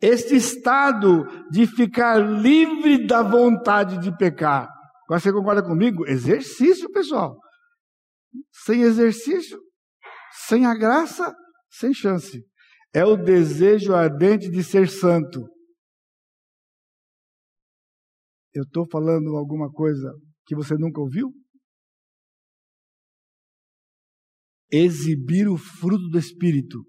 este 0.03 0.35
estado 0.35 1.23
de 1.49 1.65
ficar 1.65 2.17
livre 2.17 3.07
da 3.07 3.23
vontade 3.23 3.97
de 3.99 4.13
pecar. 4.17 4.67
Você 5.07 5.31
concorda 5.31 5.63
comigo? 5.63 6.05
Exercício, 6.05 6.91
pessoal. 6.91 7.39
Sem 8.65 8.81
exercício, 8.81 9.57
sem 10.45 10.65
a 10.65 10.75
graça, 10.75 11.33
sem 11.71 11.93
chance. 11.93 12.45
É 12.93 13.05
o 13.05 13.15
desejo 13.15 13.93
ardente 13.93 14.49
de 14.49 14.61
ser 14.61 14.89
santo. 14.89 15.47
Eu 18.53 18.63
estou 18.63 18.85
falando 18.91 19.37
alguma 19.37 19.71
coisa 19.71 20.13
que 20.45 20.53
você 20.53 20.75
nunca 20.75 20.99
ouviu? 20.99 21.31
Exibir 24.69 25.47
o 25.47 25.57
fruto 25.57 26.09
do 26.09 26.19
Espírito. 26.19 26.83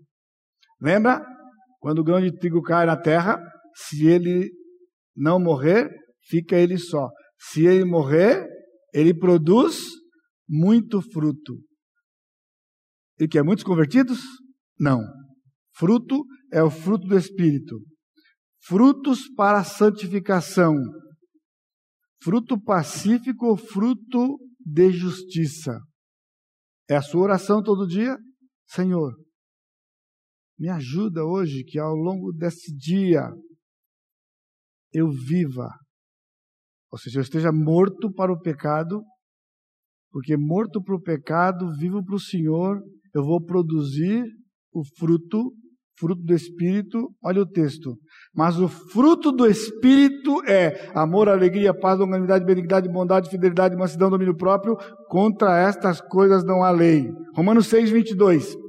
Lembra? 0.80 1.33
Quando 1.84 1.98
o 1.98 2.02
grão 2.02 2.18
de 2.18 2.32
trigo 2.32 2.62
cai 2.62 2.86
na 2.86 2.96
terra, 2.96 3.38
se 3.76 4.06
ele 4.06 4.50
não 5.14 5.38
morrer, 5.38 5.90
fica 6.26 6.56
ele 6.56 6.78
só. 6.78 7.10
Se 7.38 7.66
ele 7.66 7.84
morrer, 7.84 8.48
ele 8.94 9.12
produz 9.12 9.82
muito 10.48 11.02
fruto. 11.02 11.60
E 13.20 13.28
que 13.28 13.38
é 13.38 13.42
muitos 13.42 13.62
convertidos? 13.62 14.18
Não. 14.80 14.98
Fruto 15.76 16.24
é 16.50 16.62
o 16.62 16.70
fruto 16.70 17.06
do 17.06 17.18
Espírito. 17.18 17.78
Frutos 18.62 19.28
para 19.36 19.58
a 19.58 19.64
santificação. 19.64 20.74
Fruto 22.22 22.58
pacífico 22.58 23.58
fruto 23.58 24.38
de 24.58 24.90
justiça. 24.90 25.78
É 26.88 26.96
a 26.96 27.02
sua 27.02 27.24
oração 27.24 27.62
todo 27.62 27.86
dia? 27.86 28.16
Senhor, 28.66 29.12
me 30.58 30.68
ajuda 30.68 31.24
hoje 31.24 31.64
que 31.64 31.78
ao 31.78 31.94
longo 31.94 32.32
desse 32.32 32.74
dia 32.74 33.28
eu 34.92 35.10
viva, 35.10 35.68
ou 36.90 36.98
seja, 36.98 37.18
eu 37.18 37.22
esteja 37.22 37.50
morto 37.52 38.12
para 38.12 38.32
o 38.32 38.40
pecado 38.40 39.02
porque 40.14 40.36
morto 40.36 40.80
para 40.80 40.94
o 40.94 41.02
pecado, 41.02 41.72
vivo 41.76 42.04
para 42.04 42.14
o 42.14 42.20
Senhor, 42.20 42.80
eu 43.12 43.24
vou 43.24 43.44
produzir 43.44 44.24
o 44.72 44.84
fruto, 44.96 45.52
fruto 45.98 46.22
do 46.22 46.32
Espírito. 46.32 47.10
Olha 47.20 47.42
o 47.42 47.46
texto. 47.46 47.96
Mas 48.32 48.56
o 48.60 48.68
fruto 48.68 49.32
do 49.32 49.44
Espírito 49.44 50.40
é 50.46 50.88
amor, 50.94 51.28
alegria, 51.28 51.74
paz, 51.74 51.98
longanimidade, 51.98 52.44
benignidade, 52.44 52.88
bondade, 52.88 53.28
fidelidade, 53.28 53.76
mansidão, 53.76 54.08
domínio 54.08 54.36
próprio. 54.36 54.76
Contra 55.08 55.58
estas 55.58 56.00
coisas 56.00 56.44
não 56.44 56.62
há 56.62 56.70
lei. 56.70 57.10
Romanos 57.34 57.66
6, 57.66 57.90
22. 57.90 58.63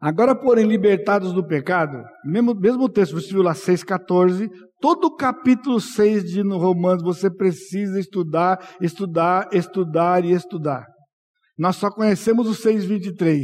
Agora, 0.00 0.32
porém, 0.32 0.64
libertados 0.64 1.32
do 1.32 1.44
pecado, 1.44 2.00
mesmo, 2.24 2.54
mesmo 2.54 2.88
texto, 2.88 3.20
você 3.20 3.32
viu 3.32 3.42
lá 3.42 3.52
6,14, 3.52 4.48
todo 4.80 5.06
o 5.06 5.16
capítulo 5.16 5.80
6 5.80 6.22
de 6.22 6.40
Romanos 6.40 7.02
você 7.02 7.28
precisa 7.28 7.98
estudar, 7.98 8.58
estudar, 8.80 9.48
estudar 9.52 10.24
e 10.24 10.30
estudar. 10.30 10.86
Nós 11.58 11.74
só 11.74 11.90
conhecemos 11.90 12.48
o 12.48 12.52
6,23, 12.52 13.42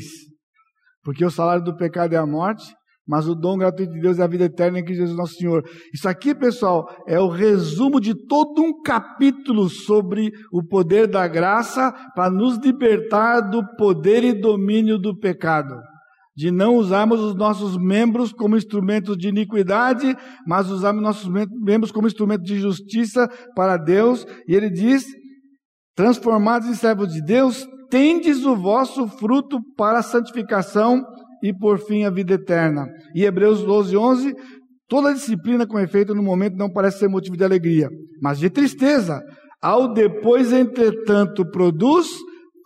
porque 1.02 1.24
o 1.24 1.30
salário 1.30 1.64
do 1.64 1.76
pecado 1.76 2.12
é 2.12 2.18
a 2.18 2.26
morte, 2.26 2.72
mas 3.04 3.26
o 3.26 3.34
dom 3.34 3.58
gratuito 3.58 3.92
de 3.92 4.00
Deus 4.00 4.20
é 4.20 4.22
a 4.22 4.28
vida 4.28 4.44
eterna 4.44 4.78
em 4.78 4.84
Cristo 4.84 5.00
Jesus 5.00 5.18
nosso 5.18 5.34
Senhor. 5.34 5.68
Isso 5.92 6.08
aqui, 6.08 6.36
pessoal, 6.36 6.86
é 7.08 7.18
o 7.18 7.28
resumo 7.28 8.00
de 8.00 8.14
todo 8.28 8.62
um 8.62 8.80
capítulo 8.80 9.68
sobre 9.68 10.30
o 10.52 10.64
poder 10.64 11.08
da 11.08 11.26
graça 11.26 11.92
para 12.14 12.30
nos 12.30 12.58
libertar 12.58 13.40
do 13.40 13.60
poder 13.76 14.22
e 14.22 14.32
domínio 14.32 14.98
do 14.98 15.18
pecado 15.18 15.74
de 16.36 16.50
não 16.50 16.76
usarmos 16.76 17.20
os 17.20 17.34
nossos 17.34 17.76
membros 17.76 18.32
como 18.32 18.56
instrumentos 18.56 19.16
de 19.16 19.28
iniquidade, 19.28 20.16
mas 20.46 20.68
usarmos 20.68 21.02
nossos 21.02 21.28
membros 21.28 21.92
como 21.92 22.08
instrumento 22.08 22.42
de 22.42 22.58
justiça 22.58 23.28
para 23.54 23.76
Deus. 23.76 24.26
E 24.48 24.54
ele 24.54 24.68
diz: 24.68 25.06
transformados 25.94 26.68
em 26.68 26.74
servos 26.74 27.12
de 27.12 27.22
Deus, 27.22 27.66
tendes 27.88 28.44
o 28.44 28.56
vosso 28.56 29.06
fruto 29.06 29.60
para 29.76 30.00
a 30.00 30.02
santificação 30.02 31.02
e 31.42 31.52
por 31.52 31.78
fim 31.78 32.04
a 32.04 32.10
vida 32.10 32.34
eterna. 32.34 32.86
E 33.14 33.24
Hebreus 33.24 33.62
12, 33.62 33.96
11, 33.96 34.34
toda 34.88 35.14
disciplina 35.14 35.66
com 35.66 35.78
efeito 35.78 36.14
no 36.14 36.22
momento 36.22 36.56
não 36.56 36.72
parece 36.72 36.98
ser 36.98 37.08
motivo 37.08 37.36
de 37.36 37.44
alegria, 37.44 37.88
mas 38.20 38.38
de 38.38 38.50
tristeza. 38.50 39.22
Ao 39.62 39.94
depois, 39.94 40.52
entretanto, 40.52 41.48
produz 41.50 42.08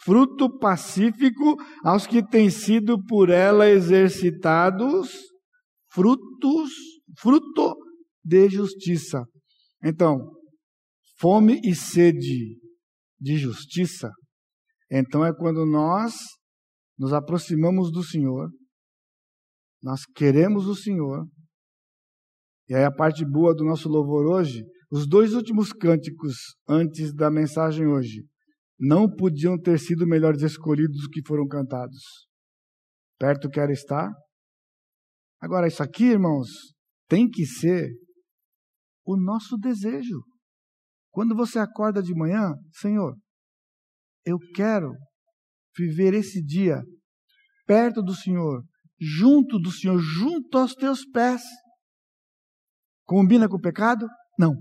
fruto 0.09 0.49
pacífico 0.59 1.55
aos 1.85 2.07
que 2.07 2.27
têm 2.27 2.49
sido 2.49 2.99
por 3.05 3.29
ela 3.29 3.69
exercitados, 3.69 5.11
frutos, 5.93 6.71
fruto 7.19 7.77
de 8.25 8.49
justiça. 8.49 9.23
Então, 9.85 10.17
fome 11.19 11.61
e 11.63 11.75
sede 11.75 12.59
de 13.21 13.37
justiça, 13.37 14.11
então 14.91 15.23
é 15.27 15.35
quando 15.35 15.67
nós 15.67 16.15
nos 16.99 17.13
aproximamos 17.13 17.93
do 17.93 18.03
Senhor, 18.03 18.49
nós 19.83 20.07
queremos 20.07 20.67
o 20.67 20.75
Senhor, 20.75 21.27
e 22.67 22.75
aí 22.75 22.85
a 22.85 22.91
parte 22.91 23.27
boa 23.27 23.55
do 23.55 23.63
nosso 23.63 23.91
louvor 23.91 24.27
hoje, 24.27 24.65
os 24.91 25.07
dois 25.07 25.35
últimos 25.35 25.71
cânticos 25.71 26.35
antes 26.67 27.13
da 27.13 27.31
mensagem 27.31 27.87
hoje, 27.87 28.25
não 28.79 29.09
podiam 29.09 29.59
ter 29.59 29.79
sido 29.79 30.07
melhores 30.07 30.43
escolhidos 30.43 31.03
do 31.03 31.11
que 31.11 31.27
foram 31.27 31.47
cantados. 31.49 32.29
Perto 33.19 33.49
quero 33.49 33.73
estar. 33.73 34.13
Agora, 35.41 35.67
isso 35.67 35.83
aqui, 35.83 36.05
irmãos, 36.05 36.49
tem 37.09 37.29
que 37.29 37.45
ser 37.45 37.91
o 39.05 39.17
nosso 39.17 39.57
desejo. 39.57 40.23
Quando 41.11 41.35
você 41.35 41.59
acorda 41.59 42.03
de 42.03 42.15
manhã, 42.15 42.55
Senhor, 42.73 43.17
eu 44.25 44.39
quero 44.55 44.93
viver 45.77 46.15
esse 46.15 46.45
dia 46.45 46.83
perto 47.67 48.03
do 48.03 48.15
Senhor, 48.15 48.63
junto 49.01 49.59
do 49.59 49.71
Senhor, 49.71 49.99
junto 49.99 50.59
aos 50.59 50.75
teus 50.75 51.05
pés. 51.05 51.43
Combina 53.05 53.49
com 53.49 53.57
o 53.57 53.61
pecado? 53.61 54.07
Não. 54.39 54.55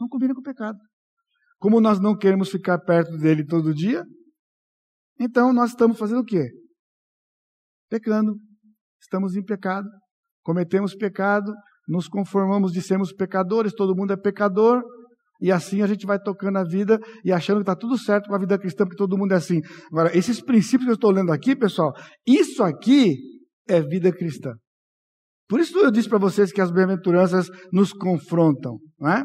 Não 0.00 0.08
combina 0.08 0.34
com 0.34 0.40
o 0.40 0.44
pecado. 0.44 0.78
Como 1.64 1.80
nós 1.80 1.98
não 1.98 2.14
queremos 2.14 2.50
ficar 2.50 2.78
perto 2.78 3.16
dele 3.16 3.42
todo 3.42 3.72
dia, 3.72 4.04
então 5.18 5.50
nós 5.50 5.70
estamos 5.70 5.98
fazendo 5.98 6.20
o 6.20 6.24
quê? 6.24 6.50
Pecando. 7.88 8.36
Estamos 9.00 9.34
em 9.34 9.42
pecado. 9.42 9.88
Cometemos 10.42 10.94
pecado, 10.94 11.54
nos 11.88 12.06
conformamos 12.06 12.70
de 12.70 12.82
sermos 12.82 13.14
pecadores, 13.14 13.72
todo 13.72 13.96
mundo 13.96 14.12
é 14.12 14.16
pecador, 14.18 14.82
e 15.40 15.50
assim 15.50 15.80
a 15.80 15.86
gente 15.86 16.04
vai 16.04 16.18
tocando 16.18 16.58
a 16.58 16.64
vida 16.64 17.00
e 17.24 17.32
achando 17.32 17.56
que 17.56 17.62
está 17.62 17.74
tudo 17.74 17.96
certo 17.96 18.28
com 18.28 18.34
a 18.34 18.38
vida 18.38 18.58
cristã, 18.58 18.84
porque 18.84 18.98
todo 18.98 19.16
mundo 19.16 19.32
é 19.32 19.36
assim. 19.36 19.62
Agora, 19.90 20.14
esses 20.14 20.42
princípios 20.42 20.84
que 20.84 20.90
eu 20.90 20.96
estou 20.96 21.12
lendo 21.12 21.32
aqui, 21.32 21.56
pessoal, 21.56 21.94
isso 22.26 22.62
aqui 22.62 23.16
é 23.66 23.80
vida 23.80 24.12
cristã. 24.12 24.52
Por 25.48 25.60
isso 25.60 25.78
eu 25.78 25.90
disse 25.90 26.10
para 26.10 26.18
vocês 26.18 26.52
que 26.52 26.60
as 26.60 26.70
bem-aventuranças 26.70 27.48
nos 27.72 27.90
confrontam, 27.94 28.78
não 29.00 29.10
é? 29.10 29.24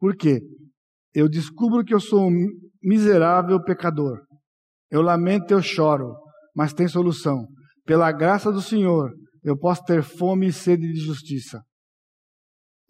Por 0.00 0.16
quê? 0.16 0.40
Eu 1.14 1.28
descubro 1.28 1.84
que 1.84 1.94
eu 1.94 2.00
sou 2.00 2.28
um 2.28 2.46
miserável 2.82 3.62
pecador. 3.62 4.20
Eu 4.90 5.02
lamento, 5.02 5.52
eu 5.52 5.62
choro, 5.62 6.14
mas 6.54 6.72
tem 6.72 6.88
solução. 6.88 7.46
Pela 7.84 8.12
graça 8.12 8.52
do 8.52 8.60
Senhor, 8.60 9.12
eu 9.42 9.56
posso 9.56 9.82
ter 9.84 10.02
fome 10.02 10.48
e 10.48 10.52
sede 10.52 10.92
de 10.92 11.00
justiça 11.00 11.60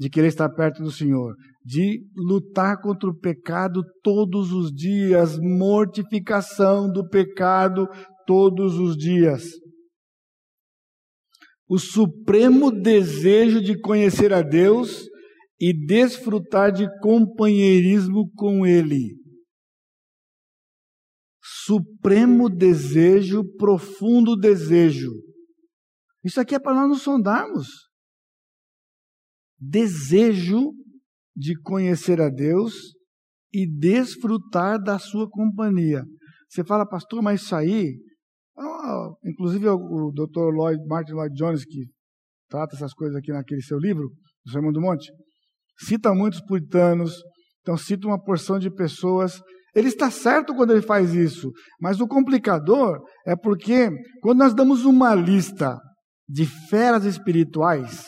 de 0.00 0.08
querer 0.08 0.28
estar 0.28 0.48
perto 0.48 0.82
do 0.82 0.90
Senhor, 0.90 1.34
de 1.62 2.02
lutar 2.16 2.80
contra 2.80 3.10
o 3.10 3.14
pecado 3.14 3.82
todos 4.02 4.50
os 4.50 4.72
dias, 4.72 5.38
mortificação 5.38 6.90
do 6.90 7.06
pecado 7.06 7.86
todos 8.26 8.78
os 8.78 8.96
dias. 8.96 9.44
O 11.68 11.78
supremo 11.78 12.72
desejo 12.72 13.60
de 13.60 13.78
conhecer 13.78 14.32
a 14.32 14.40
Deus 14.40 15.06
e 15.60 15.72
desfrutar 15.72 16.72
de 16.72 16.88
companheirismo 17.00 18.30
com 18.34 18.66
Ele. 18.66 19.18
Supremo 21.42 22.48
desejo, 22.48 23.44
profundo 23.56 24.36
desejo. 24.36 25.10
Isso 26.24 26.40
aqui 26.40 26.54
é 26.54 26.58
para 26.58 26.74
nós 26.74 26.88
nos 26.88 27.02
sondarmos 27.02 27.90
desejo 29.60 30.72
de 31.36 31.54
conhecer 31.60 32.20
a 32.20 32.30
Deus 32.30 32.94
e 33.52 33.66
desfrutar 33.66 34.82
da 34.82 34.98
sua 34.98 35.28
companhia. 35.28 36.02
Você 36.48 36.64
fala, 36.64 36.88
pastor, 36.88 37.22
mas 37.22 37.42
isso 37.42 37.54
aí, 37.54 37.94
oh, 38.56 39.14
inclusive 39.24 39.68
o, 39.68 40.10
Dr. 40.12 40.50
Lloyd, 40.52 40.84
Martin 40.86 41.12
Lloyd 41.12 41.34
Jones, 41.34 41.64
que 41.64 41.86
trata 42.48 42.74
essas 42.74 42.94
coisas 42.94 43.16
aqui 43.16 43.30
naquele 43.32 43.62
seu 43.62 43.78
livro, 43.78 44.08
do 44.44 44.50
Sermão 44.50 44.72
do 44.72 44.80
Monte, 44.80 45.12
cita 45.86 46.14
muitos 46.14 46.40
puritanos, 46.40 47.22
então 47.60 47.76
cita 47.76 48.06
uma 48.06 48.22
porção 48.22 48.58
de 48.58 48.70
pessoas. 48.70 49.40
Ele 49.74 49.88
está 49.88 50.10
certo 50.10 50.54
quando 50.54 50.72
ele 50.72 50.82
faz 50.82 51.14
isso, 51.14 51.50
mas 51.80 52.00
o 52.00 52.08
complicador 52.08 53.00
é 53.26 53.36
porque 53.36 53.90
quando 54.20 54.38
nós 54.38 54.54
damos 54.54 54.84
uma 54.84 55.14
lista 55.14 55.78
de 56.28 56.46
feras 56.46 57.04
espirituais, 57.04 58.06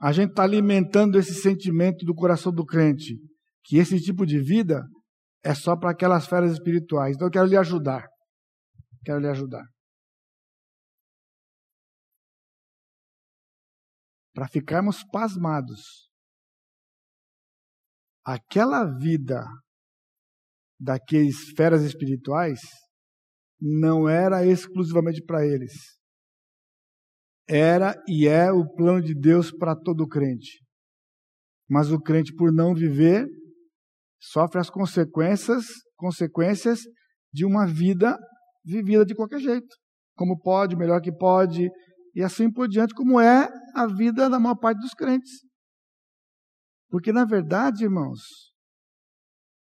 a 0.00 0.12
gente 0.12 0.30
está 0.30 0.42
alimentando 0.42 1.18
esse 1.18 1.34
sentimento 1.34 2.04
do 2.04 2.14
coração 2.14 2.52
do 2.52 2.64
crente, 2.64 3.16
que 3.64 3.78
esse 3.78 3.98
tipo 4.00 4.26
de 4.26 4.38
vida 4.38 4.82
é 5.42 5.54
só 5.54 5.76
para 5.76 5.90
aquelas 5.90 6.26
feras 6.26 6.52
espirituais. 6.52 7.14
Então 7.14 7.28
eu 7.28 7.32
quero 7.32 7.46
lhe 7.46 7.56
ajudar. 7.56 8.06
Quero 9.04 9.20
lhe 9.20 9.28
ajudar. 9.28 9.64
Para 14.36 14.46
ficarmos 14.46 15.02
pasmados. 15.10 16.08
Aquela 18.24 18.84
vida 18.84 19.42
daqueles 20.78 21.50
feras 21.56 21.82
espirituais 21.82 22.60
não 23.60 24.08
era 24.08 24.46
exclusivamente 24.46 25.24
para 25.24 25.44
eles 25.44 25.96
era 27.48 27.94
e 28.08 28.26
é 28.26 28.50
o 28.50 28.66
plano 28.74 29.00
de 29.00 29.14
Deus 29.14 29.52
para 29.52 29.76
todo 29.76 30.06
crente. 30.08 30.64
Mas 31.68 31.90
o 31.90 32.00
crente, 32.00 32.34
por 32.34 32.52
não 32.52 32.74
viver, 32.74 33.26
sofre 34.20 34.60
as 34.60 34.68
consequências, 34.68 35.64
consequências 35.96 36.80
de 37.32 37.44
uma 37.44 37.66
vida 37.66 38.18
vivida 38.64 39.04
de 39.04 39.14
qualquer 39.14 39.38
jeito. 39.38 39.76
Como 40.16 40.40
pode, 40.40 40.76
melhor 40.76 41.00
que 41.00 41.12
pode, 41.12 41.68
e 42.16 42.22
assim 42.22 42.50
por 42.50 42.66
diante, 42.66 42.94
como 42.94 43.20
é 43.20 43.48
a 43.74 43.86
vida 43.86 44.28
da 44.28 44.40
maior 44.40 44.56
parte 44.56 44.80
dos 44.80 44.94
crentes. 44.94 45.30
Porque, 46.88 47.12
na 47.12 47.24
verdade, 47.24 47.84
irmãos, 47.84 48.20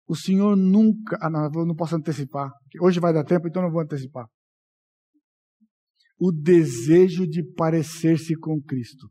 o 0.07 0.14
Senhor 0.14 0.55
nunca. 0.55 1.18
Ah, 1.20 1.28
não, 1.30 1.50
eu 1.53 1.66
não 1.66 1.74
posso 1.74 1.96
antecipar. 1.96 2.53
Hoje 2.80 3.00
vai 3.00 3.12
dar 3.12 3.24
tempo, 3.24 3.48
então 3.48 3.62
não 3.62 3.70
vou 3.72 3.80
antecipar 3.80 4.26
o 6.24 6.30
desejo 6.30 7.26
de 7.26 7.42
parecer-se 7.42 8.36
com 8.36 8.62
Cristo. 8.62 9.11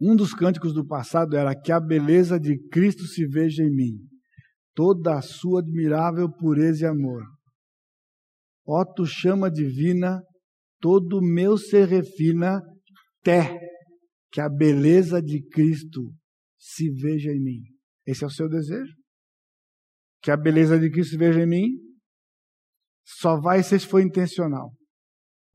Um 0.00 0.16
dos 0.16 0.34
cânticos 0.34 0.74
do 0.74 0.84
passado 0.84 1.36
era 1.36 1.54
que 1.54 1.70
a 1.70 1.78
beleza 1.78 2.40
de 2.40 2.58
Cristo 2.70 3.04
se 3.04 3.24
veja 3.24 3.62
em 3.62 3.70
mim, 3.70 3.98
toda 4.74 5.16
a 5.16 5.22
sua 5.22 5.60
admirável 5.60 6.28
pureza 6.28 6.86
e 6.86 6.88
amor. 6.88 7.22
Ó 8.66 8.84
tu 8.84 9.06
chama 9.06 9.48
divina, 9.48 10.20
todo 10.80 11.18
o 11.18 11.22
meu 11.22 11.56
ser 11.56 11.88
refina, 11.88 12.60
até 13.20 13.58
que 14.30 14.40
a 14.40 14.48
beleza 14.48 15.22
de 15.22 15.42
Cristo 15.48 16.12
se 16.58 16.90
veja 16.90 17.30
em 17.30 17.42
mim. 17.42 17.62
Esse 18.06 18.24
é 18.24 18.26
o 18.26 18.30
seu 18.30 18.48
desejo? 18.48 18.92
Que 20.22 20.30
a 20.30 20.36
beleza 20.36 20.78
de 20.78 20.90
Cristo 20.90 21.12
se 21.12 21.18
veja 21.18 21.40
em 21.40 21.46
mim? 21.46 21.68
Só 23.04 23.40
vai 23.40 23.62
se 23.62 23.78
for 23.78 24.00
intencional. 24.00 24.72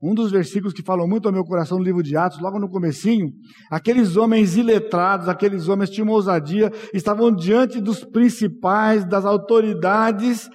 Um 0.02 0.14
dos 0.14 0.30
versículos 0.30 0.74
que 0.74 0.82
falam 0.82 1.08
muito 1.08 1.26
ao 1.26 1.32
meu 1.32 1.44
coração 1.44 1.78
no 1.78 1.84
livro 1.84 2.02
de 2.02 2.14
Atos, 2.14 2.40
logo 2.40 2.58
no 2.58 2.68
comecinho, 2.68 3.30
aqueles 3.70 4.16
homens 4.16 4.54
iletrados, 4.54 5.28
aqueles 5.28 5.66
homens 5.66 5.88
tinham 5.88 6.08
ousadia, 6.08 6.70
estavam 6.92 7.34
diante 7.34 7.80
dos 7.80 8.04
principais, 8.04 9.08
das 9.08 9.24
autoridades. 9.24 10.48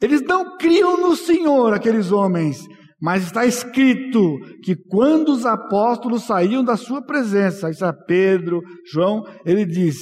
Eles 0.00 0.20
não 0.22 0.58
criam 0.58 1.00
no 1.00 1.16
Senhor, 1.16 1.72
aqueles 1.72 2.12
homens, 2.12 2.66
mas 3.02 3.24
está 3.24 3.44
escrito 3.44 4.38
que 4.62 4.76
quando 4.76 5.32
os 5.32 5.44
apóstolos 5.44 6.22
saíam 6.22 6.62
da 6.62 6.76
sua 6.76 7.04
presença, 7.04 7.68
isso 7.68 7.84
é 7.84 7.92
Pedro, 8.06 8.62
João, 8.92 9.24
ele 9.44 9.66
diz: 9.66 9.96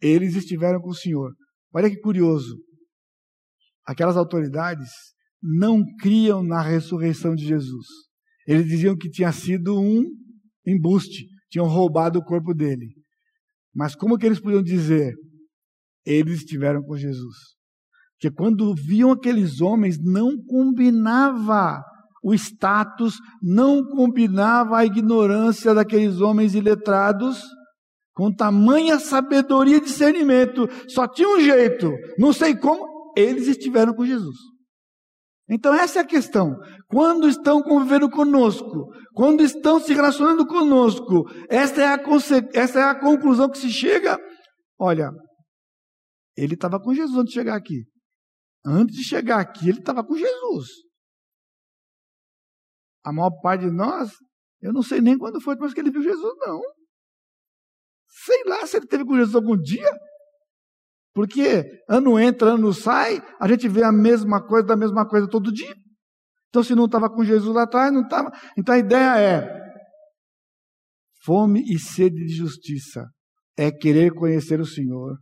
eles 0.00 0.34
estiveram 0.34 0.80
com 0.80 0.88
o 0.88 0.94
Senhor. 0.94 1.34
Olha 1.74 1.90
que 1.90 2.00
curioso. 2.00 2.56
Aquelas 3.84 4.16
autoridades 4.16 4.88
não 5.42 5.82
criam 6.00 6.42
na 6.42 6.62
ressurreição 6.62 7.34
de 7.34 7.44
Jesus. 7.44 7.86
Eles 8.46 8.66
diziam 8.66 8.96
que 8.96 9.10
tinha 9.10 9.30
sido 9.30 9.78
um 9.78 10.02
embuste, 10.66 11.26
tinham 11.50 11.66
roubado 11.66 12.18
o 12.18 12.24
corpo 12.24 12.54
dele. 12.54 12.94
Mas 13.74 13.94
como 13.94 14.16
que 14.16 14.24
eles 14.24 14.40
podiam 14.40 14.62
dizer? 14.62 15.12
Eles 16.02 16.38
estiveram 16.38 16.80
com 16.80 16.96
Jesus. 16.96 17.36
Porque 18.14 18.34
quando 18.34 18.74
viam 18.74 19.12
aqueles 19.12 19.60
homens, 19.60 19.98
não 20.02 20.42
combinava 20.46 21.84
o 22.26 22.34
status, 22.34 23.20
não 23.40 23.84
combinava 23.84 24.78
a 24.78 24.84
ignorância 24.84 25.72
daqueles 25.72 26.20
homens 26.20 26.56
iletrados 26.56 27.40
com 28.16 28.34
tamanha 28.34 28.98
sabedoria 28.98 29.76
e 29.76 29.80
discernimento, 29.80 30.66
só 30.88 31.06
tinha 31.06 31.28
um 31.28 31.38
jeito, 31.38 31.92
não 32.18 32.32
sei 32.32 32.56
como, 32.56 33.12
eles 33.16 33.46
estiveram 33.46 33.94
com 33.94 34.04
Jesus. 34.04 34.34
Então 35.48 35.72
essa 35.72 36.00
é 36.00 36.02
a 36.02 36.06
questão. 36.06 36.56
Quando 36.88 37.28
estão 37.28 37.62
convivendo 37.62 38.10
conosco, 38.10 38.88
quando 39.14 39.44
estão 39.44 39.78
se 39.78 39.94
relacionando 39.94 40.44
conosco, 40.48 41.30
essa 41.48 41.80
é 41.80 41.86
a, 41.86 42.02
essa 42.54 42.80
é 42.80 42.82
a 42.82 42.98
conclusão 42.98 43.48
que 43.48 43.58
se 43.58 43.70
chega. 43.70 44.18
Olha, 44.80 45.12
ele 46.36 46.54
estava 46.54 46.80
com 46.80 46.92
Jesus 46.92 47.16
antes 47.16 47.32
de 47.32 47.38
chegar 47.38 47.54
aqui. 47.54 47.84
Antes 48.66 48.96
de 48.96 49.04
chegar 49.04 49.38
aqui, 49.38 49.68
ele 49.68 49.78
estava 49.78 50.02
com 50.02 50.16
Jesus. 50.16 50.85
A 53.06 53.12
maior 53.12 53.30
parte 53.40 53.64
de 53.64 53.70
nós, 53.70 54.10
eu 54.60 54.72
não 54.72 54.82
sei 54.82 55.00
nem 55.00 55.16
quando 55.16 55.40
foi 55.40 55.54
mas 55.54 55.72
que 55.72 55.78
ele 55.78 55.92
viu 55.92 56.02
Jesus, 56.02 56.34
não. 56.40 56.60
Sei 58.08 58.42
lá 58.46 58.66
se 58.66 58.76
ele 58.76 58.86
teve 58.88 59.04
com 59.04 59.14
Jesus 59.14 59.36
algum 59.36 59.56
dia. 59.56 59.88
Porque 61.14 61.64
ano 61.88 62.18
entra, 62.18 62.54
ano 62.54 62.72
sai, 62.72 63.22
a 63.40 63.46
gente 63.46 63.68
vê 63.68 63.84
a 63.84 63.92
mesma 63.92 64.44
coisa, 64.44 64.66
da 64.66 64.76
mesma 64.76 65.06
coisa 65.06 65.28
todo 65.28 65.52
dia. 65.52 65.72
Então, 66.48 66.64
se 66.64 66.74
não 66.74 66.86
estava 66.86 67.08
com 67.08 67.22
Jesus 67.22 67.54
lá 67.54 67.62
atrás, 67.62 67.92
não 67.92 68.02
estava. 68.02 68.28
Então, 68.58 68.74
a 68.74 68.78
ideia 68.78 69.20
é: 69.20 69.48
fome 71.22 71.62
e 71.72 71.78
sede 71.78 72.16
de 72.26 72.34
justiça 72.34 73.06
é 73.56 73.70
querer 73.70 74.12
conhecer 74.14 74.60
o 74.60 74.66
Senhor, 74.66 75.16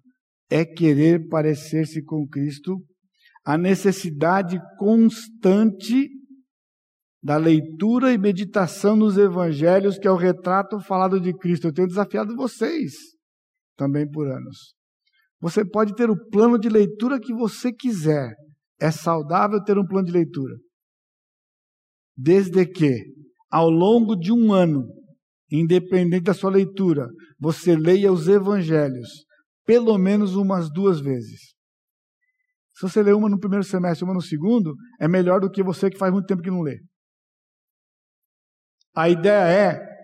é 0.51 0.65
querer 0.65 1.29
parecer-se 1.29 2.03
com 2.03 2.27
Cristo, 2.27 2.83
a 3.45 3.59
necessidade 3.59 4.59
constante 4.79 6.09
da 7.25 7.39
leitura 7.39 8.13
e 8.13 8.19
meditação 8.19 8.95
nos 8.95 9.17
evangelhos, 9.17 9.99
que 9.99 10.07
é 10.07 10.11
o 10.11 10.17
retrato 10.17 10.79
falado 10.79 11.19
de 11.19 11.33
Cristo. 11.33 11.67
Eu 11.67 11.73
tenho 11.73 11.89
desafiado 11.89 12.37
vocês 12.37 12.93
também 13.79 14.07
por 14.07 14.31
anos. 14.31 14.75
Você 15.41 15.65
pode 15.65 15.95
ter 15.95 16.11
o 16.11 16.29
plano 16.29 16.59
de 16.59 16.69
leitura 16.69 17.19
que 17.19 17.33
você 17.33 17.73
quiser. 17.73 18.35
É 18.79 18.91
saudável 18.91 19.63
ter 19.65 19.79
um 19.79 19.87
plano 19.87 20.07
de 20.07 20.13
leitura. 20.13 20.55
Desde 22.15 22.67
que, 22.67 23.03
ao 23.51 23.71
longo 23.71 24.15
de 24.15 24.31
um 24.31 24.53
ano, 24.53 24.85
independente 25.51 26.25
da 26.25 26.35
sua 26.35 26.51
leitura, 26.51 27.09
você 27.41 27.75
leia 27.75 28.13
os 28.13 28.29
evangelhos 28.29 29.09
pelo 29.65 29.97
menos 29.97 30.37
umas 30.37 30.71
duas 30.71 31.01
vezes. 31.01 31.55
Se 32.75 32.83
você 32.83 33.03
lê 33.03 33.15
uma 33.15 33.31
no 33.31 33.41
primeiro 33.41 33.65
semestre 33.65 34.05
e 34.05 34.07
uma 34.07 34.13
no 34.13 34.21
segundo, 34.21 34.75
é 35.01 35.09
melhor 35.09 35.41
do 35.41 35.51
que 35.51 35.63
você 35.63 35.89
que 35.89 35.97
faz 35.97 36.13
muito 36.13 36.27
tempo 36.27 36.43
que 36.43 36.51
não 36.51 36.61
lê. 36.61 36.81
A 38.95 39.09
ideia 39.09 39.49
é: 39.49 39.95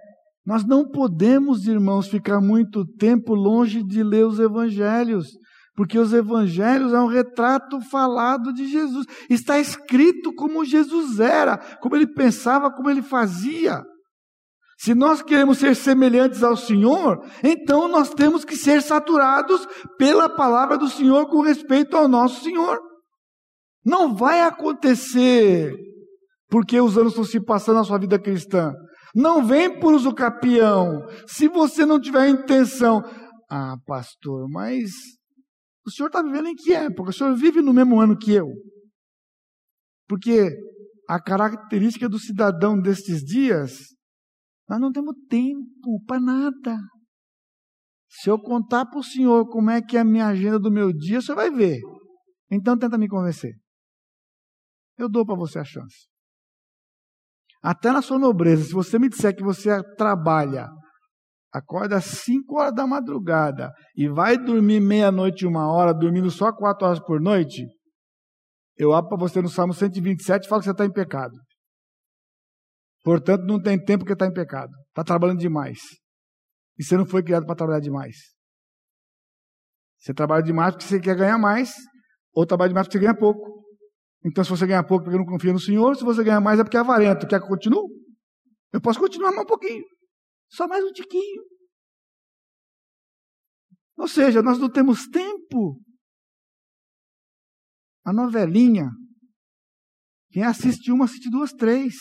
nós 0.45 0.64
não 0.64 0.88
podemos, 0.88 1.66
irmãos, 1.66 2.09
ficar 2.09 2.41
muito 2.41 2.84
tempo 2.97 3.34
longe 3.34 3.82
de 3.82 4.03
ler 4.03 4.26
os 4.26 4.41
evangelhos, 4.41 5.28
porque 5.76 5.99
os 5.99 6.12
evangelhos 6.12 6.93
é 6.93 7.01
um 7.01 7.07
retrato 7.07 7.80
falado 7.80 8.53
de 8.53 8.66
Jesus. 8.66 9.07
Está 9.28 9.59
escrito 9.59 10.34
como 10.34 10.64
Jesus 10.64 11.20
era, 11.20 11.57
como 11.80 11.95
ele 11.95 12.07
pensava, 12.07 12.70
como 12.72 12.91
ele 12.91 13.03
fazia. 13.03 13.82
Se 14.76 14.95
nós 14.95 15.20
queremos 15.20 15.59
ser 15.59 15.76
semelhantes 15.76 16.43
ao 16.43 16.57
Senhor, 16.57 17.22
então 17.45 17.86
nós 17.86 18.14
temos 18.14 18.47
que 18.47 18.57
ser 18.57 18.80
saturados 18.80 19.68
pela 19.99 20.26
palavra 20.26 20.78
do 20.78 20.88
Senhor 20.88 21.28
com 21.28 21.43
respeito 21.43 21.95
ao 21.97 22.09
nosso 22.09 22.43
Senhor. 22.43 22.80
Não 23.84 24.14
vai 24.14 24.41
acontecer 24.41 25.76
porque 26.51 26.80
os 26.80 26.98
anos 26.98 27.12
estão 27.12 27.24
se 27.24 27.40
passando 27.40 27.76
na 27.76 27.84
sua 27.84 27.98
vida 27.98 28.18
cristã. 28.18 28.72
Não 29.14 29.46
vem 29.46 29.78
por 29.78 29.94
usucapião. 29.94 31.07
Se 31.26 31.48
você 31.48 31.86
não 31.86 32.01
tiver 32.01 32.28
intenção, 32.28 33.03
ah, 33.48 33.76
pastor, 33.86 34.48
mas 34.51 34.90
o 35.86 35.90
senhor 35.90 36.09
está 36.09 36.22
vivendo 36.22 36.48
em 36.48 36.55
que 36.55 36.72
época? 36.72 37.11
O 37.11 37.12
senhor 37.12 37.34
vive 37.36 37.62
no 37.62 37.72
mesmo 37.72 38.01
ano 38.01 38.18
que 38.18 38.32
eu. 38.32 38.46
Porque 40.09 40.51
a 41.09 41.20
característica 41.20 42.09
do 42.09 42.18
cidadão 42.18 42.80
destes 42.80 43.22
dias, 43.22 43.78
nós 44.68 44.80
não 44.80 44.92
temos 44.92 45.14
tempo 45.28 46.05
para 46.07 46.20
nada. 46.20 46.78
Se 48.09 48.28
eu 48.28 48.40
contar 48.40 48.86
para 48.86 48.98
o 48.98 49.05
senhor 49.05 49.48
como 49.48 49.70
é 49.70 49.80
que 49.80 49.96
é 49.96 50.01
a 50.01 50.05
minha 50.05 50.26
agenda 50.26 50.59
do 50.59 50.70
meu 50.70 50.92
dia, 50.92 51.18
o 51.18 51.22
senhor 51.22 51.36
vai 51.36 51.51
ver. 51.51 51.80
Então 52.51 52.76
tenta 52.76 52.98
me 52.98 53.09
convencer. 53.09 53.53
Eu 54.98 55.09
dou 55.09 55.24
para 55.24 55.36
você 55.36 55.61
a 55.61 55.64
chance. 55.64 56.09
Até 57.62 57.92
na 57.92 58.00
sua 58.00 58.18
nobreza, 58.18 58.64
se 58.64 58.72
você 58.72 58.98
me 58.98 59.08
disser 59.08 59.36
que 59.36 59.42
você 59.42 59.82
trabalha, 59.94 60.68
acorda 61.52 61.96
às 61.96 62.04
5 62.04 62.58
horas 62.58 62.74
da 62.74 62.86
madrugada 62.86 63.72
e 63.94 64.08
vai 64.08 64.38
dormir 64.38 64.80
meia-noite, 64.80 65.46
uma 65.46 65.70
hora, 65.70 65.92
dormindo 65.92 66.30
só 66.30 66.52
quatro 66.52 66.86
horas 66.86 67.00
por 67.00 67.20
noite, 67.20 67.66
eu 68.76 68.94
abro 68.94 69.11
para 69.11 69.18
você 69.18 69.42
no 69.42 69.48
Salmo 69.48 69.74
127 69.74 70.46
e 70.46 70.48
falo 70.48 70.61
que 70.61 70.64
você 70.64 70.70
está 70.70 70.86
em 70.86 70.92
pecado. 70.92 71.36
Portanto, 73.02 73.44
não 73.44 73.61
tem 73.61 73.82
tempo 73.82 74.04
que 74.04 74.12
está 74.12 74.26
em 74.26 74.32
pecado. 74.32 74.70
Está 74.88 75.04
trabalhando 75.04 75.38
demais. 75.38 75.78
E 76.78 76.84
você 76.84 76.96
não 76.96 77.04
foi 77.04 77.22
criado 77.22 77.44
para 77.44 77.54
trabalhar 77.54 77.80
demais. 77.80 78.16
Você 79.98 80.14
trabalha 80.14 80.42
demais 80.42 80.72
porque 80.72 80.86
você 80.86 80.98
quer 80.98 81.14
ganhar 81.14 81.36
mais, 81.36 81.74
ou 82.32 82.46
trabalha 82.46 82.70
demais 82.70 82.86
porque 82.86 82.98
você 82.98 83.04
ganha 83.04 83.18
pouco. 83.18 83.59
Então, 84.25 84.45
se 84.45 84.51
você 84.51 84.66
ganhar 84.66 84.85
pouco 84.85 85.05
porque 85.05 85.18
não 85.18 85.25
confia 85.25 85.53
no 85.53 85.59
Senhor, 85.59 85.97
se 85.97 86.05
você 86.05 86.23
ganhar 86.23 86.41
mais 86.41 86.61
é 86.61 86.64
porque 86.64 86.77
é 86.77 86.81
avarento. 86.81 87.27
Quer 87.27 87.39
que 87.39 87.45
eu 87.45 87.49
continue? 87.49 87.89
Eu 88.73 88.81
posso 88.81 89.01
continuar 89.01 89.31
mais 89.31 89.45
um 89.45 89.47
pouquinho. 89.47 89.85
Só 90.51 90.68
mais 90.68 90.85
um 90.85 90.93
tiquinho. 90.93 91.43
Ou 93.97 94.09
seja, 94.09 94.43
nós 94.43 94.59
não 94.59 94.71
temos 94.71 95.07
tempo. 95.09 95.81
A 98.05 98.12
novelinha. 98.12 98.91
Quem 100.31 100.43
assiste 100.43 100.93
uma, 100.93 101.05
assiste 101.05 101.31
duas, 101.31 101.53
três. 101.53 101.95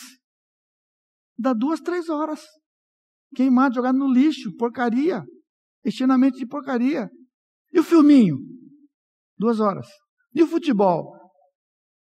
Dá 1.38 1.52
duas, 1.52 1.80
três 1.80 2.08
horas. 2.08 2.42
Queimado, 3.34 3.74
jogado 3.74 3.98
no 3.98 4.12
lixo, 4.12 4.54
porcaria. 4.56 5.24
Enchendo 5.84 6.12
a 6.12 6.18
mente 6.18 6.38
de 6.38 6.46
porcaria. 6.46 7.10
E 7.72 7.80
o 7.80 7.84
filminho? 7.84 8.36
Duas 9.36 9.60
horas. 9.60 9.86
E 10.34 10.42
o 10.42 10.46
futebol? 10.46 11.19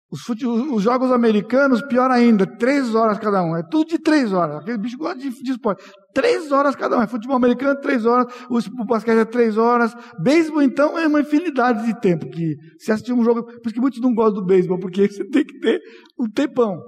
Os, 0.08 0.20
fute... 0.20 0.46
os, 0.46 0.82
jogos 0.82 1.10
americanos, 1.10 1.82
pior 1.82 2.10
ainda, 2.10 2.46
três 2.46 2.94
horas 2.94 3.18
cada 3.18 3.42
um. 3.42 3.56
É 3.56 3.62
tudo 3.68 3.88
de 3.88 3.98
três 3.98 4.32
horas. 4.32 4.56
Aquele 4.56 4.78
bicho 4.78 4.96
gosta 4.96 5.18
de, 5.18 5.30
de 5.30 5.50
esporte. 5.50 5.84
Três 6.14 6.52
horas 6.52 6.76
cada 6.76 6.96
um. 6.96 7.02
É 7.02 7.08
futebol 7.08 7.36
americano, 7.36 7.80
três 7.80 8.06
horas. 8.06 8.32
O, 8.48 8.84
basquete 8.84 9.18
é 9.18 9.24
três 9.24 9.56
horas. 9.56 9.92
Beisebol, 10.22 10.62
então, 10.62 10.96
é 10.96 11.08
uma 11.08 11.20
infinidade 11.20 11.84
de 11.84 12.00
tempo. 12.00 12.28
Que 12.30 12.54
se 12.78 12.92
assistir 12.92 13.12
um 13.12 13.24
jogo. 13.24 13.44
Por 13.44 13.66
isso 13.66 13.74
que 13.74 13.80
muitos 13.80 14.00
não 14.00 14.14
gostam 14.14 14.40
do 14.40 14.46
beisebol, 14.46 14.78
porque 14.78 15.08
você 15.08 15.28
tem 15.28 15.44
que 15.44 15.58
ter 15.58 15.80
um 16.18 16.30
tempão. 16.30 16.80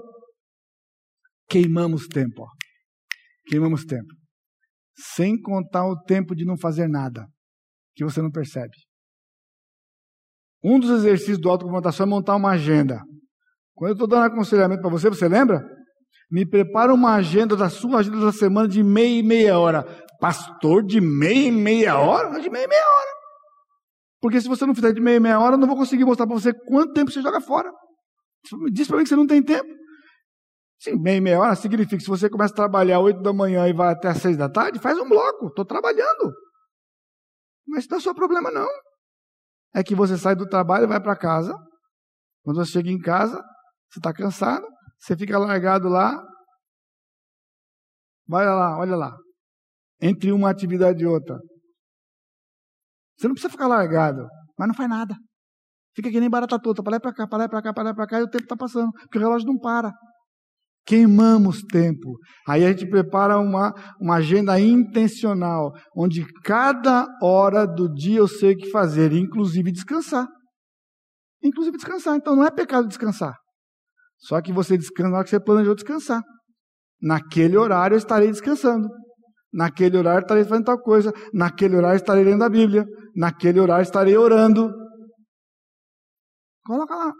Queimamos 1.49 2.07
tempo. 2.07 2.43
Ó. 2.43 2.47
Queimamos 3.49 3.85
tempo. 3.85 4.15
Sem 4.97 5.41
contar 5.41 5.87
o 5.87 6.01
tempo 6.03 6.37
de 6.37 6.45
não 6.45 6.57
fazer 6.57 6.87
nada. 6.87 7.27
Que 7.97 8.05
você 8.05 8.23
não 8.23 8.31
percebe. 8.31 8.88
Um 10.63 10.81
dos 10.81 10.91
exercícios 10.91 11.39
do 11.39 11.49
autoconfrontação 11.49 12.05
é 12.05 12.09
montar 12.09 12.37
uma 12.37 12.51
agenda. 12.51 13.01
Quando 13.75 13.91
eu 13.91 13.93
estou 13.93 14.09
dando 14.09 14.25
aconselhamento 14.25 14.83
para 14.83 14.91
você, 14.91 15.09
você 15.09 15.29
lembra? 15.29 15.63
Me 16.31 16.45
prepara 16.45 16.93
uma 16.93 17.15
agenda 17.15 17.57
da 17.57 17.71
sua 17.71 18.01
agenda 18.01 18.21
da 18.21 18.33
semana 18.33 18.67
de 18.69 18.83
meia 18.83 19.21
e 19.21 19.23
meia 19.23 19.59
hora. 19.59 19.85
Pastor, 20.21 20.85
de 20.85 21.01
meia 21.01 21.49
e 21.49 21.53
meia 21.53 21.97
hora? 21.97 22.41
De 22.41 22.51
meia 22.51 22.65
e 22.65 22.69
meia 22.69 22.85
hora. 22.85 23.11
Porque 24.21 24.41
se 24.41 24.49
você 24.49 24.67
não 24.67 24.75
fizer 24.75 24.93
de 24.93 25.01
meia 25.01 25.17
e 25.17 25.21
meia 25.21 25.39
hora, 25.39 25.55
eu 25.55 25.59
não 25.59 25.69
vou 25.69 25.77
conseguir 25.77 26.05
mostrar 26.05 26.27
para 26.27 26.35
você 26.35 26.53
quanto 26.53 26.93
tempo 26.93 27.11
você 27.11 27.23
joga 27.23 27.41
fora. 27.41 27.71
Diz 28.73 28.89
para 28.89 28.97
mim 28.97 29.05
que 29.05 29.09
você 29.09 29.17
não 29.17 29.29
tem 29.29 29.43
tempo. 29.43 29.69
Sim, 30.81 30.97
meia 30.97 31.17
e 31.17 31.21
meia 31.21 31.39
hora 31.39 31.55
significa 31.55 31.97
que 31.97 32.03
se 32.03 32.09
você 32.09 32.29
começa 32.29 32.53
a 32.53 32.57
trabalhar 32.57 32.99
oito 32.99 33.23
da 33.23 33.33
manhã 33.33 33.69
e 33.69 33.73
vai 33.73 33.93
até 33.93 34.09
às 34.09 34.19
seis 34.19 34.37
da 34.37 34.49
tarde, 34.49 34.81
faz 34.81 34.99
um 34.99 35.09
bloco. 35.09 35.47
Estou 35.47 35.65
trabalhando. 35.65 36.33
Mas 37.67 37.87
não 37.89 37.99
é 37.99 38.01
só 38.01 38.13
problema, 38.13 38.51
não 38.51 38.69
é 39.75 39.83
que 39.83 39.95
você 39.95 40.17
sai 40.17 40.35
do 40.35 40.47
trabalho 40.47 40.85
e 40.85 40.89
vai 40.89 41.01
para 41.01 41.17
casa. 41.17 41.55
Quando 42.43 42.65
você 42.65 42.73
chega 42.73 42.91
em 42.91 42.99
casa, 42.99 43.37
você 43.91 43.99
está 43.99 44.13
cansado, 44.13 44.67
você 44.99 45.17
fica 45.17 45.39
largado 45.39 45.89
lá. 45.89 46.23
Olha 48.31 48.53
lá, 48.53 48.79
olha 48.79 48.97
lá. 48.97 49.17
Entre 50.01 50.33
uma 50.33 50.51
atividade 50.51 51.03
e 51.03 51.07
outra. 51.07 51.39
Você 53.17 53.27
não 53.27 53.35
precisa 53.35 53.51
ficar 53.51 53.67
largado, 53.67 54.27
mas 54.57 54.69
não 54.69 54.75
faz 54.75 54.89
nada. 54.89 55.17
Fica 55.95 56.11
que 56.11 56.21
nem 56.21 56.31
barata 56.31 56.61
toda, 56.61 56.83
para 56.83 56.93
lá 56.93 56.97
e 56.99 57.01
para 57.01 57.13
cá, 57.13 57.27
para 57.27 57.39
lá 57.39 57.45
e 57.45 57.49
para 57.49 57.63
cá, 57.63 57.73
para 57.73 57.83
lá 57.85 57.91
e 57.91 57.95
para 57.95 58.07
cá, 58.07 58.21
e 58.21 58.23
o 58.23 58.31
tempo 58.31 58.45
está 58.45 58.57
passando, 58.57 58.93
porque 58.93 59.19
o 59.19 59.21
relógio 59.21 59.49
não 59.49 59.59
para. 59.59 59.93
Queimamos 60.89 61.61
tempo. 61.65 62.17
Aí 62.49 62.65
a 62.65 62.71
gente 62.71 62.89
prepara 62.89 63.39
uma, 63.39 63.75
uma 64.01 64.17
agenda 64.17 64.59
intencional, 64.59 65.71
onde 65.95 66.25
cada 66.43 67.07
hora 67.23 67.67
do 67.67 67.93
dia 67.93 68.21
eu 68.21 68.27
sei 68.27 68.55
o 68.55 68.57
que 68.57 68.71
fazer, 68.71 69.13
inclusive 69.13 69.71
descansar. 69.71 70.27
Inclusive 71.45 71.77
descansar. 71.77 72.17
Então 72.17 72.35
não 72.35 72.43
é 72.43 72.51
pecado 72.51 72.89
descansar. 72.89 73.37
Só 74.17 74.41
que 74.41 74.51
você 74.51 74.79
descansa 74.79 75.11
na 75.11 75.17
hora 75.19 75.25
que 75.25 75.31
você 75.31 75.39
planejou 75.39 75.75
descansar. 75.75 76.23
Naquele 77.03 77.59
horário 77.59 77.95
eu 77.95 77.99
estarei 77.99 78.29
descansando. 78.29 78.89
Naquele 79.53 79.99
horário 79.99 80.23
estarei 80.23 80.45
fazendo 80.45 80.65
tal 80.65 80.81
coisa. 80.81 81.13
Naquele 81.35 81.77
horário 81.77 81.99
estarei 81.99 82.25
lendo 82.25 82.45
a 82.45 82.49
Bíblia. 82.49 82.87
Naquele 83.15 83.61
horário 83.61 83.83
estarei 83.83 84.17
orando. 84.17 84.73
Coloca 86.65 86.95
lá. 86.95 87.13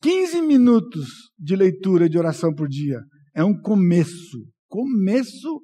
15 0.00 0.42
minutos 0.42 1.06
de 1.38 1.56
leitura 1.56 2.06
e 2.06 2.08
de 2.08 2.18
oração 2.18 2.54
por 2.54 2.68
dia. 2.68 3.00
É 3.34 3.42
um 3.42 3.58
começo. 3.60 4.46
Começo 4.68 5.60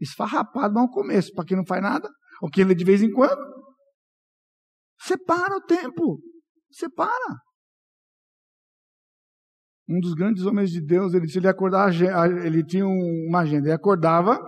esfarrapado, 0.00 0.74
mas 0.74 0.82
é 0.82 0.86
um 0.86 0.90
começo. 0.90 1.32
Para 1.34 1.44
quem 1.44 1.56
não 1.56 1.66
faz 1.66 1.82
nada, 1.82 2.08
ou 2.42 2.50
quem 2.50 2.64
lê 2.64 2.74
de 2.74 2.84
vez 2.84 3.02
em 3.02 3.10
quando. 3.10 3.40
Separa 5.00 5.56
o 5.56 5.62
tempo. 5.62 6.20
Separa. 6.70 7.36
Um 9.88 9.98
dos 9.98 10.14
grandes 10.14 10.44
homens 10.44 10.70
de 10.70 10.80
Deus, 10.80 11.14
ele 11.14 11.26
ele 11.34 11.48
acordava, 11.48 11.90
ele 12.46 12.64
tinha 12.64 12.86
uma 12.86 13.40
agenda, 13.40 13.66
ele 13.66 13.74
acordava, 13.74 14.38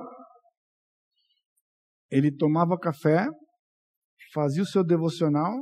ele 2.08 2.30
tomava 2.30 2.78
café, 2.78 3.26
fazia 4.32 4.62
o 4.62 4.66
seu 4.66 4.84
devocional, 4.84 5.52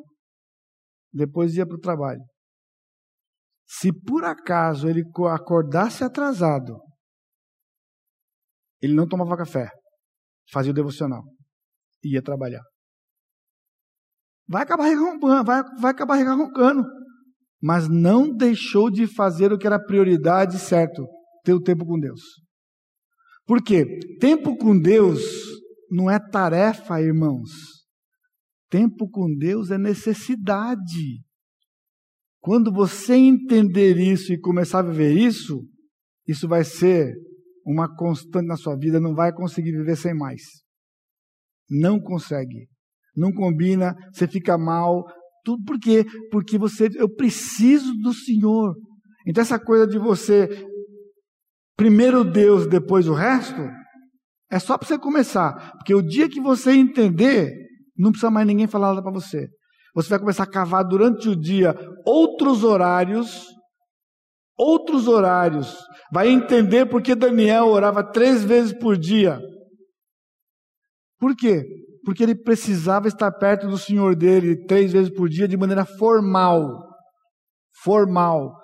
depois 1.10 1.54
ia 1.54 1.66
para 1.66 1.76
o 1.76 1.80
trabalho. 1.80 2.20
Se 3.72 3.92
por 3.92 4.24
acaso 4.24 4.88
ele 4.88 5.04
acordasse 5.32 6.02
atrasado, 6.02 6.76
ele 8.82 8.94
não 8.94 9.06
tomava 9.06 9.36
café, 9.36 9.70
fazia 10.50 10.72
o 10.72 10.74
devocional, 10.74 11.22
ia 12.02 12.20
trabalhar. 12.20 12.64
Vai 14.48 14.64
acabar 14.64 14.92
roncando, 14.92 15.44
vai, 15.44 15.62
vai 15.78 15.90
acabar 15.92 16.16
roncando. 16.34 16.82
Mas 17.62 17.88
não 17.88 18.34
deixou 18.34 18.90
de 18.90 19.06
fazer 19.06 19.52
o 19.52 19.58
que 19.58 19.68
era 19.68 19.78
prioridade 19.78 20.58
certo, 20.58 21.06
ter 21.44 21.54
o 21.54 21.62
tempo 21.62 21.86
com 21.86 21.96
Deus. 21.96 22.20
Por 23.46 23.62
quê? 23.62 23.86
Tempo 24.18 24.56
com 24.56 24.76
Deus 24.76 25.20
não 25.88 26.10
é 26.10 26.18
tarefa, 26.18 27.00
irmãos. 27.00 27.50
Tempo 28.68 29.08
com 29.08 29.32
Deus 29.32 29.70
é 29.70 29.78
necessidade. 29.78 31.22
Quando 32.40 32.72
você 32.72 33.14
entender 33.14 33.98
isso 33.98 34.32
e 34.32 34.40
começar 34.40 34.80
a 34.80 34.90
viver 34.90 35.12
isso, 35.12 35.62
isso 36.26 36.48
vai 36.48 36.64
ser 36.64 37.14
uma 37.64 37.94
constante 37.94 38.46
na 38.46 38.56
sua 38.56 38.76
vida, 38.76 38.98
não 38.98 39.14
vai 39.14 39.32
conseguir 39.32 39.72
viver 39.72 39.96
sem 39.96 40.14
mais. 40.14 40.42
Não 41.68 42.00
consegue. 42.00 42.68
Não 43.14 43.32
combina, 43.32 43.94
você 44.12 44.26
fica 44.26 44.56
mal. 44.56 45.04
Tudo 45.44 45.62
por 45.64 45.78
quê? 45.78 46.04
Porque 46.30 46.56
você, 46.56 46.88
eu 46.94 47.08
preciso 47.14 47.92
do 47.94 48.12
Senhor. 48.12 48.74
Então 49.26 49.42
essa 49.42 49.58
coisa 49.58 49.86
de 49.86 49.98
você 49.98 50.48
primeiro 51.80 52.22
Deus, 52.22 52.66
depois 52.66 53.08
o 53.08 53.14
resto, 53.14 53.62
é 54.50 54.58
só 54.58 54.76
para 54.76 54.86
você 54.86 54.98
começar. 54.98 55.72
Porque 55.78 55.94
o 55.94 56.02
dia 56.02 56.28
que 56.28 56.38
você 56.38 56.72
entender, 56.72 57.50
não 57.96 58.10
precisa 58.10 58.30
mais 58.30 58.46
ninguém 58.46 58.66
falar 58.66 58.88
nada 58.88 59.02
para 59.02 59.12
você. 59.12 59.48
Você 59.94 60.08
vai 60.08 60.18
começar 60.18 60.44
a 60.44 60.50
cavar 60.50 60.84
durante 60.84 61.28
o 61.28 61.36
dia 61.36 61.74
outros 62.06 62.62
horários, 62.62 63.46
outros 64.56 65.08
horários. 65.08 65.76
Vai 66.12 66.28
entender 66.28 66.86
porque 66.86 67.14
Daniel 67.14 67.68
orava 67.68 68.02
três 68.02 68.44
vezes 68.44 68.72
por 68.72 68.96
dia. 68.96 69.40
Por 71.18 71.36
quê? 71.36 71.64
Porque 72.04 72.22
ele 72.22 72.34
precisava 72.34 73.08
estar 73.08 73.30
perto 73.32 73.68
do 73.68 73.76
Senhor 73.76 74.14
dele 74.16 74.64
três 74.66 74.92
vezes 74.92 75.10
por 75.14 75.28
dia 75.28 75.46
de 75.46 75.56
maneira 75.56 75.84
formal. 75.84 76.88
Formal. 77.82 78.58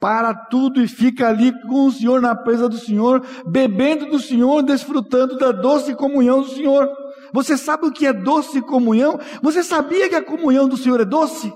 Para 0.00 0.34
tudo 0.34 0.82
e 0.82 0.88
fica 0.88 1.28
ali 1.28 1.52
com 1.62 1.86
o 1.86 1.92
Senhor, 1.92 2.20
na 2.20 2.34
presença 2.34 2.68
do 2.68 2.78
Senhor, 2.78 3.24
bebendo 3.46 4.06
do 4.06 4.18
Senhor, 4.18 4.62
desfrutando 4.62 5.36
da 5.38 5.50
doce 5.50 5.94
comunhão 5.94 6.42
do 6.42 6.48
Senhor. 6.48 6.88
Você 7.34 7.58
sabe 7.58 7.84
o 7.86 7.92
que 7.92 8.06
é 8.06 8.12
doce 8.12 8.62
comunhão? 8.62 9.18
Você 9.42 9.64
sabia 9.64 10.08
que 10.08 10.14
a 10.14 10.24
comunhão 10.24 10.68
do 10.68 10.76
Senhor 10.76 11.00
é 11.00 11.04
doce? 11.04 11.52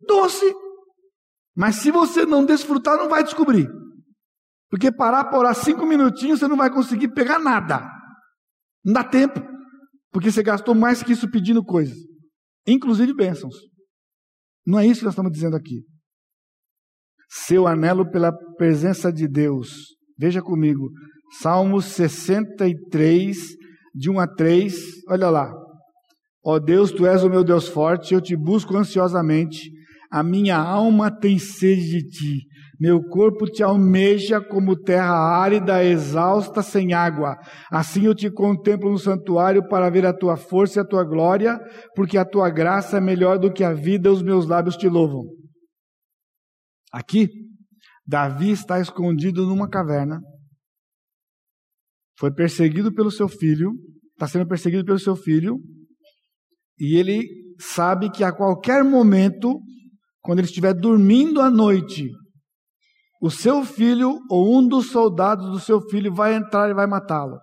Doce. 0.00 0.54
Mas 1.56 1.74
se 1.76 1.90
você 1.90 2.24
não 2.24 2.46
desfrutar, 2.46 2.96
não 2.96 3.08
vai 3.08 3.24
descobrir. 3.24 3.68
Porque 4.70 4.92
parar 4.92 5.24
para 5.24 5.38
orar 5.40 5.54
cinco 5.56 5.84
minutinhos, 5.84 6.38
você 6.38 6.46
não 6.46 6.56
vai 6.56 6.70
conseguir 6.70 7.08
pegar 7.08 7.40
nada. 7.40 7.84
Não 8.84 8.92
dá 8.92 9.02
tempo. 9.02 9.42
Porque 10.12 10.30
você 10.30 10.40
gastou 10.40 10.72
mais 10.72 11.02
que 11.02 11.12
isso 11.12 11.28
pedindo 11.28 11.64
coisas. 11.64 11.98
Inclusive 12.64 13.12
bênçãos. 13.12 13.56
Não 14.64 14.78
é 14.78 14.86
isso 14.86 15.00
que 15.00 15.04
nós 15.04 15.14
estamos 15.14 15.32
dizendo 15.32 15.56
aqui. 15.56 15.82
Seu 17.28 17.66
anelo 17.66 18.08
pela 18.08 18.30
presença 18.56 19.12
de 19.12 19.26
Deus. 19.26 19.96
Veja 20.16 20.40
comigo. 20.40 20.90
Salmos 21.40 21.86
63, 21.86 23.36
de 23.94 24.10
1 24.10 24.20
a 24.20 24.26
3, 24.26 24.74
olha 25.08 25.28
lá. 25.28 25.52
Ó 26.44 26.58
Deus, 26.58 26.90
tu 26.90 27.06
és 27.06 27.22
o 27.22 27.30
meu 27.30 27.44
Deus 27.44 27.68
forte, 27.68 28.14
eu 28.14 28.20
te 28.20 28.36
busco 28.36 28.76
ansiosamente, 28.76 29.70
a 30.10 30.22
minha 30.22 30.56
alma 30.56 31.10
tem 31.10 31.38
sede 31.38 31.88
de 31.88 32.08
ti, 32.08 32.46
meu 32.82 33.00
corpo 33.00 33.46
te 33.46 33.62
almeja 33.62 34.40
como 34.40 34.74
terra 34.74 35.14
árida, 35.14 35.84
exausta, 35.84 36.62
sem 36.62 36.92
água. 36.92 37.38
Assim 37.70 38.06
eu 38.06 38.14
te 38.14 38.28
contemplo 38.28 38.90
no 38.90 38.98
santuário 38.98 39.68
para 39.68 39.88
ver 39.88 40.04
a 40.04 40.12
tua 40.12 40.36
força 40.36 40.80
e 40.80 40.82
a 40.82 40.84
tua 40.84 41.04
glória, 41.04 41.60
porque 41.94 42.18
a 42.18 42.24
tua 42.24 42.50
graça 42.50 42.96
é 42.96 43.00
melhor 43.00 43.38
do 43.38 43.52
que 43.52 43.62
a 43.62 43.72
vida, 43.72 44.10
os 44.10 44.20
meus 44.20 44.48
lábios 44.48 44.76
te 44.76 44.88
louvam. 44.88 45.22
Aqui, 46.92 47.28
Davi 48.04 48.50
está 48.50 48.80
escondido 48.80 49.46
numa 49.46 49.68
caverna, 49.68 50.20
foi 52.18 52.32
perseguido 52.32 52.92
pelo 52.92 53.10
seu 53.10 53.28
filho, 53.28 53.72
está 54.12 54.26
sendo 54.28 54.46
perseguido 54.46 54.84
pelo 54.84 54.98
seu 54.98 55.16
filho, 55.16 55.58
e 56.78 56.96
ele 56.96 57.26
sabe 57.58 58.10
que 58.10 58.24
a 58.24 58.32
qualquer 58.32 58.84
momento, 58.84 59.60
quando 60.20 60.40
ele 60.40 60.48
estiver 60.48 60.74
dormindo 60.74 61.40
à 61.40 61.50
noite, 61.50 62.08
o 63.20 63.30
seu 63.30 63.64
filho 63.64 64.18
ou 64.28 64.58
um 64.58 64.66
dos 64.66 64.90
soldados 64.90 65.50
do 65.50 65.60
seu 65.60 65.80
filho 65.88 66.12
vai 66.12 66.34
entrar 66.34 66.68
e 66.68 66.74
vai 66.74 66.86
matá-lo. 66.86 67.38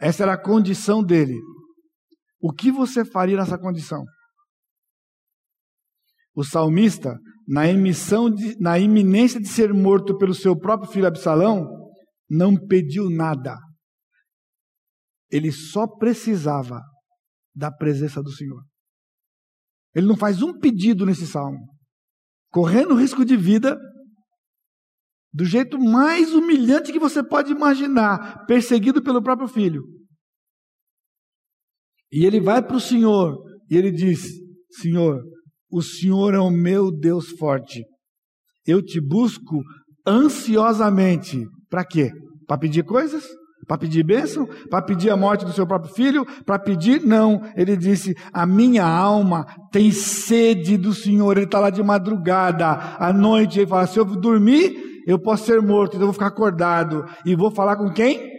Essa 0.00 0.22
era 0.22 0.34
a 0.34 0.42
condição 0.42 1.02
dele. 1.02 1.38
O 2.40 2.52
que 2.52 2.70
você 2.70 3.04
faria 3.04 3.36
nessa 3.36 3.58
condição? 3.58 4.04
O 6.34 6.44
salmista, 6.44 7.18
na, 7.46 7.68
emissão 7.68 8.30
de, 8.30 8.56
na 8.60 8.78
iminência 8.78 9.40
de 9.40 9.48
ser 9.48 9.74
morto 9.74 10.16
pelo 10.16 10.32
seu 10.32 10.56
próprio 10.56 10.90
filho 10.90 11.06
Absalão, 11.06 11.66
não 12.28 12.56
pediu 12.56 13.08
nada. 13.08 13.58
Ele 15.30 15.52
só 15.52 15.86
precisava 15.86 16.80
da 17.54 17.70
presença 17.70 18.22
do 18.22 18.30
Senhor. 18.30 18.62
Ele 19.94 20.06
não 20.06 20.16
faz 20.16 20.42
um 20.42 20.58
pedido 20.58 21.04
nesse 21.04 21.26
salmo. 21.26 21.58
Correndo 22.50 22.94
risco 22.94 23.24
de 23.24 23.36
vida, 23.36 23.78
do 25.32 25.44
jeito 25.44 25.78
mais 25.78 26.32
humilhante 26.32 26.92
que 26.92 26.98
você 26.98 27.22
pode 27.22 27.52
imaginar, 27.52 28.46
perseguido 28.46 29.02
pelo 29.02 29.22
próprio 29.22 29.48
filho. 29.48 29.82
E 32.10 32.24
ele 32.24 32.40
vai 32.40 32.62
para 32.62 32.76
o 32.76 32.80
Senhor 32.80 33.36
e 33.70 33.76
ele 33.76 33.90
diz: 33.90 34.20
Senhor, 34.70 35.22
o 35.70 35.82
Senhor 35.82 36.34
é 36.34 36.38
o 36.38 36.50
meu 36.50 36.90
Deus 36.90 37.30
forte. 37.32 37.84
Eu 38.66 38.82
te 38.82 39.00
busco 39.00 39.62
ansiosamente. 40.06 41.44
Para 41.70 41.84
quê? 41.84 42.12
Para 42.46 42.58
pedir 42.58 42.82
coisas? 42.82 43.24
Para 43.66 43.78
pedir 43.78 44.02
bênção? 44.02 44.48
Para 44.70 44.80
pedir 44.80 45.10
a 45.10 45.16
morte 45.16 45.44
do 45.44 45.52
seu 45.52 45.66
próprio 45.66 45.92
filho? 45.92 46.24
Para 46.46 46.58
pedir? 46.58 47.04
Não. 47.04 47.42
Ele 47.54 47.76
disse: 47.76 48.16
A 48.32 48.46
minha 48.46 48.84
alma 48.84 49.46
tem 49.70 49.90
sede 49.90 50.78
do 50.78 50.94
Senhor. 50.94 51.36
Ele 51.36 51.44
está 51.44 51.60
lá 51.60 51.68
de 51.68 51.82
madrugada, 51.82 52.66
à 52.98 53.12
noite. 53.12 53.58
Ele 53.58 53.66
fala: 53.66 53.86
Se 53.86 53.98
eu 53.98 54.04
dormir, 54.04 55.02
eu 55.06 55.18
posso 55.18 55.44
ser 55.44 55.60
morto, 55.60 55.96
então 55.96 56.02
eu 56.02 56.06
vou 56.06 56.14
ficar 56.14 56.28
acordado. 56.28 57.04
E 57.26 57.36
vou 57.36 57.50
falar 57.50 57.76
com 57.76 57.90
quem? 57.90 58.30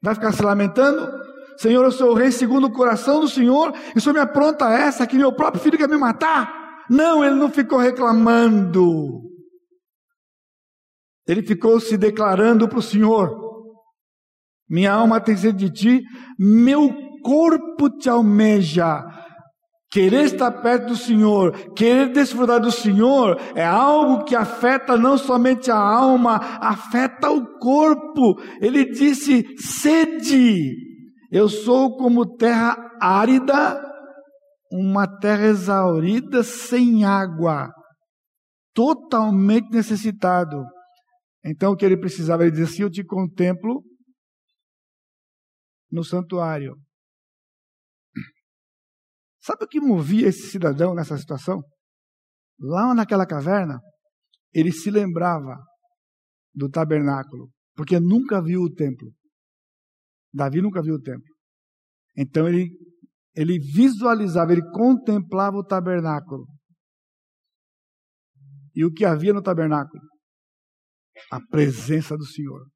Vai 0.00 0.14
ficar 0.14 0.32
se 0.32 0.42
lamentando? 0.42 1.08
Senhor, 1.56 1.82
eu 1.84 1.90
sou 1.90 2.12
o 2.12 2.14
rei 2.14 2.30
segundo 2.30 2.66
o 2.66 2.72
coração 2.72 3.20
do 3.20 3.28
Senhor. 3.28 3.72
E 3.94 3.98
o 3.98 4.00
Senhor 4.00 4.14
me 4.14 4.20
apronta 4.20 4.70
essa 4.70 5.06
que 5.06 5.16
meu 5.16 5.32
próprio 5.32 5.60
filho 5.60 5.78
quer 5.78 5.88
me 5.88 5.96
matar? 5.96 6.84
Não, 6.88 7.24
ele 7.24 7.34
não 7.34 7.50
ficou 7.50 7.78
reclamando. 7.78 9.35
Ele 11.26 11.42
ficou 11.42 11.80
se 11.80 11.96
declarando 11.96 12.68
para 12.68 12.78
o 12.78 12.82
Senhor. 12.82 13.46
Minha 14.68 14.92
alma 14.92 15.20
tem 15.20 15.36
sede 15.36 15.68
de 15.68 15.72
ti, 15.72 16.02
meu 16.38 16.92
corpo 17.22 17.88
te 17.90 18.08
almeja. 18.08 19.04
Querer 19.90 20.24
estar 20.24 20.50
perto 20.50 20.88
do 20.88 20.96
Senhor, 20.96 21.72
querer 21.74 22.12
desfrutar 22.12 22.60
do 22.60 22.72
Senhor, 22.72 23.40
é 23.54 23.64
algo 23.64 24.24
que 24.24 24.34
afeta 24.34 24.96
não 24.96 25.16
somente 25.16 25.70
a 25.70 25.78
alma, 25.78 26.36
afeta 26.60 27.30
o 27.30 27.58
corpo. 27.58 28.34
Ele 28.60 28.84
disse: 28.90 29.44
sede. 29.58 30.74
Eu 31.30 31.48
sou 31.48 31.96
como 31.96 32.36
terra 32.36 32.76
árida, 33.00 33.80
uma 34.70 35.06
terra 35.06 35.46
exaurida, 35.46 36.42
sem 36.42 37.04
água, 37.04 37.70
totalmente 38.74 39.70
necessitado. 39.70 40.64
Então 41.46 41.72
o 41.72 41.76
que 41.76 41.84
ele 41.84 41.96
precisava, 41.96 42.42
ele 42.42 42.50
dizia 42.50 42.64
assim: 42.66 42.82
Eu 42.82 42.90
te 42.90 43.04
contemplo 43.04 43.84
no 45.90 46.04
santuário. 46.04 46.74
Sabe 49.40 49.64
o 49.64 49.68
que 49.68 49.80
movia 49.80 50.26
esse 50.26 50.50
cidadão 50.50 50.92
nessa 50.92 51.16
situação? 51.16 51.62
Lá 52.58 52.92
naquela 52.92 53.24
caverna, 53.24 53.78
ele 54.52 54.72
se 54.72 54.90
lembrava 54.90 55.56
do 56.52 56.68
tabernáculo, 56.68 57.48
porque 57.76 58.00
nunca 58.00 58.42
viu 58.42 58.62
o 58.62 58.72
templo. 58.72 59.12
Davi 60.32 60.60
nunca 60.60 60.82
viu 60.82 60.94
o 60.94 61.00
templo. 61.00 61.32
Então 62.16 62.48
ele, 62.48 62.76
ele 63.34 63.58
visualizava, 63.60 64.52
ele 64.52 64.68
contemplava 64.72 65.56
o 65.56 65.64
tabernáculo. 65.64 66.44
E 68.74 68.84
o 68.84 68.92
que 68.92 69.04
havia 69.04 69.32
no 69.32 69.42
tabernáculo? 69.42 70.02
A 71.30 71.40
presença 71.40 72.16
do 72.16 72.24
Senhor. 72.24 72.66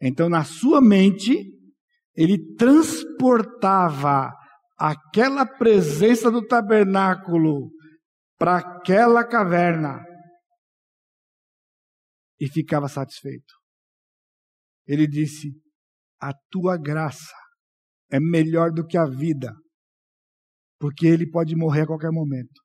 Então, 0.00 0.28
na 0.28 0.44
sua 0.44 0.80
mente, 0.80 1.52
ele 2.14 2.54
transportava 2.56 4.30
aquela 4.78 5.46
presença 5.46 6.30
do 6.30 6.46
tabernáculo 6.46 7.70
para 8.38 8.58
aquela 8.58 9.26
caverna 9.26 10.04
e 12.38 12.48
ficava 12.48 12.88
satisfeito. 12.88 13.54
Ele 14.86 15.06
disse: 15.06 15.52
A 16.20 16.32
tua 16.50 16.76
graça 16.76 17.34
é 18.10 18.20
melhor 18.20 18.70
do 18.70 18.86
que 18.86 18.96
a 18.96 19.06
vida, 19.06 19.52
porque 20.78 21.06
ele 21.06 21.28
pode 21.28 21.56
morrer 21.56 21.82
a 21.82 21.86
qualquer 21.86 22.10
momento. 22.10 22.62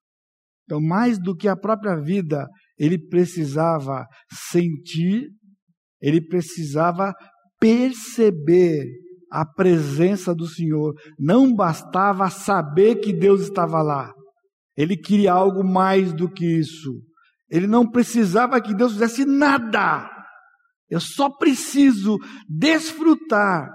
Então, 0.63 0.79
mais 0.81 1.17
do 1.19 1.35
que 1.35 1.47
a 1.47 1.55
própria 1.55 1.95
vida, 1.99 2.47
ele 2.81 2.97
precisava 2.97 4.07
sentir, 4.51 5.29
ele 6.01 6.19
precisava 6.19 7.13
perceber 7.59 8.87
a 9.31 9.45
presença 9.45 10.33
do 10.33 10.47
Senhor. 10.47 10.95
Não 11.19 11.53
bastava 11.55 12.27
saber 12.31 12.95
que 12.95 13.13
Deus 13.13 13.41
estava 13.41 13.83
lá. 13.83 14.11
Ele 14.75 14.97
queria 14.97 15.31
algo 15.31 15.63
mais 15.63 16.11
do 16.11 16.27
que 16.27 16.43
isso. 16.43 16.91
Ele 17.51 17.67
não 17.67 17.87
precisava 17.87 18.59
que 18.59 18.73
Deus 18.73 18.93
fizesse 18.93 19.25
nada. 19.25 20.09
Eu 20.89 20.99
só 20.99 21.29
preciso 21.29 22.17
desfrutar 22.49 23.69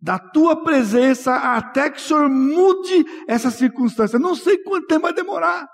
da 0.00 0.16
tua 0.16 0.62
presença 0.62 1.34
até 1.34 1.90
que 1.90 1.98
o 1.98 2.00
Senhor 2.00 2.28
mude 2.30 3.04
essa 3.26 3.50
circunstância. 3.50 4.16
Não 4.16 4.36
sei 4.36 4.62
quanto 4.62 4.86
tempo 4.86 5.02
vai 5.02 5.12
demorar. 5.12 5.66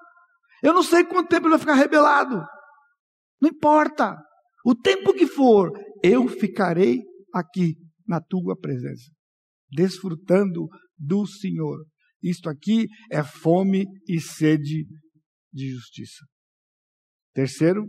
Eu 0.64 0.72
não 0.72 0.82
sei 0.82 1.04
quanto 1.04 1.28
tempo 1.28 1.46
ele 1.46 1.50
vai 1.50 1.58
ficar 1.58 1.74
rebelado. 1.74 2.42
Não 3.38 3.50
importa. 3.50 4.16
O 4.64 4.74
tempo 4.74 5.12
que 5.12 5.26
for, 5.26 5.70
eu 6.02 6.26
ficarei 6.26 7.02
aqui 7.34 7.76
na 8.08 8.18
tua 8.18 8.58
presença, 8.58 9.10
desfrutando 9.70 10.66
do 10.96 11.26
Senhor. 11.26 11.84
Isto 12.22 12.48
aqui 12.48 12.86
é 13.12 13.22
fome 13.22 13.84
e 14.08 14.18
sede 14.18 14.86
de 15.52 15.70
justiça. 15.70 16.24
Terceiro, 17.34 17.86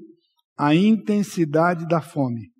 a 0.58 0.76
intensidade 0.76 1.88
da 1.88 2.02
fome. 2.02 2.52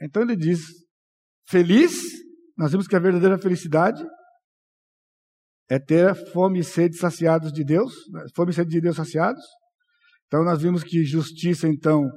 Então 0.00 0.22
ele 0.22 0.34
diz: 0.34 0.60
feliz, 1.46 1.92
nós 2.56 2.72
vimos 2.72 2.86
que 2.86 2.96
a 2.96 3.00
verdadeira 3.00 3.38
felicidade 3.38 4.02
é 5.70 5.78
ter 5.78 6.12
fome 6.32 6.58
e 6.58 6.64
sede 6.64 6.96
saciados 6.96 7.52
de 7.52 7.62
Deus, 7.62 7.94
né? 8.10 8.24
fome 8.34 8.50
e 8.50 8.54
sede 8.54 8.70
de 8.70 8.80
Deus 8.80 8.96
saciados. 8.96 9.42
Então 10.26 10.44
nós 10.44 10.60
vimos 10.60 10.82
que 10.82 11.04
justiça 11.04 11.68
então 11.68 12.10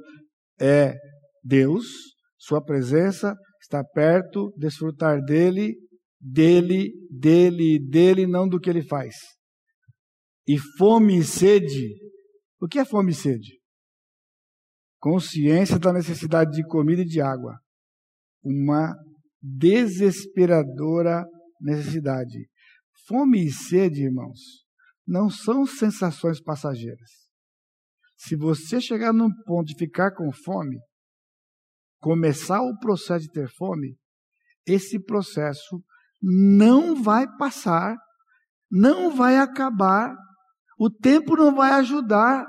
é 0.60 0.96
Deus, 1.42 1.86
sua 2.36 2.62
presença, 2.62 3.36
estar 3.62 3.84
perto, 3.94 4.52
desfrutar 4.56 5.22
dele, 5.22 5.76
dele, 6.20 6.92
dele, 7.08 7.78
dele, 7.78 8.26
não 8.26 8.48
do 8.48 8.58
que 8.58 8.68
ele 8.68 8.82
faz. 8.82 9.14
E 10.48 10.58
fome 10.76 11.18
e 11.18 11.24
sede, 11.24 11.94
o 12.60 12.66
que 12.66 12.80
é 12.80 12.84
fome 12.84 13.12
e 13.12 13.14
sede? 13.14 13.60
Consciência 14.98 15.78
da 15.78 15.92
necessidade 15.92 16.50
de 16.50 16.66
comida 16.66 17.02
e 17.02 17.06
de 17.06 17.20
água. 17.20 17.56
Uma 18.42 18.94
desesperadora 19.40 21.24
necessidade. 21.60 22.48
Fome 23.06 23.44
e 23.44 23.52
sede, 23.52 24.04
irmãos, 24.04 24.64
não 25.06 25.28
são 25.28 25.66
sensações 25.66 26.40
passageiras. 26.40 27.10
Se 28.16 28.34
você 28.34 28.80
chegar 28.80 29.12
num 29.12 29.30
ponto 29.44 29.66
de 29.66 29.76
ficar 29.76 30.12
com 30.12 30.32
fome, 30.32 30.78
começar 32.00 32.62
o 32.62 32.78
processo 32.78 33.26
de 33.26 33.32
ter 33.32 33.48
fome, 33.50 33.96
esse 34.66 34.98
processo 34.98 35.82
não 36.22 37.02
vai 37.02 37.26
passar, 37.36 37.94
não 38.70 39.14
vai 39.14 39.36
acabar, 39.36 40.16
o 40.78 40.88
tempo 40.88 41.36
não 41.36 41.54
vai 41.54 41.72
ajudar 41.72 42.46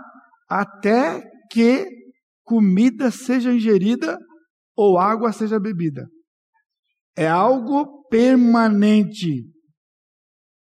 até 0.48 1.22
que 1.52 1.86
comida 2.44 3.12
seja 3.12 3.54
ingerida 3.54 4.18
ou 4.76 4.98
água 4.98 5.34
seja 5.34 5.60
bebida. 5.60 6.08
É 7.18 7.28
algo 7.28 8.08
permanente. 8.08 9.55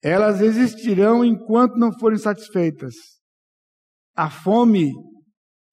Elas 0.06 0.39
existirão 0.39 1.26
enquanto 1.26 1.78
não 1.78 1.91
forem 1.97 2.20
satisfeitas. 2.20 2.93
A 4.16 4.30
fome 4.30 4.91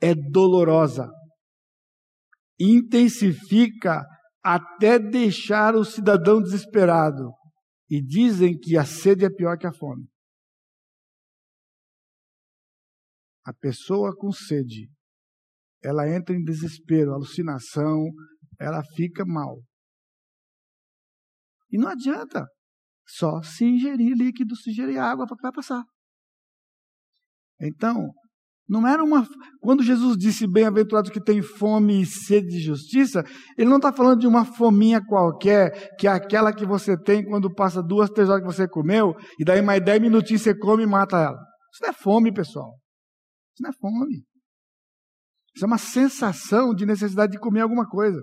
é 0.01 0.15
dolorosa 0.15 1.07
intensifica 2.63 4.05
até 4.43 4.99
deixar 4.99 5.75
o 5.75 5.85
cidadão 5.85 6.41
desesperado. 6.41 7.33
E 7.91 8.01
dizem 8.01 8.57
que 8.57 8.77
a 8.77 8.85
sede 8.85 9.25
é 9.25 9.31
pior 9.31 9.59
que 9.59 9.67
a 9.67 9.73
fome. 9.73 10.07
A 13.45 13.53
pessoa 13.53 14.15
com 14.17 14.33
sede, 14.33 14.89
ela 15.83 16.09
entra 16.09 16.35
em 16.35 16.43
desespero, 16.43 17.13
alucinação, 17.13 18.07
ela 18.59 18.83
fica 18.95 19.25
mal. 19.27 19.61
E 21.71 21.77
não 21.77 21.89
adianta 21.89 22.47
só 23.13 23.43
se 23.43 23.65
ingerir 23.65 24.17
líquido, 24.17 24.57
se 24.57 24.71
ingerir 24.71 24.99
água, 24.99 25.27
para 25.27 25.37
vai 25.43 25.53
passar. 25.53 25.85
Então, 27.61 28.11
não 28.67 28.89
era 28.89 29.05
uma. 29.05 29.29
Quando 29.61 29.83
Jesus 29.83 30.17
disse 30.17 30.47
bem-aventurados 30.47 31.11
que 31.11 31.23
têm 31.23 31.43
fome 31.43 32.01
e 32.01 32.07
sede 32.07 32.49
de 32.49 32.61
justiça, 32.61 33.23
ele 33.59 33.69
não 33.69 33.77
está 33.77 33.93
falando 33.93 34.21
de 34.21 34.27
uma 34.27 34.47
fominha 34.47 35.05
qualquer, 35.05 35.95
que 35.97 36.07
é 36.07 36.11
aquela 36.11 36.55
que 36.55 36.65
você 36.65 36.97
tem 36.97 37.23
quando 37.23 37.53
passa 37.53 37.83
duas, 37.83 38.09
três 38.09 38.31
horas 38.31 38.41
que 38.41 38.51
você 38.53 38.67
comeu, 38.67 39.15
e 39.39 39.45
daí 39.45 39.61
mais 39.61 39.85
dez 39.85 40.01
minutinhos 40.01 40.41
você 40.41 40.59
come 40.59 40.85
e 40.85 40.87
mata 40.87 41.19
ela. 41.19 41.39
Isso 41.73 41.83
não 41.83 41.91
é 41.91 41.93
fome, 41.93 42.33
pessoal. 42.33 42.75
Isso 43.55 43.63
não 43.63 43.71
é 43.71 43.75
fome. 43.75 44.25
Isso 45.55 45.65
é 45.65 45.67
uma 45.67 45.79
sensação 45.79 46.75
de 46.75 46.87
necessidade 46.87 47.33
de 47.33 47.39
comer 47.39 47.61
alguma 47.61 47.87
coisa. 47.87 48.19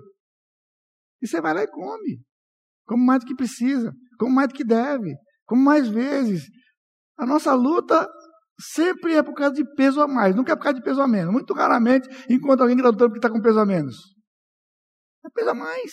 E 1.22 1.28
você 1.28 1.40
vai 1.40 1.54
lá 1.54 1.62
e 1.62 1.68
come. 1.68 2.20
Come 2.90 3.04
mais 3.04 3.20
do 3.20 3.26
que 3.26 3.36
precisa. 3.36 3.94
Come 4.18 4.34
mais 4.34 4.48
do 4.48 4.54
que 4.54 4.64
deve. 4.64 5.14
Come 5.46 5.62
mais 5.62 5.88
vezes. 5.88 6.48
A 7.16 7.24
nossa 7.24 7.54
luta 7.54 8.04
sempre 8.60 9.14
é 9.14 9.22
por 9.22 9.32
causa 9.32 9.54
de 9.54 9.64
peso 9.76 10.00
a 10.00 10.08
mais, 10.08 10.34
nunca 10.34 10.52
é 10.52 10.56
por 10.56 10.64
causa 10.64 10.76
de 10.76 10.82
peso 10.82 11.00
a 11.00 11.06
menos. 11.06 11.32
Muito 11.32 11.54
raramente 11.54 12.08
encontra 12.28 12.64
alguém 12.64 12.76
que 12.76 12.80
está 12.80 12.90
lutando 12.90 13.10
porque 13.10 13.18
está 13.24 13.30
com 13.30 13.40
peso 13.40 13.60
a 13.60 13.64
menos. 13.64 13.94
É 15.24 15.30
peso 15.30 15.50
a 15.50 15.54
mais. 15.54 15.92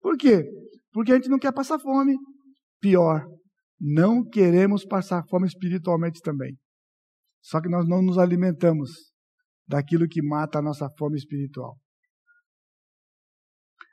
Por 0.00 0.16
quê? 0.16 0.44
Porque 0.90 1.12
a 1.12 1.14
gente 1.14 1.28
não 1.28 1.38
quer 1.38 1.52
passar 1.52 1.78
fome. 1.78 2.16
Pior, 2.80 3.24
não 3.80 4.24
queremos 4.28 4.84
passar 4.84 5.22
fome 5.30 5.46
espiritualmente 5.46 6.20
também. 6.20 6.58
Só 7.40 7.60
que 7.60 7.68
nós 7.68 7.86
não 7.86 8.02
nos 8.02 8.18
alimentamos 8.18 8.90
daquilo 9.68 10.08
que 10.08 10.20
mata 10.20 10.58
a 10.58 10.62
nossa 10.62 10.88
fome 10.98 11.16
espiritual 11.16 11.76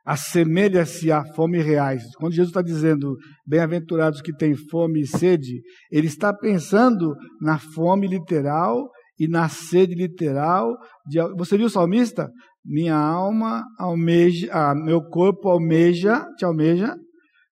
assemelha-se 0.06 1.12
à 1.12 1.24
fome 1.34 1.62
reais. 1.62 2.04
Quando 2.18 2.34
Jesus 2.34 2.50
está 2.50 2.62
dizendo 2.62 3.16
bem-aventurados 3.46 4.22
que 4.22 4.36
têm 4.36 4.56
fome 4.70 5.02
e 5.02 5.08
sede, 5.08 5.62
ele 5.92 6.08
está 6.08 6.34
pensando 6.34 7.16
na 7.42 7.58
fome 7.58 8.08
literal 8.08 8.90
e 9.18 9.28
na 9.28 9.48
sede 9.48 9.96
literal. 9.96 10.76
De, 11.06 11.20
você 11.38 11.58
viu 11.58 11.68
o 11.68 11.70
salmista? 11.70 12.30
Minha 12.66 12.96
alma 12.96 13.64
almeja, 13.78 14.50
ah, 14.52 14.76
meu 14.76 15.02
corpo 15.02 15.50
almeja, 15.50 16.26
te 16.38 16.46
almeja, 16.46 16.96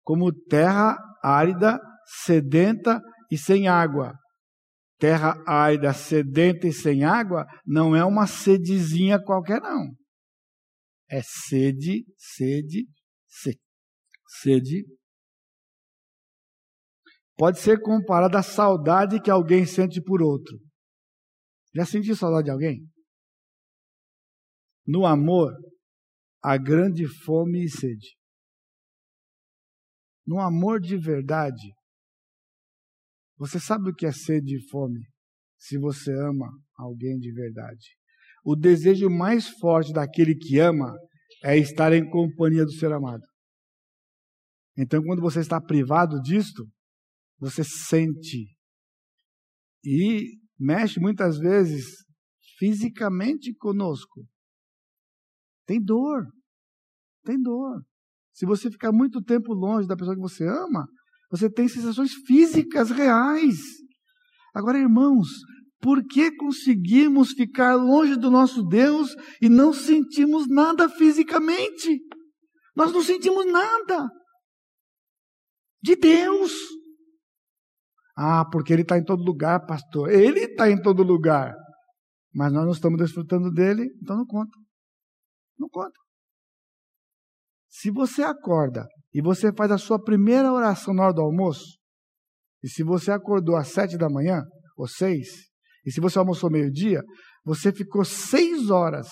como 0.03 0.33
terra 0.33 0.97
árida, 1.23 1.81
sedenta 2.25 3.01
e 3.31 3.37
sem 3.37 3.69
água. 3.69 4.15
Terra 4.99 5.37
árida, 5.47 5.93
sedenta 5.93 6.67
e 6.67 6.73
sem 6.73 7.05
água 7.05 7.45
não 7.67 7.95
é 7.95 8.05
uma 8.05 8.27
sedezinha 8.27 9.21
qualquer, 9.21 9.61
não. 9.61 9.87
É 11.09 11.21
sede, 11.23 12.05
sede, 12.17 12.89
sede. 13.29 13.61
Sede. 14.43 14.85
Pode 17.37 17.61
ser 17.61 17.81
comparada 17.81 18.39
à 18.39 18.43
saudade 18.43 19.21
que 19.21 19.31
alguém 19.31 19.65
sente 19.67 20.03
por 20.03 20.23
outro. 20.23 20.59
Já 21.75 21.85
sentiu 21.85 22.17
saudade 22.17 22.47
de 22.47 22.51
alguém? 22.51 22.89
No 24.87 25.05
amor, 25.05 25.53
a 26.43 26.57
grande 26.57 27.07
fome 27.25 27.65
e 27.65 27.69
sede. 27.69 28.17
No 30.27 30.41
amor 30.41 30.81
de 30.81 30.97
verdade, 30.97 31.73
você 33.37 33.61
sabe 33.61 33.91
o 33.91 33.95
que 33.95 34.07
é 34.07 34.13
sede 34.13 34.57
e 34.57 34.69
fome 34.71 35.07
se 35.59 35.79
você 35.79 36.11
ama 36.13 36.49
alguém 36.75 37.19
de 37.19 37.33
verdade. 37.33 37.97
O 38.49 38.55
desejo 38.55 39.11
mais 39.11 39.49
forte 39.59 39.93
daquele 39.93 40.33
que 40.37 40.61
ama 40.61 40.97
é 41.43 41.59
estar 41.59 41.93
em 41.93 42.09
companhia 42.09 42.65
do 42.65 42.71
ser 42.71 42.93
amado. 42.93 43.27
Então, 44.79 45.03
quando 45.03 45.21
você 45.21 45.41
está 45.41 45.61
privado 45.61 46.23
disto, 46.23 46.65
você 47.41 47.65
sente 47.65 48.47
e 49.85 50.39
mexe 50.57 51.01
muitas 51.01 51.39
vezes 51.39 51.85
fisicamente 52.57 53.53
conosco. 53.53 54.25
Tem 55.67 55.83
dor. 55.83 56.25
Tem 57.25 57.43
dor. 57.43 57.83
Se 58.33 58.47
você 58.47 58.71
ficar 58.71 58.93
muito 58.93 59.21
tempo 59.23 59.53
longe 59.55 59.89
da 59.89 59.97
pessoa 59.97 60.15
que 60.15 60.23
você 60.23 60.47
ama, 60.47 60.87
você 61.29 61.51
tem 61.51 61.67
sensações 61.67 62.13
físicas 62.25 62.93
reais. 62.93 63.57
Agora, 64.55 64.79
irmãos, 64.79 65.27
por 65.81 66.05
que 66.05 66.35
conseguimos 66.37 67.33
ficar 67.33 67.75
longe 67.75 68.17
do 68.17 68.31
nosso 68.31 68.63
Deus 68.63 69.15
e 69.41 69.49
não 69.49 69.73
sentimos 69.73 70.49
nada 70.49 70.89
fisicamente? 70.89 72.01
Nós 72.75 72.93
não 72.93 73.03
sentimos 73.03 73.47
nada 73.47 74.09
de 75.83 75.97
Deus. 75.97 76.53
Ah, 78.17 78.45
porque 78.51 78.73
Ele 78.73 78.83
está 78.83 78.99
em 78.99 79.05
todo 79.05 79.23
lugar, 79.23 79.65
pastor. 79.67 80.11
Ele 80.11 80.41
está 80.41 80.71
em 80.71 80.81
todo 80.81 81.03
lugar. 81.03 81.55
Mas 82.35 82.53
nós 82.53 82.65
não 82.65 82.73
estamos 82.73 82.99
desfrutando 82.99 83.51
dele, 83.51 83.85
então 84.03 84.17
não 84.17 84.27
conta. 84.27 84.59
Não 85.59 85.69
conta. 85.69 85.99
Se 87.69 87.91
você 87.91 88.23
acorda 88.23 88.87
e 89.13 89.23
você 89.23 89.53
faz 89.53 89.71
a 89.71 89.79
sua 89.79 90.03
primeira 90.03 90.53
oração 90.53 90.95
na 90.95 91.05
hora 91.05 91.15
do 91.15 91.23
almoço, 91.23 91.79
e 92.63 92.69
se 92.69 92.83
você 92.83 93.11
acordou 93.11 93.57
às 93.57 93.69
sete 93.69 93.97
da 93.97 94.09
manhã, 94.09 94.43
ou 94.77 94.89
seis, 94.89 95.51
e 95.87 95.93
se 95.93 96.01
você 96.01 96.19
almoçou 96.19 96.51
meio-dia, 96.51 97.01
você 97.45 97.73
ficou 97.73 98.05
seis 98.05 98.71
horas 98.71 99.09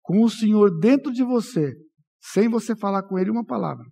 com 0.00 0.22
o 0.22 0.30
Senhor 0.30 0.78
dentro 0.78 1.12
de 1.12 1.24
você, 1.24 1.74
sem 2.20 2.48
você 2.48 2.76
falar 2.76 3.02
com 3.02 3.18
Ele 3.18 3.30
uma 3.30 3.44
palavra. 3.44 3.84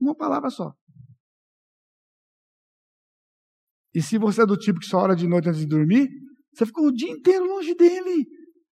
Uma 0.00 0.14
palavra 0.14 0.50
só. 0.50 0.72
E 3.92 4.00
se 4.00 4.18
você 4.18 4.42
é 4.42 4.46
do 4.46 4.56
tipo 4.56 4.78
que 4.78 4.86
só 4.86 4.98
ora 4.98 5.16
de 5.16 5.26
noite 5.26 5.48
antes 5.48 5.60
de 5.60 5.66
dormir, 5.66 6.08
você 6.52 6.64
ficou 6.66 6.86
o 6.86 6.92
dia 6.92 7.10
inteiro 7.10 7.44
longe 7.44 7.74
dele. 7.74 8.24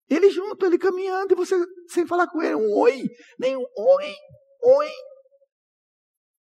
Ele 0.08 0.30
junto, 0.30 0.64
ele 0.66 0.78
caminhando, 0.78 1.32
e 1.32 1.36
você 1.36 1.56
sem 1.88 2.06
falar 2.06 2.28
com 2.28 2.42
ele, 2.42 2.54
um 2.54 2.78
oi, 2.78 3.08
nem 3.38 3.56
um 3.56 3.64
oi, 3.76 4.14
oi. 4.64 4.88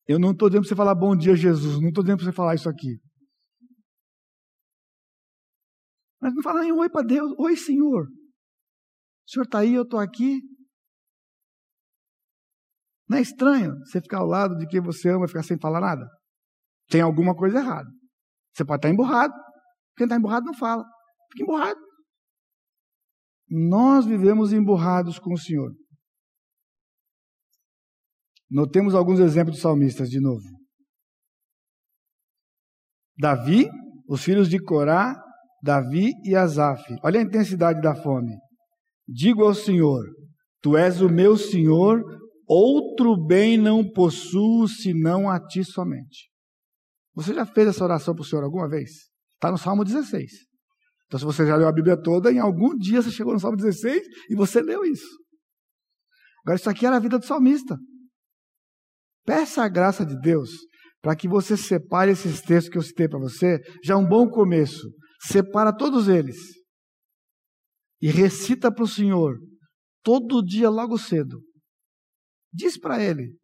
Eu 0.07 0.19
não 0.19 0.31
estou 0.31 0.49
dizendo 0.49 0.61
para 0.63 0.69
você 0.69 0.75
falar 0.75 0.93
bom 0.93 1.15
dia, 1.15 1.35
Jesus, 1.35 1.79
não 1.79 1.89
estou 1.89 2.03
dizendo 2.03 2.17
para 2.17 2.25
você 2.25 2.35
falar 2.35 2.55
isso 2.55 2.69
aqui. 2.69 2.99
Mas 6.25 6.33
não 6.33 6.41
fala 6.41 6.61
nem 6.61 6.71
oi 6.71 6.89
para 6.89 7.05
Deus, 7.05 7.31
oi 7.37 7.55
Senhor. 7.55 8.07
O 8.07 9.29
Senhor 9.29 9.43
está 9.43 9.59
aí, 9.59 9.75
eu 9.75 9.83
estou 9.83 9.99
aqui. 9.99 10.41
Não 13.07 13.19
é 13.19 13.21
estranho 13.21 13.77
você 13.81 14.01
ficar 14.01 14.21
ao 14.21 14.25
lado 14.25 14.57
de 14.57 14.65
quem 14.65 14.81
você 14.81 15.09
ama 15.09 15.25
e 15.25 15.27
ficar 15.27 15.43
sem 15.43 15.59
falar 15.59 15.79
nada? 15.79 16.09
Tem 16.89 16.99
alguma 16.99 17.35
coisa 17.35 17.59
errada. 17.59 17.87
Você 18.51 18.65
pode 18.65 18.79
estar 18.79 18.89
emburrado. 18.89 19.35
Quem 19.95 20.05
está 20.05 20.15
emburrado 20.15 20.47
não 20.47 20.55
fala. 20.55 20.83
Fica 21.31 21.43
emburrado. 21.43 21.79
Nós 23.47 24.07
vivemos 24.07 24.51
emburrados 24.51 25.19
com 25.19 25.31
o 25.31 25.37
Senhor. 25.37 25.71
Notemos 28.49 28.95
alguns 28.95 29.19
exemplos 29.19 29.57
de 29.57 29.61
salmistas 29.61 30.09
de 30.09 30.19
novo. 30.19 30.47
Davi, 33.15 33.69
os 34.09 34.23
filhos 34.23 34.49
de 34.49 34.59
Corá, 34.59 35.23
Davi 35.65 36.11
e 36.23 36.35
Asaf. 36.35 36.83
Olha 37.03 37.19
a 37.19 37.23
intensidade 37.23 37.81
da 37.81 37.95
fome. 37.95 38.35
Digo 39.07 39.43
ao 39.43 39.55
Senhor: 39.55 40.05
Tu 40.61 40.77
és 40.77 41.01
o 41.01 41.09
meu 41.09 41.35
Senhor, 41.35 42.03
outro 42.47 43.17
bem 43.25 43.57
não 43.57 43.83
possuo 43.83 44.67
senão 44.67 45.27
a 45.27 45.39
ti 45.39 45.63
somente. 45.63 46.29
Você 47.15 47.33
já 47.33 47.47
fez 47.47 47.69
essa 47.69 47.83
oração 47.83 48.13
para 48.13 48.21
o 48.21 48.25
Senhor 48.25 48.43
alguma 48.43 48.69
vez? 48.69 48.91
Está 49.33 49.51
no 49.51 49.57
Salmo 49.57 49.83
16. 49.83 50.31
Então, 51.07 51.19
se 51.19 51.25
você 51.25 51.47
já 51.47 51.55
leu 51.55 51.67
a 51.67 51.73
Bíblia 51.73 51.99
toda, 51.99 52.31
em 52.31 52.39
algum 52.39 52.75
dia 52.77 53.01
você 53.01 53.09
chegou 53.09 53.33
no 53.33 53.39
Salmo 53.39 53.57
16 53.57 54.03
e 54.29 54.35
você 54.35 54.61
leu 54.61 54.83
isso. 54.85 55.07
Agora, 56.43 56.57
isso 56.57 56.69
aqui 56.69 56.85
era 56.85 56.97
a 56.97 56.99
vida 56.99 57.17
do 57.17 57.25
salmista. 57.25 57.75
Peça 59.25 59.63
a 59.63 59.67
graça 59.67 60.05
de 60.05 60.19
Deus 60.19 60.51
para 61.01 61.15
que 61.15 61.27
você 61.27 61.57
separe 61.57 62.11
esses 62.11 62.41
textos 62.41 62.71
que 62.71 62.77
eu 62.77 62.83
citei 62.83 63.07
para 63.07 63.19
você. 63.19 63.59
Já 63.83 63.95
é 63.95 63.97
um 63.97 64.07
bom 64.07 64.29
começo. 64.29 64.87
Separa 65.27 65.75
todos 65.75 66.07
eles. 66.07 66.37
E 68.01 68.09
recita 68.09 68.71
para 68.71 68.83
o 68.83 68.87
Senhor 68.87 69.37
todo 70.03 70.43
dia, 70.43 70.69
logo 70.69 70.97
cedo. 70.97 71.41
Diz 72.53 72.77
para 72.77 73.01
Ele: 73.01 73.35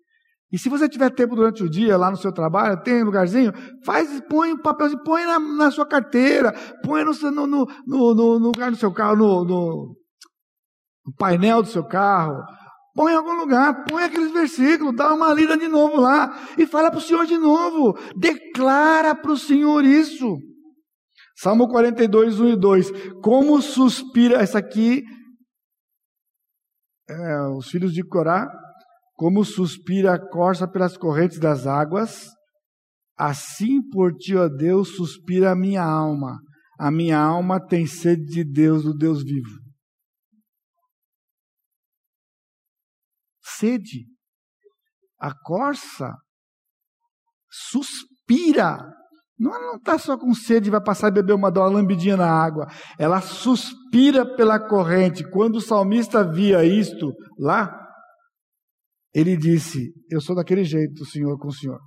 e 0.51 0.59
se 0.59 0.67
você 0.67 0.89
tiver 0.89 1.09
tempo 1.11 1.34
durante 1.34 1.63
o 1.63 1.69
dia 1.69 1.95
lá 1.95 2.11
no 2.11 2.17
seu 2.17 2.34
trabalho, 2.34 2.82
tem 2.84 3.01
um 3.01 3.05
lugarzinho, 3.05 3.53
faz, 3.86 4.21
põe 4.29 4.51
um 4.51 4.57
papelzinho, 4.57 5.01
põe 5.01 5.23
na, 5.23 5.39
na 5.39 5.71
sua 5.71 5.86
carteira, 5.86 6.51
põe 6.84 7.05
no, 7.05 7.13
no, 7.32 7.47
no, 7.47 7.65
no, 7.88 8.38
lugar 8.38 8.69
do 8.69 8.75
seu 8.75 8.91
carro, 8.91 9.15
no, 9.15 9.45
no, 9.45 9.95
no 11.05 11.13
painel 11.17 11.63
do 11.63 11.69
seu 11.69 11.88
carro, 11.88 12.43
põe 12.93 13.13
em 13.13 13.15
algum 13.15 13.34
lugar, 13.34 13.86
põe 13.86 14.03
aqueles 14.03 14.32
versículos, 14.32 14.93
dá 14.93 15.13
uma 15.13 15.34
lida 15.34 15.57
de 15.57 15.69
novo 15.69 16.01
lá 16.01 16.38
e 16.57 16.67
fala 16.67 16.91
para 16.91 16.99
o 16.99 17.01
Senhor 17.01 17.25
de 17.25 17.38
novo, 17.38 17.97
declara 18.17 19.15
para 19.15 19.32
o 19.32 19.38
Senhor 19.38 19.86
isso. 19.86 20.38
Salmo 21.41 21.67
42, 21.67 22.39
1 22.39 22.49
e 22.49 22.55
2. 22.55 22.91
Como 23.23 23.59
suspira, 23.63 24.39
essa 24.43 24.59
aqui, 24.59 25.01
é, 27.09 27.41
os 27.57 27.67
filhos 27.67 27.93
de 27.93 28.03
Corá, 28.03 28.47
como 29.15 29.43
suspira 29.43 30.13
a 30.13 30.19
corça 30.19 30.69
pelas 30.69 30.95
correntes 30.95 31.39
das 31.39 31.65
águas, 31.65 32.27
assim 33.17 33.81
por 33.89 34.13
ti, 34.13 34.35
ó 34.35 34.47
Deus, 34.47 34.95
suspira 34.95 35.51
a 35.51 35.55
minha 35.55 35.83
alma. 35.83 36.39
A 36.79 36.91
minha 36.91 37.17
alma 37.17 37.59
tem 37.59 37.87
sede 37.87 38.23
de 38.23 38.43
Deus, 38.43 38.83
do 38.83 38.93
Deus 38.93 39.23
vivo. 39.23 39.59
Sede. 43.41 44.05
A 45.19 45.33
corça 45.33 46.13
suspira. 47.49 49.01
Não 49.41 49.75
está 49.75 49.97
só 49.97 50.15
com 50.15 50.35
sede 50.35 50.67
e 50.67 50.71
vai 50.71 50.83
passar 50.83 51.07
e 51.07 51.13
beber 51.13 51.33
uma, 51.33 51.49
uma 51.49 51.65
lambidinha 51.65 52.15
na 52.15 52.29
água. 52.29 52.67
Ela 52.99 53.19
suspira 53.21 54.23
pela 54.35 54.59
corrente. 54.59 55.27
Quando 55.31 55.55
o 55.55 55.61
salmista 55.61 56.23
via 56.23 56.63
isto 56.63 57.11
lá, 57.39 57.75
ele 59.11 59.35
disse: 59.35 59.91
Eu 60.11 60.21
sou 60.21 60.35
daquele 60.35 60.63
jeito, 60.63 61.03
Senhor 61.05 61.39
com 61.39 61.47
o 61.47 61.53
Senhor. 61.53 61.79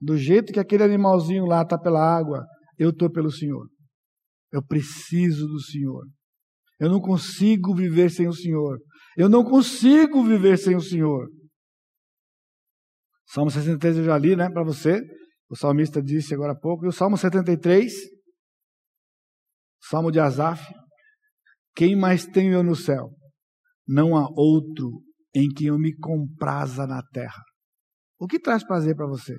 Do 0.00 0.16
jeito 0.16 0.50
que 0.50 0.58
aquele 0.58 0.82
animalzinho 0.82 1.44
lá 1.44 1.60
está 1.60 1.78
pela 1.78 2.00
água, 2.00 2.42
eu 2.78 2.88
estou 2.88 3.12
pelo 3.12 3.30
Senhor. 3.30 3.68
Eu 4.50 4.64
preciso 4.64 5.46
do 5.46 5.60
Senhor. 5.60 6.06
Eu 6.80 6.88
não 6.88 7.00
consigo 7.00 7.74
viver 7.74 8.10
sem 8.10 8.26
o 8.26 8.32
Senhor. 8.32 8.78
Eu 9.14 9.28
não 9.28 9.44
consigo 9.44 10.24
viver 10.24 10.56
sem 10.56 10.74
o 10.74 10.80
Senhor. 10.80 11.28
Salmo 13.26 13.50
63 13.50 13.98
eu 13.98 14.04
já 14.04 14.16
li, 14.16 14.34
né, 14.34 14.48
para 14.48 14.64
você. 14.64 14.98
O 15.52 15.56
salmista 15.56 16.02
disse 16.02 16.32
agora 16.32 16.52
há 16.52 16.58
pouco. 16.58 16.86
E 16.86 16.88
o 16.88 16.92
Salmo 16.92 17.18
73, 17.18 17.92
Salmo 19.82 20.10
de 20.10 20.18
Asaf. 20.18 20.64
Quem 21.74 21.94
mais 21.94 22.24
tenho 22.24 22.54
eu 22.54 22.62
no 22.62 22.74
céu? 22.74 23.10
Não 23.86 24.16
há 24.16 24.26
outro 24.34 25.02
em 25.34 25.50
que 25.50 25.66
eu 25.66 25.78
me 25.78 25.94
compraza 25.94 26.86
na 26.86 27.02
terra. 27.12 27.42
O 28.18 28.26
que 28.26 28.40
traz 28.40 28.64
prazer 28.64 28.96
para 28.96 29.06
você? 29.06 29.36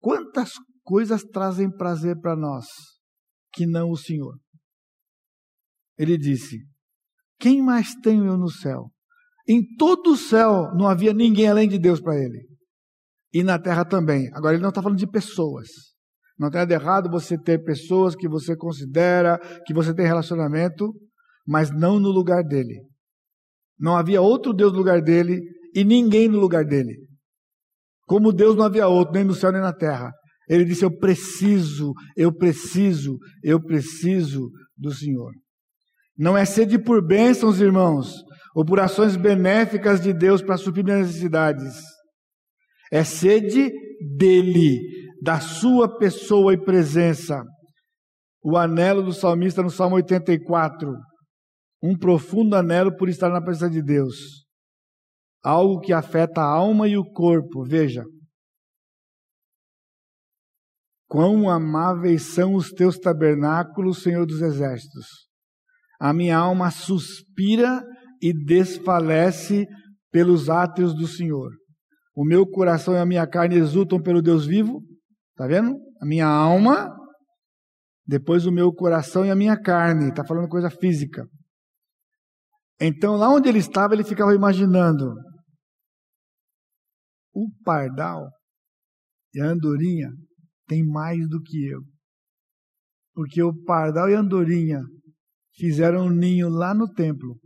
Quantas 0.00 0.50
coisas 0.82 1.22
trazem 1.22 1.70
prazer 1.70 2.18
para 2.18 2.34
nós 2.34 2.66
que 3.52 3.66
não 3.66 3.90
o 3.90 3.96
Senhor? 3.96 4.36
Ele 5.96 6.18
disse: 6.18 6.58
Quem 7.38 7.62
mais 7.62 7.94
tenho 8.02 8.26
eu 8.26 8.36
no 8.36 8.50
céu? 8.50 8.90
Em 9.48 9.62
todo 9.76 10.10
o 10.10 10.16
céu 10.16 10.74
não 10.74 10.88
havia 10.88 11.14
ninguém 11.14 11.48
além 11.48 11.68
de 11.68 11.78
Deus 11.78 12.00
para 12.00 12.16
ele. 12.16 12.48
E 13.36 13.42
na 13.42 13.58
terra 13.58 13.84
também. 13.84 14.30
Agora 14.32 14.54
ele 14.54 14.62
não 14.62 14.70
está 14.70 14.80
falando 14.80 14.98
de 14.98 15.06
pessoas. 15.06 15.68
Não 16.38 16.48
tem 16.50 16.58
nada 16.58 16.72
errado 16.72 17.10
você 17.10 17.36
ter 17.36 17.62
pessoas 17.62 18.16
que 18.16 18.26
você 18.26 18.56
considera, 18.56 19.38
que 19.66 19.74
você 19.74 19.92
tem 19.94 20.06
relacionamento, 20.06 20.90
mas 21.46 21.70
não 21.70 22.00
no 22.00 22.08
lugar 22.08 22.42
dele. 22.42 22.80
Não 23.78 23.94
havia 23.94 24.22
outro 24.22 24.54
Deus 24.54 24.72
no 24.72 24.78
lugar 24.78 25.02
dele 25.02 25.38
e 25.74 25.84
ninguém 25.84 26.28
no 26.28 26.40
lugar 26.40 26.64
dele. 26.64 26.96
Como 28.06 28.32
Deus 28.32 28.56
não 28.56 28.64
havia 28.64 28.88
outro, 28.88 29.12
nem 29.12 29.24
no 29.24 29.34
céu 29.34 29.52
nem 29.52 29.60
na 29.60 29.74
terra. 29.74 30.10
Ele 30.48 30.64
disse: 30.64 30.82
Eu 30.82 30.96
preciso, 30.96 31.92
eu 32.16 32.34
preciso, 32.34 33.18
eu 33.42 33.62
preciso 33.62 34.48
do 34.74 34.94
Senhor. 34.94 35.30
Não 36.16 36.38
é 36.38 36.46
sede 36.46 36.78
por 36.78 37.06
bênçãos, 37.06 37.60
irmãos, 37.60 38.14
ou 38.54 38.64
por 38.64 38.80
ações 38.80 39.14
benéficas 39.14 40.00
de 40.00 40.14
Deus 40.14 40.40
para 40.40 40.56
suprir 40.56 40.82
minhas 40.82 41.08
necessidades. 41.08 41.74
É 42.92 43.02
sede 43.02 43.72
dele, 44.16 44.78
da 45.22 45.40
sua 45.40 45.98
pessoa 45.98 46.52
e 46.52 46.64
presença. 46.64 47.42
O 48.42 48.56
anelo 48.56 49.02
do 49.02 49.12
salmista 49.12 49.62
no 49.62 49.70
Salmo 49.70 49.96
84. 49.96 50.94
Um 51.82 51.96
profundo 51.96 52.54
anelo 52.54 52.96
por 52.96 53.08
estar 53.08 53.28
na 53.28 53.42
presença 53.42 53.70
de 53.70 53.82
Deus. 53.82 54.44
Algo 55.42 55.80
que 55.80 55.92
afeta 55.92 56.40
a 56.40 56.48
alma 56.48 56.88
e 56.88 56.96
o 56.96 57.04
corpo. 57.04 57.64
Veja. 57.64 58.04
Quão 61.08 61.48
amáveis 61.48 62.34
são 62.34 62.54
os 62.54 62.70
teus 62.70 62.98
tabernáculos, 62.98 64.02
Senhor 64.02 64.26
dos 64.26 64.42
exércitos. 64.42 65.06
A 66.00 66.12
minha 66.12 66.36
alma 66.36 66.70
suspira 66.70 67.82
e 68.20 68.32
desfalece 68.32 69.66
pelos 70.10 70.50
átrios 70.50 70.94
do 70.94 71.06
Senhor. 71.06 71.50
O 72.16 72.24
meu 72.24 72.46
coração 72.46 72.94
e 72.94 72.98
a 72.98 73.04
minha 73.04 73.26
carne 73.28 73.56
exultam 73.56 74.00
pelo 74.00 74.22
Deus 74.22 74.46
vivo. 74.46 74.82
Está 75.32 75.46
vendo? 75.46 75.76
A 76.00 76.06
minha 76.06 76.26
alma, 76.26 76.88
depois 78.06 78.46
o 78.46 78.50
meu 78.50 78.72
coração 78.72 79.26
e 79.26 79.30
a 79.30 79.36
minha 79.36 79.60
carne. 79.60 80.08
Está 80.08 80.24
falando 80.24 80.48
coisa 80.48 80.70
física. 80.70 81.28
Então, 82.80 83.16
lá 83.16 83.28
onde 83.28 83.50
ele 83.50 83.58
estava, 83.58 83.92
ele 83.92 84.02
ficava 84.02 84.34
imaginando. 84.34 85.14
O 87.34 87.50
pardal 87.62 88.30
e 89.34 89.40
a 89.40 89.46
andorinha 89.46 90.10
tem 90.66 90.82
mais 90.82 91.18
do 91.28 91.42
que 91.42 91.68
eu. 91.68 91.82
Porque 93.12 93.42
o 93.42 93.52
pardal 93.64 94.08
e 94.08 94.14
a 94.14 94.20
andorinha 94.20 94.80
fizeram 95.54 96.06
um 96.06 96.10
ninho 96.10 96.48
lá 96.48 96.74
no 96.74 96.90
templo. 96.90 97.38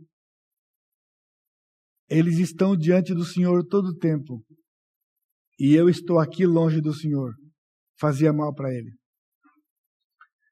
Eles 2.09 2.37
estão 2.37 2.75
diante 2.77 3.13
do 3.13 3.25
Senhor 3.25 3.65
todo 3.67 3.87
o 3.87 3.97
tempo. 3.97 4.41
E 5.63 5.75
eu 5.75 5.87
estou 5.87 6.17
aqui 6.17 6.43
longe 6.43 6.81
do 6.81 6.91
Senhor. 6.91 7.35
Fazia 7.99 8.33
mal 8.33 8.51
para 8.51 8.73
ele. 8.73 8.89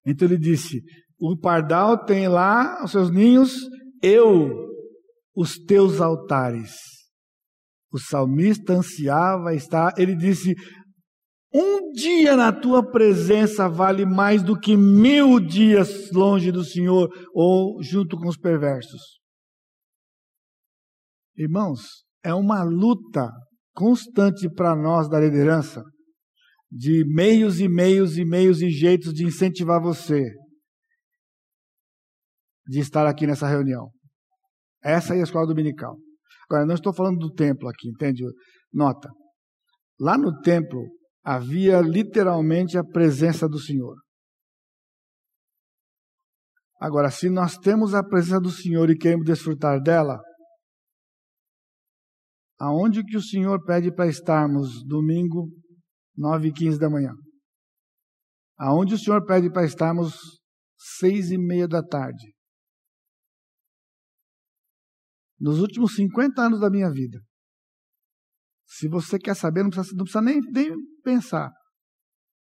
Então 0.05 0.27
ele 0.27 0.37
disse: 0.37 0.83
O 1.19 1.35
pardal 1.35 2.05
tem 2.05 2.27
lá 2.27 2.83
os 2.83 2.91
seus 2.91 3.09
ninhos, 3.09 3.55
eu, 4.03 4.51
os 5.35 5.57
teus 5.57 5.99
altares. 5.99 6.75
O 7.91 7.97
salmista 7.97 8.73
ansiava 8.73 9.55
estar, 9.55 9.95
ele 9.97 10.15
disse: 10.15 10.53
Um 11.51 11.91
dia 11.91 12.37
na 12.37 12.53
tua 12.53 12.87
presença 12.87 13.67
vale 13.67 14.05
mais 14.05 14.43
do 14.43 14.55
que 14.59 14.77
mil 14.77 15.39
dias 15.39 16.11
longe 16.11 16.51
do 16.51 16.63
Senhor 16.63 17.09
ou 17.33 17.81
junto 17.81 18.15
com 18.15 18.27
os 18.27 18.37
perversos. 18.37 19.01
Irmãos, 21.35 22.03
é 22.23 22.31
uma 22.31 22.61
luta 22.61 23.27
constante 23.79 24.49
para 24.53 24.75
nós 24.75 25.07
da 25.07 25.17
liderança, 25.17 25.81
de 26.69 27.05
meios 27.07 27.61
e 27.61 27.69
meios 27.69 28.17
e 28.17 28.25
meios 28.25 28.61
e 28.61 28.69
jeitos 28.69 29.13
de 29.13 29.25
incentivar 29.25 29.81
você 29.81 30.21
de 32.67 32.79
estar 32.79 33.07
aqui 33.07 33.25
nessa 33.25 33.47
reunião. 33.47 33.89
Essa 34.83 35.15
é 35.15 35.21
a 35.21 35.23
escola 35.23 35.47
dominical. 35.47 35.97
Agora, 36.49 36.65
não 36.65 36.75
estou 36.75 36.93
falando 36.93 37.19
do 37.19 37.31
templo 37.31 37.69
aqui, 37.69 37.87
entende? 37.87 38.21
Nota. 38.71 39.09
Lá 39.97 40.17
no 40.17 40.37
templo 40.41 40.85
havia 41.23 41.79
literalmente 41.79 42.77
a 42.77 42.83
presença 42.83 43.47
do 43.47 43.59
Senhor. 43.59 43.95
Agora, 46.81 47.09
se 47.09 47.29
nós 47.29 47.57
temos 47.57 47.95
a 47.95 48.03
presença 48.03 48.41
do 48.41 48.51
Senhor 48.51 48.89
e 48.89 48.97
queremos 48.97 49.25
desfrutar 49.25 49.81
dela, 49.81 50.19
Aonde 52.59 53.05
que 53.05 53.15
o 53.15 53.21
Senhor 53.21 53.63
pede 53.63 53.89
para 53.89 54.09
estarmos 54.09 54.83
domingo, 54.85 55.49
9 56.17 56.49
e 56.49 56.53
15 56.53 56.77
da 56.77 56.89
manhã? 56.89 57.13
Aonde 58.57 58.95
o 58.95 58.97
Senhor 58.97 59.25
pede 59.25 59.49
para 59.49 59.63
estarmos 59.63 60.13
seis 60.77 61.31
e 61.31 61.37
meia 61.37 61.69
da 61.69 61.81
tarde? 61.81 62.35
Nos 65.39 65.59
últimos 65.59 65.95
50 65.95 66.41
anos 66.41 66.59
da 66.59 66.69
minha 66.69 66.91
vida. 66.91 67.21
Se 68.65 68.89
você 68.89 69.17
quer 69.17 69.37
saber, 69.37 69.63
não 69.63 69.69
precisa, 69.69 69.95
não 69.95 70.03
precisa 70.03 70.21
nem, 70.21 70.41
nem 70.51 70.75
pensar. 71.01 71.49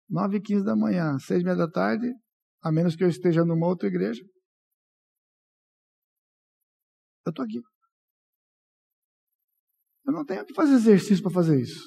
9 0.09 0.37
e 0.37 0.41
15 0.41 0.65
da 0.65 0.77
manhã, 0.77 1.19
seis 1.19 1.41
e 1.41 1.45
meia 1.45 1.57
da 1.57 1.69
tarde, 1.69 2.07
a 2.63 2.71
menos 2.71 2.95
que 2.95 3.03
eu 3.03 3.09
esteja 3.09 3.45
numa 3.45 3.67
outra 3.67 3.89
igreja. 3.89 4.23
Eu 7.27 7.31
estou 7.31 7.45
aqui. 7.45 7.61
Eu 10.07 10.13
não 10.13 10.25
tenho 10.25 10.45
que 10.45 10.55
fazer 10.55 10.75
exercício 10.75 11.23
para 11.23 11.33
fazer 11.33 11.61
isso. 11.61 11.83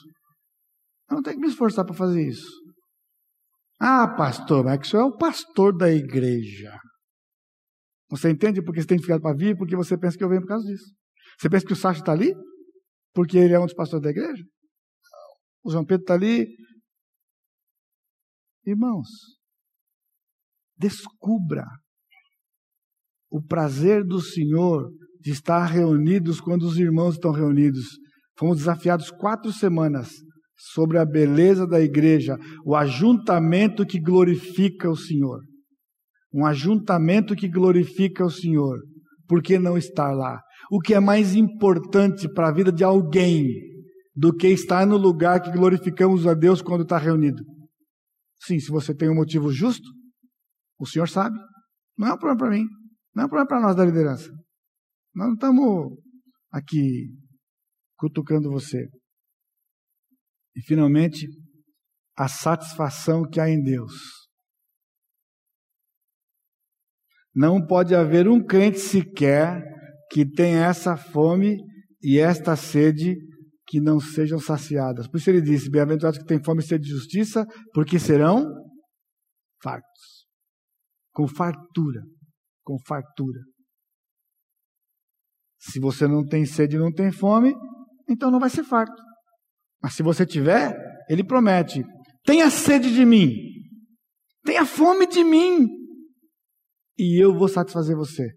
Eu 1.10 1.16
não 1.16 1.24
tenho 1.24 1.38
que 1.38 1.42
me 1.42 1.48
esforçar 1.48 1.86
para 1.86 1.96
fazer 1.96 2.28
isso. 2.28 2.50
Ah, 3.80 4.08
pastor, 4.16 4.66
mas 4.66 4.74
é 4.74 4.78
que 4.78 4.86
o 4.86 4.90
senhor 4.90 5.04
é 5.04 5.06
o 5.06 5.18
pastor 5.18 5.76
da 5.76 5.90
igreja. 5.90 6.78
Você 8.10 8.30
entende 8.30 8.62
porque 8.62 8.82
você 8.82 8.88
tem 8.88 8.98
dificuldade 8.98 9.22
para 9.22 9.38
vir? 9.38 9.58
Porque 9.58 9.76
você 9.76 9.98
pensa 9.98 10.18
que 10.18 10.24
eu 10.24 10.30
venho 10.30 10.42
por 10.42 10.48
causa 10.48 10.66
disso. 10.66 10.94
Você 11.40 11.50
pensa 11.50 11.66
que 11.66 11.74
o 11.74 11.76
Sacha 11.76 12.02
está 12.02 12.12
ali? 12.12 12.34
Porque 13.14 13.38
ele 13.38 13.54
é 13.54 13.60
um 13.60 13.66
dos 13.66 13.74
pastores 13.74 14.04
da 14.04 14.10
igreja? 14.10 14.44
O 15.64 15.72
João 15.72 15.86
Pedro 15.86 16.04
está 16.04 16.16
ali. 16.16 16.46
Irmãos, 18.66 19.08
descubra 20.78 21.66
o 23.30 23.42
prazer 23.42 24.04
do 24.04 24.20
Senhor 24.20 24.92
de 25.22 25.32
estar 25.32 25.66
reunidos 25.66 26.42
quando 26.42 26.64
os 26.64 26.78
irmãos 26.78 27.16
estão 27.16 27.32
reunidos 27.32 27.98
Fomos 28.40 28.60
desafiados 28.60 29.12
quatro 29.12 29.52
semanas 29.52 30.14
sobre 30.56 30.98
a 30.98 31.06
beleza 31.06 31.68
da 31.68 31.82
igreja, 31.82 32.38
o 32.66 32.74
ajuntamento 32.74 33.86
que 33.86 34.00
glorifica 34.00 34.90
o 34.90 34.96
Senhor. 34.96 35.42
Um 36.34 36.46
ajuntamento 36.46 37.36
que 37.36 37.50
glorifica 37.50 38.26
o 38.26 38.30
Senhor. 38.30 38.80
Por 39.28 39.42
que 39.42 39.60
não 39.60 39.78
estar 39.78 40.14
lá? 40.14 40.42
O 40.72 40.80
que 40.80 40.94
é 40.94 41.02
mais 41.02 41.36
importante 41.36 42.32
para 42.34 42.48
a 42.48 42.54
vida 42.54 42.72
de 42.72 42.82
alguém 42.82 43.46
do 44.16 44.34
que 44.34 44.48
estar 44.48 44.88
no 44.88 44.96
lugar 44.96 45.42
que 45.42 45.52
glorificamos 45.52 46.26
a 46.26 46.34
Deus 46.34 46.62
quando 46.62 46.84
está 46.84 46.98
reunido? 46.98 47.44
Sim, 48.42 48.58
se 48.58 48.72
você 48.72 48.96
tem 48.96 49.10
um 49.10 49.16
motivo 49.16 49.52
justo, 49.52 49.88
o 50.80 50.86
Senhor 50.86 51.10
sabe. 51.10 51.38
Não 51.98 52.08
é 52.08 52.14
um 52.14 52.18
problema 52.18 52.38
para 52.38 52.50
mim. 52.52 52.66
Não 53.14 53.24
é 53.24 53.26
um 53.26 53.30
problema 53.30 53.48
para 53.48 53.60
nós 53.60 53.76
da 53.76 53.84
liderança. 53.84 54.30
Nós 55.14 55.28
não 55.28 55.34
estamos 55.34 55.98
aqui 56.54 57.10
cutucando 58.00 58.50
você. 58.50 58.88
E 60.56 60.62
finalmente, 60.62 61.28
a 62.18 62.28
satisfação 62.28 63.24
que 63.30 63.40
há 63.40 63.50
em 63.50 63.62
Deus. 63.62 63.94
Não 67.36 67.66
pode 67.66 67.94
haver 67.94 68.28
um 68.28 68.44
crente 68.44 68.80
sequer 68.80 69.62
que 70.10 70.26
tenha 70.26 70.66
essa 70.66 70.98
fome 70.98 71.58
e 72.02 72.18
esta 72.18 72.56
sede 72.56 73.16
que 73.68 73.80
não 73.80 74.00
sejam 74.00 74.40
saciadas. 74.40 75.08
Por 75.08 75.18
isso 75.18 75.30
ele 75.30 75.42
disse: 75.42 75.70
Bem-aventurados 75.70 76.18
que 76.18 76.26
têm 76.26 76.44
fome 76.44 76.62
e 76.62 76.66
sede 76.66 76.86
de 76.86 76.90
justiça, 76.90 77.46
porque 77.74 78.00
serão 78.00 78.46
fartos. 79.62 80.28
Com 81.14 81.28
fartura. 81.28 82.02
Com 82.64 82.78
fartura. 82.88 83.40
Se 85.60 85.80
você 85.80 86.08
não 86.08 86.26
tem 86.26 86.46
sede 86.46 86.78
e 86.78 86.80
não 86.80 86.92
tem 86.92 87.12
fome, 87.12 87.54
então 88.10 88.32
não 88.32 88.40
vai 88.40 88.50
ser 88.50 88.64
farto. 88.64 89.02
Mas 89.82 89.94
se 89.94 90.04
você 90.04 90.26
tiver, 90.26 90.76
ele 91.10 91.24
promete: 91.24 91.84
tenha 92.26 92.50
sede 92.50 92.94
de 92.94 93.06
mim, 93.06 93.32
tenha 94.44 94.66
fome 94.66 95.08
de 95.08 95.24
mim, 95.24 95.68
e 96.98 97.24
eu 97.24 97.34
vou 97.38 97.48
satisfazer 97.48 97.96
você, 97.96 98.28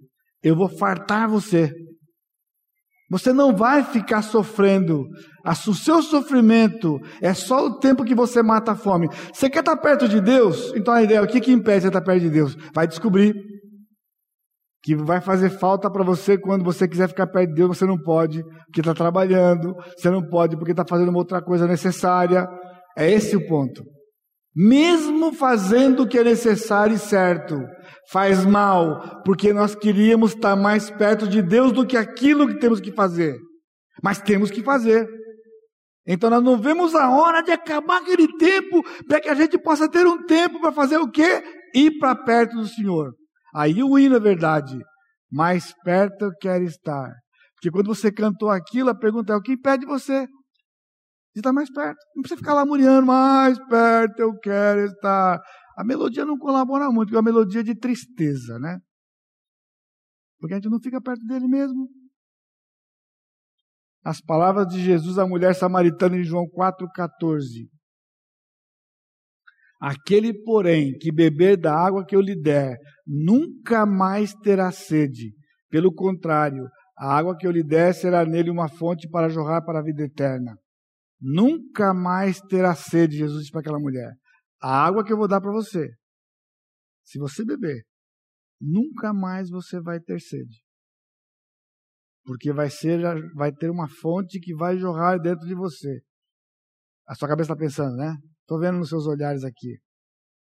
eu 0.43 0.57
vou 0.57 0.69
fartar 0.69 1.29
você. 1.29 1.73
Você 3.11 3.31
não 3.31 3.55
vai 3.55 3.85
ficar 3.85 4.23
sofrendo. 4.23 5.05
O 5.45 5.75
seu 5.75 6.01
sofrimento 6.01 6.99
é 7.21 7.35
só 7.35 7.67
o 7.67 7.79
tempo 7.79 8.07
que 8.07 8.15
você 8.15 8.43
mata 8.43 8.73
a 8.73 8.75
fome. 8.75 9.07
Você 9.35 9.51
quer 9.51 9.59
estar 9.59 9.77
perto 9.77 10.09
de 10.09 10.19
Deus? 10.19 10.73
Então 10.75 10.95
a 10.95 11.03
ideia 11.03 11.19
é 11.19 11.21
o 11.21 11.27
que, 11.27 11.39
que 11.39 11.53
impede 11.53 11.83
você 11.83 11.89
estar 11.89 12.01
perto 12.01 12.23
de 12.23 12.31
Deus? 12.31 12.57
Vai 12.75 12.87
descobrir 12.87 13.35
que 14.83 14.97
vai 14.97 15.21
fazer 15.21 15.51
falta 15.51 15.89
para 15.89 16.03
você 16.03 16.37
quando 16.37 16.65
você 16.65 16.89
quiser 16.89 17.09
ficar 17.09 17.29
perto 17.29 17.51
de 17.51 17.55
Deus, 17.55 17.79
você 17.79 17.87
não 17.87 17.97
pode, 17.97 18.43
porque 18.67 18.81
está 18.81 18.93
trabalhando, 18.93 19.75
você 19.97 20.11
não 20.11 20.27
pode 20.27 20.57
porque 20.57 20.73
está 20.73 20.85
fazendo 20.85 21.11
uma 21.11 21.19
outra 21.19 21.41
coisa 21.41 21.67
necessária. 21.67 22.49
É 22.97 23.11
esse 23.11 23.37
o 23.37 23.47
ponto. 23.47 23.83
Mesmo 24.55 25.33
fazendo 25.33 26.03
o 26.03 26.09
que 26.09 26.19
é 26.19 26.25
necessário 26.25 26.97
e 26.97 26.99
certo, 26.99 27.59
faz 28.11 28.45
mal, 28.45 29.23
porque 29.25 29.53
nós 29.53 29.75
queríamos 29.75 30.35
estar 30.35 30.57
mais 30.57 30.91
perto 30.91 31.27
de 31.29 31.41
Deus 31.41 31.73
do 31.73 31.87
que 31.87 31.97
aquilo 31.97 32.49
que 32.49 32.59
temos 32.59 32.81
que 32.81 32.93
fazer. 32.93 33.35
Mas 34.03 34.21
temos 34.21 34.51
que 34.51 34.63
fazer. 34.63 35.09
Então 36.07 36.29
nós 36.29 36.43
não 36.43 36.59
vemos 36.59 36.95
a 36.97 37.09
hora 37.11 37.41
de 37.41 37.53
acabar 37.53 37.99
aquele 37.99 38.27
tempo 38.37 38.83
para 39.07 39.21
que 39.21 39.29
a 39.29 39.35
gente 39.35 39.57
possa 39.57 39.89
ter 39.89 40.07
um 40.07 40.27
tempo 40.27 40.61
para 40.61 40.73
fazer 40.73 40.99
o 40.99 41.09
quê? 41.09 41.43
Ir 41.73 41.99
para 41.99 42.17
perto 42.17 42.57
do 42.57 42.67
Senhor. 42.67 43.13
Aí 43.55 43.83
o 43.83 43.99
hino 43.99 44.17
é 44.17 44.21
verdade. 44.21 44.79
Mais 45.31 45.73
perto 45.83 46.27
eu 46.27 46.33
quero 46.41 46.65
estar. 46.65 47.13
Porque 47.55 47.71
quando 47.71 47.95
você 47.95 48.11
cantou 48.11 48.51
aquilo, 48.51 48.91
a 48.91 48.95
pergunta 48.95 49.33
é: 49.33 49.37
o 49.37 49.41
que 49.41 49.53
impede 49.53 49.87
você 49.87 50.27
de 51.35 51.41
estar 51.41 51.53
mais 51.53 51.71
perto? 51.71 51.99
Não 52.15 52.23
precisa 52.23 52.39
ficar 52.39 52.55
lá 52.55 52.67
muriando, 52.67 53.07
mais 53.07 53.59
perto 53.67 54.21
eu 54.21 54.37
quero 54.39 54.87
estar. 54.87 55.41
A 55.77 55.85
melodia 55.85 56.25
não 56.25 56.37
colabora 56.37 56.91
muito, 56.91 57.09
porque 57.09 57.17
é 57.17 57.19
uma 57.19 57.25
melodia 57.25 57.63
de 57.65 57.75
tristeza, 57.75 58.59
né? 58.59 58.79
Porque 60.39 60.55
a 60.55 60.57
gente 60.57 60.69
não 60.69 60.81
fica 60.81 61.01
perto 61.01 61.25
dele 61.25 61.47
mesmo. 61.47 61.89
As 64.05 64.21
palavras 64.21 64.67
de 64.67 64.83
Jesus 64.83 65.17
à 65.17 65.27
mulher 65.27 65.55
samaritana 65.55 66.17
em 66.17 66.25
João 66.25 66.47
4,14. 66.47 67.69
Aquele, 69.83 70.33
porém, 70.33 70.97
que 70.97 71.11
beber 71.11 71.57
da 71.57 71.75
água 71.75 72.07
que 72.07 72.15
eu 72.15 72.21
lhe 72.21 72.41
der, 72.41 72.79
nunca 73.05 73.85
mais 73.85 74.33
terá 74.33 74.71
sede. 74.71 75.35
Pelo 75.69 75.93
contrário, 75.93 76.69
a 76.97 77.13
água 77.13 77.37
que 77.37 77.45
eu 77.45 77.51
lhe 77.51 77.65
der 77.65 77.93
será 77.93 78.25
nele 78.25 78.49
uma 78.49 78.69
fonte 78.69 79.09
para 79.09 79.29
jorrar 79.29 79.65
para 79.65 79.81
a 79.81 79.83
vida 79.83 80.05
eterna. 80.05 80.57
Nunca 81.21 81.93
mais 81.93 82.41
terá 82.43 82.77
sede, 82.77 83.17
Jesus 83.17 83.41
disse 83.41 83.51
para 83.51 83.61
aquela 83.61 83.81
mulher. 83.81 84.15
A 84.63 84.87
água 84.87 85.05
que 85.05 85.13
eu 85.13 85.17
vou 85.17 85.27
dar 85.27 85.41
para 85.41 85.51
você, 85.51 85.91
se 87.05 87.19
você 87.19 87.45
beber, 87.45 87.83
nunca 88.61 89.13
mais 89.13 89.51
você 89.51 89.81
vai 89.81 89.99
ter 89.99 90.21
sede. 90.21 90.63
Porque 92.25 92.53
vai 92.53 92.71
ser, 92.71 93.01
vai 93.35 93.51
ter 93.51 93.69
uma 93.69 93.89
fonte 93.89 94.39
que 94.39 94.55
vai 94.55 94.79
jorrar 94.79 95.19
dentro 95.19 95.45
de 95.45 95.57
você. 95.57 96.03
A 97.05 97.17
sua 97.17 97.27
cabeça 97.27 97.53
está 97.53 97.57
pensando, 97.57 97.97
né? 97.97 98.17
Estou 98.43 98.61
vendo 98.61 98.79
nos 98.79 98.89
seus 98.89 99.07
olhares 99.07 99.45
aqui. 99.45 99.79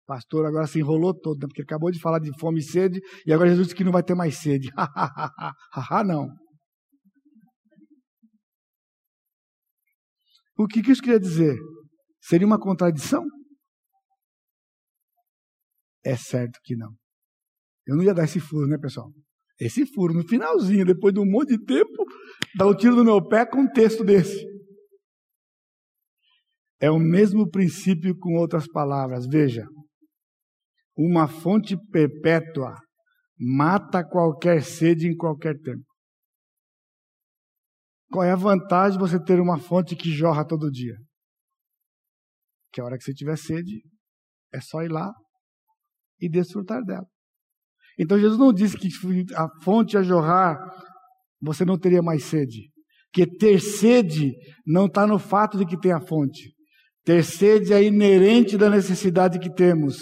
Pastor 0.07 0.45
agora 0.45 0.67
se 0.67 0.79
enrolou 0.79 1.15
todo, 1.19 1.41
né? 1.41 1.47
porque 1.49 1.63
acabou 1.63 1.91
de 1.91 1.99
falar 1.99 2.19
de 2.19 2.31
fome 2.39 2.61
e 2.61 2.63
sede, 2.63 3.01
e 3.27 3.33
agora 3.33 3.49
Jesus 3.49 3.69
disse 3.69 3.77
que 3.77 3.85
não 3.85 3.93
vai 3.93 4.03
ter 4.03 4.15
mais 4.15 4.37
sede. 4.37 4.71
Haha, 4.77 6.05
não. 6.05 6.29
O 10.57 10.67
que, 10.67 10.83
que 10.83 10.93
isso 10.93 11.03
queria 11.03 11.19
dizer? 11.19 11.57
Seria 12.21 12.47
uma 12.47 12.61
contradição? 12.61 13.25
É 16.05 16.17
certo 16.17 16.61
que 16.63 16.77
não. 16.77 16.95
Eu 17.87 17.97
não 17.97 18.05
ia 18.05 18.15
dar 18.15 18.25
esse 18.25 18.39
furo, 18.39 18.67
né, 18.67 18.77
pessoal? 18.79 19.11
Esse 19.59 19.87
furo, 19.87 20.13
no 20.13 20.27
finalzinho, 20.27 20.85
depois 20.85 21.15
de 21.15 21.21
um 21.21 21.25
monte 21.25 21.57
de 21.57 21.65
tempo, 21.65 22.05
dá 22.57 22.67
o 22.67 22.73
um 22.73 22.77
tiro 22.77 22.97
no 22.97 23.05
meu 23.05 23.27
pé 23.27 23.47
com 23.47 23.63
um 23.63 23.73
texto 23.73 24.05
desse. 24.05 24.54
É 26.81 26.91
o 26.91 26.99
mesmo 26.99 27.49
princípio 27.49 28.17
com 28.19 28.35
outras 28.35 28.67
palavras. 28.67 29.27
Veja, 29.27 29.67
uma 30.97 31.27
fonte 31.27 31.77
perpétua 31.91 32.75
mata 33.39 34.05
qualquer 34.05 34.63
sede 34.63 35.07
em 35.09 35.17
qualquer 35.17 35.59
tempo. 35.61 35.85
Qual 38.11 38.25
é 38.25 38.31
a 38.31 38.37
vantagem 38.37 38.99
de 38.99 39.05
você 39.05 39.23
ter 39.23 39.41
uma 39.41 39.59
fonte 39.59 39.97
que 39.97 40.13
jorra 40.13 40.47
todo 40.47 40.71
dia? 40.71 40.95
Que 42.73 42.81
a 42.81 42.85
hora 42.85 42.97
que 42.97 43.03
você 43.03 43.13
tiver 43.13 43.37
sede, 43.37 43.83
é 44.53 44.61
só 44.61 44.83
ir 44.83 44.89
lá 44.91 45.13
e 46.21 46.29
desfrutar 46.29 46.83
dela. 46.85 47.07
Então 47.99 48.19
Jesus 48.19 48.39
não 48.39 48.53
disse 48.53 48.77
que 48.77 48.89
a 49.37 49.49
fonte 49.63 49.97
a 49.97 50.03
jorrar, 50.03 50.57
você 51.41 51.65
não 51.65 51.79
teria 51.79 52.03
mais 52.03 52.25
sede. 52.25 52.71
Que 53.13 53.27
ter 53.27 53.61
sede 53.61 54.33
não 54.65 54.87
está 54.87 55.07
no 55.07 55.19
fato 55.19 55.59
de 55.59 55.67
que 55.67 55.79
tem 55.79 55.93
a 55.93 56.01
fonte. 56.01 56.54
Ter 57.05 57.23
sede 57.23 57.73
é 57.73 57.83
inerente 57.83 58.57
da 58.57 58.71
necessidade 58.71 59.39
que 59.39 59.53
temos. 59.53 59.97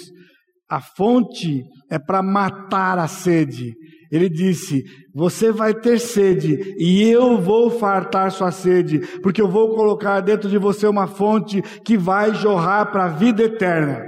A 0.71 0.81
fonte 0.81 1.63
é 1.91 1.99
para 1.99 2.23
matar 2.23 2.99
a 2.99 3.09
sede. 3.09 3.75
Ele 4.11 4.29
disse: 4.29 4.83
Você 5.15 5.51
vai 5.51 5.75
ter 5.75 5.99
sede 5.99 6.75
e 6.79 7.03
eu 7.03 7.41
vou 7.41 7.71
fartar 7.71 8.31
sua 8.31 8.51
sede, 8.51 9.01
porque 9.21 9.43
eu 9.43 9.49
vou 9.49 9.75
colocar 9.75 10.21
dentro 10.21 10.49
de 10.49 10.59
você 10.59 10.87
uma 10.87 11.07
fonte 11.07 11.61
que 11.85 11.99
vai 11.99 12.35
jorrar 12.35 12.93
para 12.93 13.07
a 13.07 13.09
vida 13.09 13.43
eterna. 13.43 14.01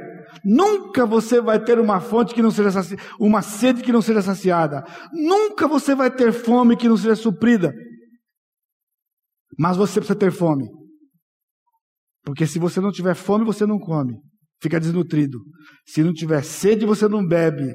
Nunca 0.44 1.06
você 1.06 1.40
vai 1.40 1.58
ter 1.58 1.80
uma 1.80 2.00
fonte 2.00 2.34
que 2.34 2.42
não 2.42 2.50
seja 2.50 2.70
saciada, 2.70 3.02
uma 3.18 3.40
sede 3.40 3.82
que 3.82 3.92
não 3.92 4.02
seja 4.02 4.20
saciada. 4.20 4.84
Nunca 5.12 5.66
você 5.66 5.94
vai 5.94 6.10
ter 6.10 6.32
fome 6.32 6.76
que 6.76 6.88
não 6.88 6.96
seja 6.96 7.16
suprida. 7.16 7.74
Mas 9.58 9.76
você 9.76 10.00
precisa 10.00 10.18
ter 10.18 10.30
fome. 10.30 10.68
Porque 12.24 12.46
se 12.46 12.58
você 12.58 12.80
não 12.80 12.90
tiver 12.90 13.14
fome, 13.14 13.44
você 13.44 13.66
não 13.66 13.78
come. 13.78 14.18
Fica 14.62 14.80
desnutrido. 14.80 15.38
Se 15.86 16.02
não 16.02 16.12
tiver 16.12 16.42
sede, 16.42 16.86
você 16.86 17.06
não 17.06 17.26
bebe. 17.26 17.74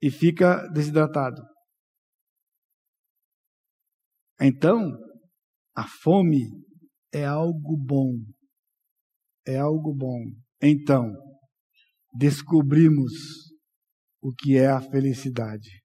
E 0.00 0.10
fica 0.10 0.66
desidratado. 0.68 1.42
Então, 4.40 4.90
a 5.74 5.86
fome 5.86 6.42
é 7.12 7.24
algo 7.24 7.76
bom. 7.76 8.12
É 9.46 9.58
algo 9.58 9.94
bom. 9.94 10.20
Então, 10.60 11.12
descobrimos 12.16 13.12
o 14.20 14.32
que 14.32 14.56
é 14.56 14.68
a 14.68 14.80
felicidade. 14.80 15.82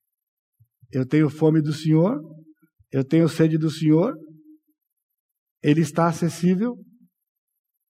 Eu 0.92 1.06
tenho 1.06 1.30
fome 1.30 1.62
do 1.62 1.74
Senhor, 1.74 2.22
eu 2.92 3.04
tenho 3.04 3.28
sede 3.28 3.58
do 3.58 3.70
Senhor, 3.70 4.14
Ele 5.62 5.82
está 5.82 6.08
acessível, 6.08 6.76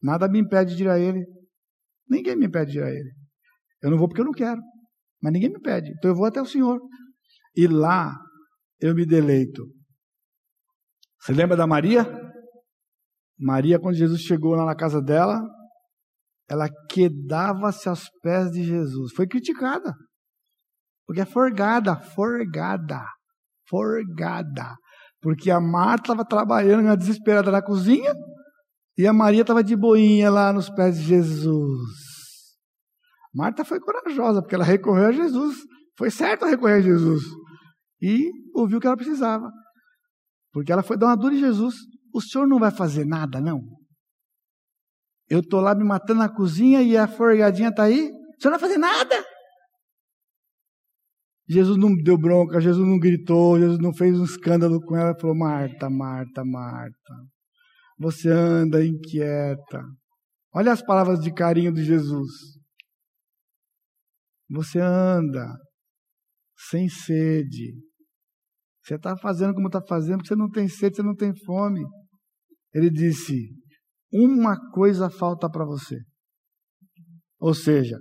Nada 0.02 0.28
me 0.28 0.40
impede 0.40 0.76
de 0.76 0.84
ir 0.84 0.90
a 0.90 0.99
Ele. 0.99 1.26
Ninguém 2.07 2.36
me 2.36 2.45
impede 2.45 2.72
de 2.72 2.78
ir 2.80 2.84
a 2.84 2.90
Ele. 2.90 3.11
Eu 3.82 3.91
não 3.91 3.98
vou 3.98 4.07
porque 4.07 4.22
eu 4.22 4.26
não 4.26 4.32
quero, 4.32 4.61
mas 5.22 5.34
ninguém 5.34 5.49
me 5.49 5.57
impede. 5.57 5.91
Então 5.91 6.11
eu 6.11 6.15
vou 6.15 6.26
até 6.26 6.41
o 6.41 6.45
Senhor. 6.45 6.80
E 7.56 7.68
lá 7.68 8.15
eu 8.80 8.94
me 8.94 9.06
deleito. 9.06 9.65
Você 11.19 11.34
lembra 11.34 11.57
da 11.57 11.68
Maria? 11.68 12.06
Maria, 13.38 13.80
quando 13.80 13.95
Jesus 13.95 14.22
chegou 14.22 14.56
lá 14.56 14.65
na 14.65 14.76
casa 14.76 15.02
dela, 15.02 15.41
ela 16.49 16.69
quedava-se 16.90 17.90
aos 17.90 18.10
pés 18.22 18.52
de 18.52 18.64
Jesus. 18.64 19.14
Foi 19.14 19.28
criticada. 19.28 19.94
Porque 21.06 21.22
é 21.22 21.26
forgada, 21.26 21.95
forgada, 21.95 23.03
forgada. 23.68 24.76
Porque 25.22 25.52
a 25.52 25.60
Marta 25.60 26.14
estava 26.14 26.26
trabalhando 26.26 26.95
desesperada 26.98 27.52
na 27.52 27.61
cozinha 27.61 28.14
e 28.98 29.06
a 29.06 29.14
Maria 29.14 29.41
estava 29.41 29.64
de 29.64 29.76
boinha 29.76 30.32
lá 30.32 30.52
nos 30.52 30.69
pés 30.69 30.98
de 30.98 31.03
Jesus. 31.03 31.80
Marta 33.34 33.64
foi 33.64 33.80
corajosa, 33.80 34.41
porque 34.41 34.56
ela 34.56 34.64
recorreu 34.64 35.07
a 35.07 35.11
Jesus. 35.11 35.57
Foi 35.95 36.10
certo 36.10 36.45
recorrer 36.45 36.78
a 36.78 36.82
Jesus. 36.82 37.24
E 38.02 38.32
ouviu 38.56 38.78
o 38.78 38.82
que 38.82 38.88
ela 38.88 38.98
precisava. 38.98 39.52
Porque 40.52 40.72
ela 40.72 40.82
foi 40.82 40.98
dar 40.98 41.07
uma 41.07 41.18
dura 41.18 41.36
em 41.36 41.40
Jesus. 41.40 41.76
O 42.11 42.19
senhor 42.19 42.48
não 42.48 42.57
vai 42.57 42.72
fazer 42.72 43.06
nada, 43.06 43.40
não? 43.40 43.61
Eu 45.30 45.41
estou 45.41 45.60
lá 45.60 45.76
me 45.76 45.84
matando 45.84 46.19
na 46.19 46.30
cozinha 46.30 46.82
e 46.82 46.98
a 46.98 47.07
forgadinha 47.07 47.69
está 47.69 47.84
aí. 47.84 48.10
O 48.10 48.41
senhor 48.41 48.52
não 48.52 48.60
vai 48.60 48.60
fazer 48.60 48.78
nada? 48.78 49.24
Jesus 51.49 51.78
não 51.78 51.95
deu 51.95 52.18
bronca, 52.18 52.60
Jesus 52.60 52.86
não 52.86 52.98
gritou, 52.98 53.60
Jesus 53.60 53.80
não 53.80 53.94
fez 53.94 54.19
um 54.19 54.26
escândalo 54.26 54.82
com 54.82 54.95
ela. 54.98 55.15
Falou: 55.19 55.36
Marta, 55.36 55.90
Marta, 55.90 56.44
Marta. 56.44 57.14
Você 57.98 58.30
anda 58.30 58.86
inquieta. 58.86 59.82
Olha 60.53 60.72
as 60.72 60.82
palavras 60.82 61.19
de 61.19 61.34
carinho 61.34 61.74
de 61.74 61.84
Jesus. 61.84 62.30
Você 64.49 64.80
anda 64.80 65.45
sem 66.69 66.88
sede. 66.88 67.76
Você 68.84 68.95
está 68.95 69.18
fazendo 69.18 69.53
como 69.53 69.68
está 69.68 69.82
fazendo, 69.82 70.18
porque 70.18 70.30
você 70.30 70.36
não 70.36 70.49
tem 70.49 70.68
sede, 70.69 70.95
você 70.95 71.03
não 71.03 71.15
tem 71.15 71.34
fome. 71.45 71.84
Ele 72.74 72.90
disse: 72.90 73.34
Uma 74.11 74.57
coisa 74.72 75.10
falta 75.10 75.49
para 75.49 75.65
você. 75.65 75.98
Ou 77.40 77.53
seja, 77.53 77.98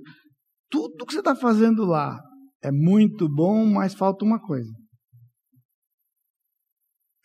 tudo 0.70 1.04
que 1.04 1.12
você 1.12 1.18
está 1.18 1.34
fazendo 1.34 1.84
lá 1.84 2.18
é 2.62 2.70
muito 2.70 3.28
bom, 3.28 3.66
mas 3.66 3.94
falta 3.94 4.24
uma 4.24 4.40
coisa. 4.40 4.70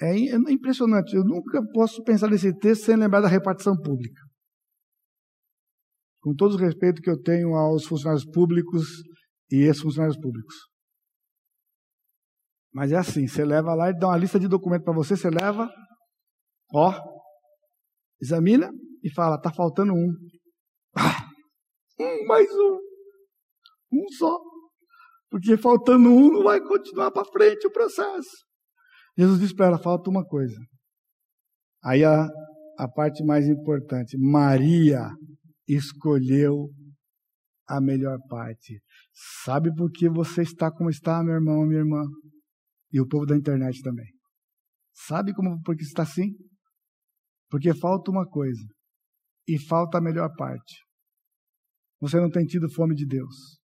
É, 0.02 0.16
é 0.16 0.36
impressionante. 0.52 1.16
Eu 1.16 1.24
nunca 1.24 1.62
posso 1.74 2.04
pensar 2.04 2.28
nesse 2.28 2.52
texto 2.58 2.86
sem 2.86 2.96
lembrar 2.96 3.22
da 3.22 3.28
repartição 3.28 3.76
pública. 3.78 4.22
Com 6.22 6.34
todo 6.36 6.56
o 6.56 6.58
respeito 6.58 7.02
que 7.02 7.10
eu 7.10 7.22
tenho 7.22 7.56
aos 7.56 7.86
funcionários 7.86 8.26
públicos 8.26 8.88
e 9.52 9.64
ex-funcionários 9.64 10.18
públicos. 10.18 10.56
Mas 12.74 12.92
é 12.92 12.96
assim, 12.96 13.28
você 13.28 13.44
leva 13.44 13.76
lá 13.76 13.90
e 13.90 13.98
dá 13.98 14.08
uma 14.08 14.18
lista 14.18 14.40
de 14.40 14.48
documentos 14.48 14.86
para 14.86 14.94
você, 14.94 15.18
você 15.18 15.30
leva, 15.30 15.70
ó, 16.74 16.94
examina 18.22 18.72
e 19.04 19.14
fala, 19.14 19.42
tá 19.42 19.52
faltando 19.52 19.94
um. 19.94 20.14
Ah, 20.96 21.28
um 22.00 22.26
mais 22.28 22.50
um. 22.50 22.80
Um 23.94 24.08
só. 24.18 24.40
Porque 25.30 25.58
faltando 25.58 26.10
um 26.10 26.32
não 26.32 26.44
vai 26.44 26.62
continuar 26.62 27.12
para 27.12 27.26
frente 27.26 27.68
o 27.68 27.72
processo. 27.72 28.51
Jesus 29.18 29.40
disse 29.40 29.56
para 29.56 29.68
ela: 29.68 29.80
falta 29.80 30.10
uma 30.10 30.26
coisa. 30.26 30.58
Aí 31.84 32.04
a, 32.04 32.28
a 32.78 32.88
parte 32.88 33.24
mais 33.24 33.48
importante: 33.48 34.18
Maria 34.18 35.10
escolheu 35.68 36.70
a 37.68 37.80
melhor 37.80 38.18
parte. 38.28 38.82
Sabe 39.44 39.74
por 39.74 39.90
que 39.92 40.10
você 40.10 40.42
está 40.42 40.72
como 40.72 40.90
está, 40.90 41.24
meu 41.24 41.36
irmão, 41.36 41.66
minha 41.66 41.80
irmã? 41.80 42.04
E 42.92 43.00
o 43.00 43.08
povo 43.08 43.26
da 43.26 43.36
internet 43.36 43.82
também. 43.82 44.08
Sabe 44.94 45.34
como 45.34 45.62
porque 45.64 45.84
está 45.84 46.04
assim? 46.04 46.34
Porque 47.50 47.74
falta 47.74 48.12
uma 48.12 48.28
coisa. 48.28 48.64
E 49.48 49.58
falta 49.60 49.98
a 49.98 50.02
melhor 50.02 50.30
parte. 50.38 50.86
Você 52.00 52.20
não 52.20 52.30
tem 52.30 52.46
tido 52.46 52.70
fome 52.74 52.96
de 52.96 53.06
Deus. 53.06 53.60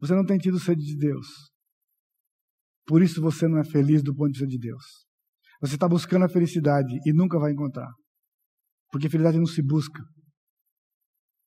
Você 0.00 0.14
não 0.14 0.24
tem 0.24 0.38
tido 0.38 0.58
sede 0.58 0.82
de 0.82 0.96
Deus. 0.96 1.49
Por 2.90 3.02
isso 3.02 3.22
você 3.22 3.46
não 3.46 3.58
é 3.58 3.62
feliz 3.62 4.02
do 4.02 4.12
ponto 4.12 4.32
de 4.32 4.40
vista 4.40 4.48
de 4.48 4.58
Deus. 4.58 5.06
Você 5.60 5.74
está 5.74 5.88
buscando 5.88 6.24
a 6.24 6.28
felicidade 6.28 6.98
e 7.06 7.12
nunca 7.12 7.38
vai 7.38 7.52
encontrar. 7.52 7.88
Porque 8.90 9.08
felicidade 9.08 9.38
não 9.38 9.46
se 9.46 9.62
busca. 9.62 10.02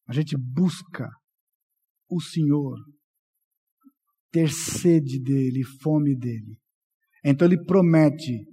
A 0.08 0.14
gente 0.14 0.38
busca 0.38 1.10
o 2.10 2.22
Senhor, 2.22 2.78
ter 4.32 4.50
sede 4.54 5.22
dele, 5.22 5.66
fome 5.82 6.18
dele. 6.18 6.58
Então 7.26 7.46
ele 7.46 7.62
promete: 7.66 8.46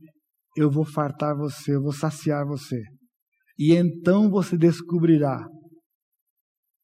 eu 0.57 0.69
vou 0.69 0.85
fartar 0.85 1.37
você, 1.37 1.77
eu 1.77 1.83
vou 1.83 1.93
saciar 1.93 2.45
você. 2.45 2.83
E 3.57 3.73
então 3.73 4.29
você 4.29 4.59
descobrirá 4.59 5.39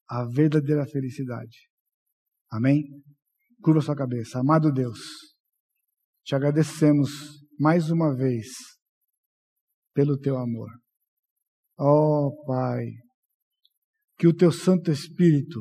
a 0.08 0.24
verdadeira 0.24 0.86
felicidade. 0.86 1.68
Amém? 2.48 2.84
Curva 3.60 3.80
sua 3.80 3.96
cabeça. 3.96 4.38
Amado 4.38 4.70
Deus, 4.70 5.00
te 6.26 6.34
agradecemos 6.34 7.08
mais 7.56 7.88
uma 7.88 8.12
vez 8.12 8.48
pelo 9.94 10.18
teu 10.18 10.36
amor. 10.36 10.68
Ó 11.78 12.26
oh, 12.26 12.44
Pai, 12.44 12.84
que 14.18 14.26
o 14.26 14.34
teu 14.34 14.50
Santo 14.50 14.90
Espírito 14.90 15.60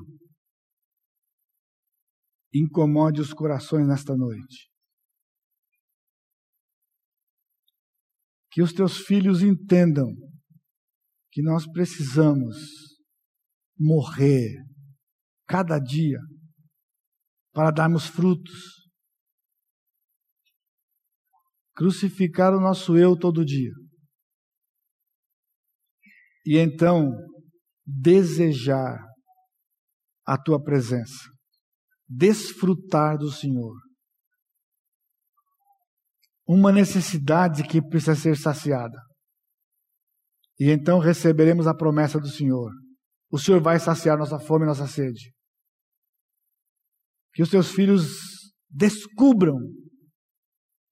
incomode 2.51 3.21
os 3.21 3.31
corações 3.31 3.85
nesta 3.87 4.15
noite. 4.15 4.71
Que 8.49 8.63
os 8.63 8.73
teus 8.73 8.97
filhos 8.97 9.43
entendam 9.43 10.07
que 11.31 11.43
nós 11.43 11.69
precisamos 11.71 12.55
morrer 13.77 14.49
cada 15.47 15.77
dia 15.77 16.17
para 17.53 17.69
darmos 17.69 18.07
frutos. 18.07 18.84
Crucificar 21.76 22.53
o 22.53 22.60
nosso 22.60 22.97
eu 22.97 23.18
todo 23.18 23.45
dia. 23.45 23.72
E 26.45 26.57
então 26.57 27.11
desejar 27.85 28.97
a 30.26 30.41
tua 30.41 30.61
presença, 30.61 31.30
desfrutar 32.07 33.18
do 33.18 33.30
Senhor. 33.30 33.76
Uma 36.47 36.72
necessidade 36.72 37.64
que 37.68 37.81
precisa 37.81 38.15
ser 38.15 38.38
saciada. 38.38 38.99
E 40.60 40.69
então 40.69 40.99
receberemos 40.99 41.68
a 41.68 41.73
promessa 41.73 42.19
do 42.19 42.27
Senhor. 42.27 42.72
O 43.30 43.38
Senhor 43.38 43.61
vai 43.61 43.80
saciar 43.80 44.18
nossa 44.18 44.39
fome 44.39 44.64
e 44.64 44.68
nossa 44.68 44.88
sede. 44.88 45.34
Que 47.34 47.43
os 47.43 47.49
teus 47.49 47.72
filhos 47.72 48.06
descubram 48.69 49.57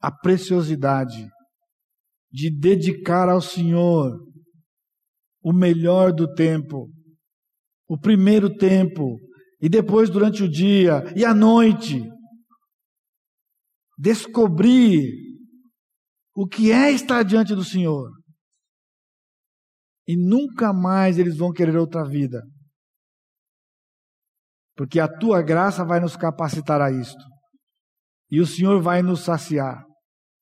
a 0.03 0.11
preciosidade 0.11 1.31
de 2.29 2.51
dedicar 2.51 3.29
ao 3.29 3.39
Senhor 3.39 4.19
o 5.41 5.53
melhor 5.53 6.11
do 6.11 6.33
tempo, 6.33 6.89
o 7.87 7.97
primeiro 7.97 8.53
tempo, 8.53 9.17
e 9.61 9.69
depois 9.69 10.09
durante 10.09 10.43
o 10.43 10.51
dia 10.51 11.03
e 11.15 11.23
à 11.23 11.33
noite. 11.33 12.01
Descobrir 13.97 15.09
o 16.35 16.45
que 16.45 16.69
é 16.69 16.91
estar 16.91 17.23
diante 17.23 17.55
do 17.55 17.63
Senhor. 17.63 18.11
E 20.05 20.17
nunca 20.17 20.73
mais 20.73 21.17
eles 21.17 21.37
vão 21.37 21.53
querer 21.53 21.77
outra 21.77 22.03
vida. 22.03 22.43
Porque 24.75 24.99
a 24.99 25.07
tua 25.07 25.41
graça 25.41 25.85
vai 25.85 26.01
nos 26.01 26.17
capacitar 26.17 26.81
a 26.81 26.91
isto. 26.91 27.23
E 28.29 28.41
o 28.41 28.45
Senhor 28.45 28.81
vai 28.81 29.01
nos 29.01 29.21
saciar 29.21 29.92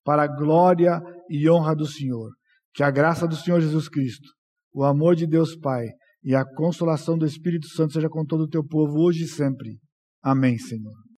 para 0.04 0.24
a 0.24 0.28
glória 0.28 1.02
e 1.30 1.50
honra 1.50 1.76
do 1.76 1.86
Senhor. 1.86 2.32
Que 2.74 2.84
a 2.84 2.92
graça 2.92 3.28
do 3.28 3.36
Senhor 3.36 3.60
Jesus 3.60 3.90
Cristo, 3.90 4.30
o 4.74 4.84
amor 4.84 5.16
de 5.16 5.28
Deus 5.28 5.56
Pai 5.56 5.88
e 6.24 6.36
a 6.36 6.46
consolação 6.46 7.18
do 7.18 7.26
Espírito 7.26 7.68
Santo 7.68 7.94
seja 7.94 8.10
com 8.10 8.26
todo 8.26 8.42
o 8.42 8.50
teu 8.50 8.66
povo 8.66 9.00
hoje 9.00 9.24
e 9.24 9.28
sempre. 9.28 9.80
Amém, 10.24 10.58
Senhor. 10.58 11.02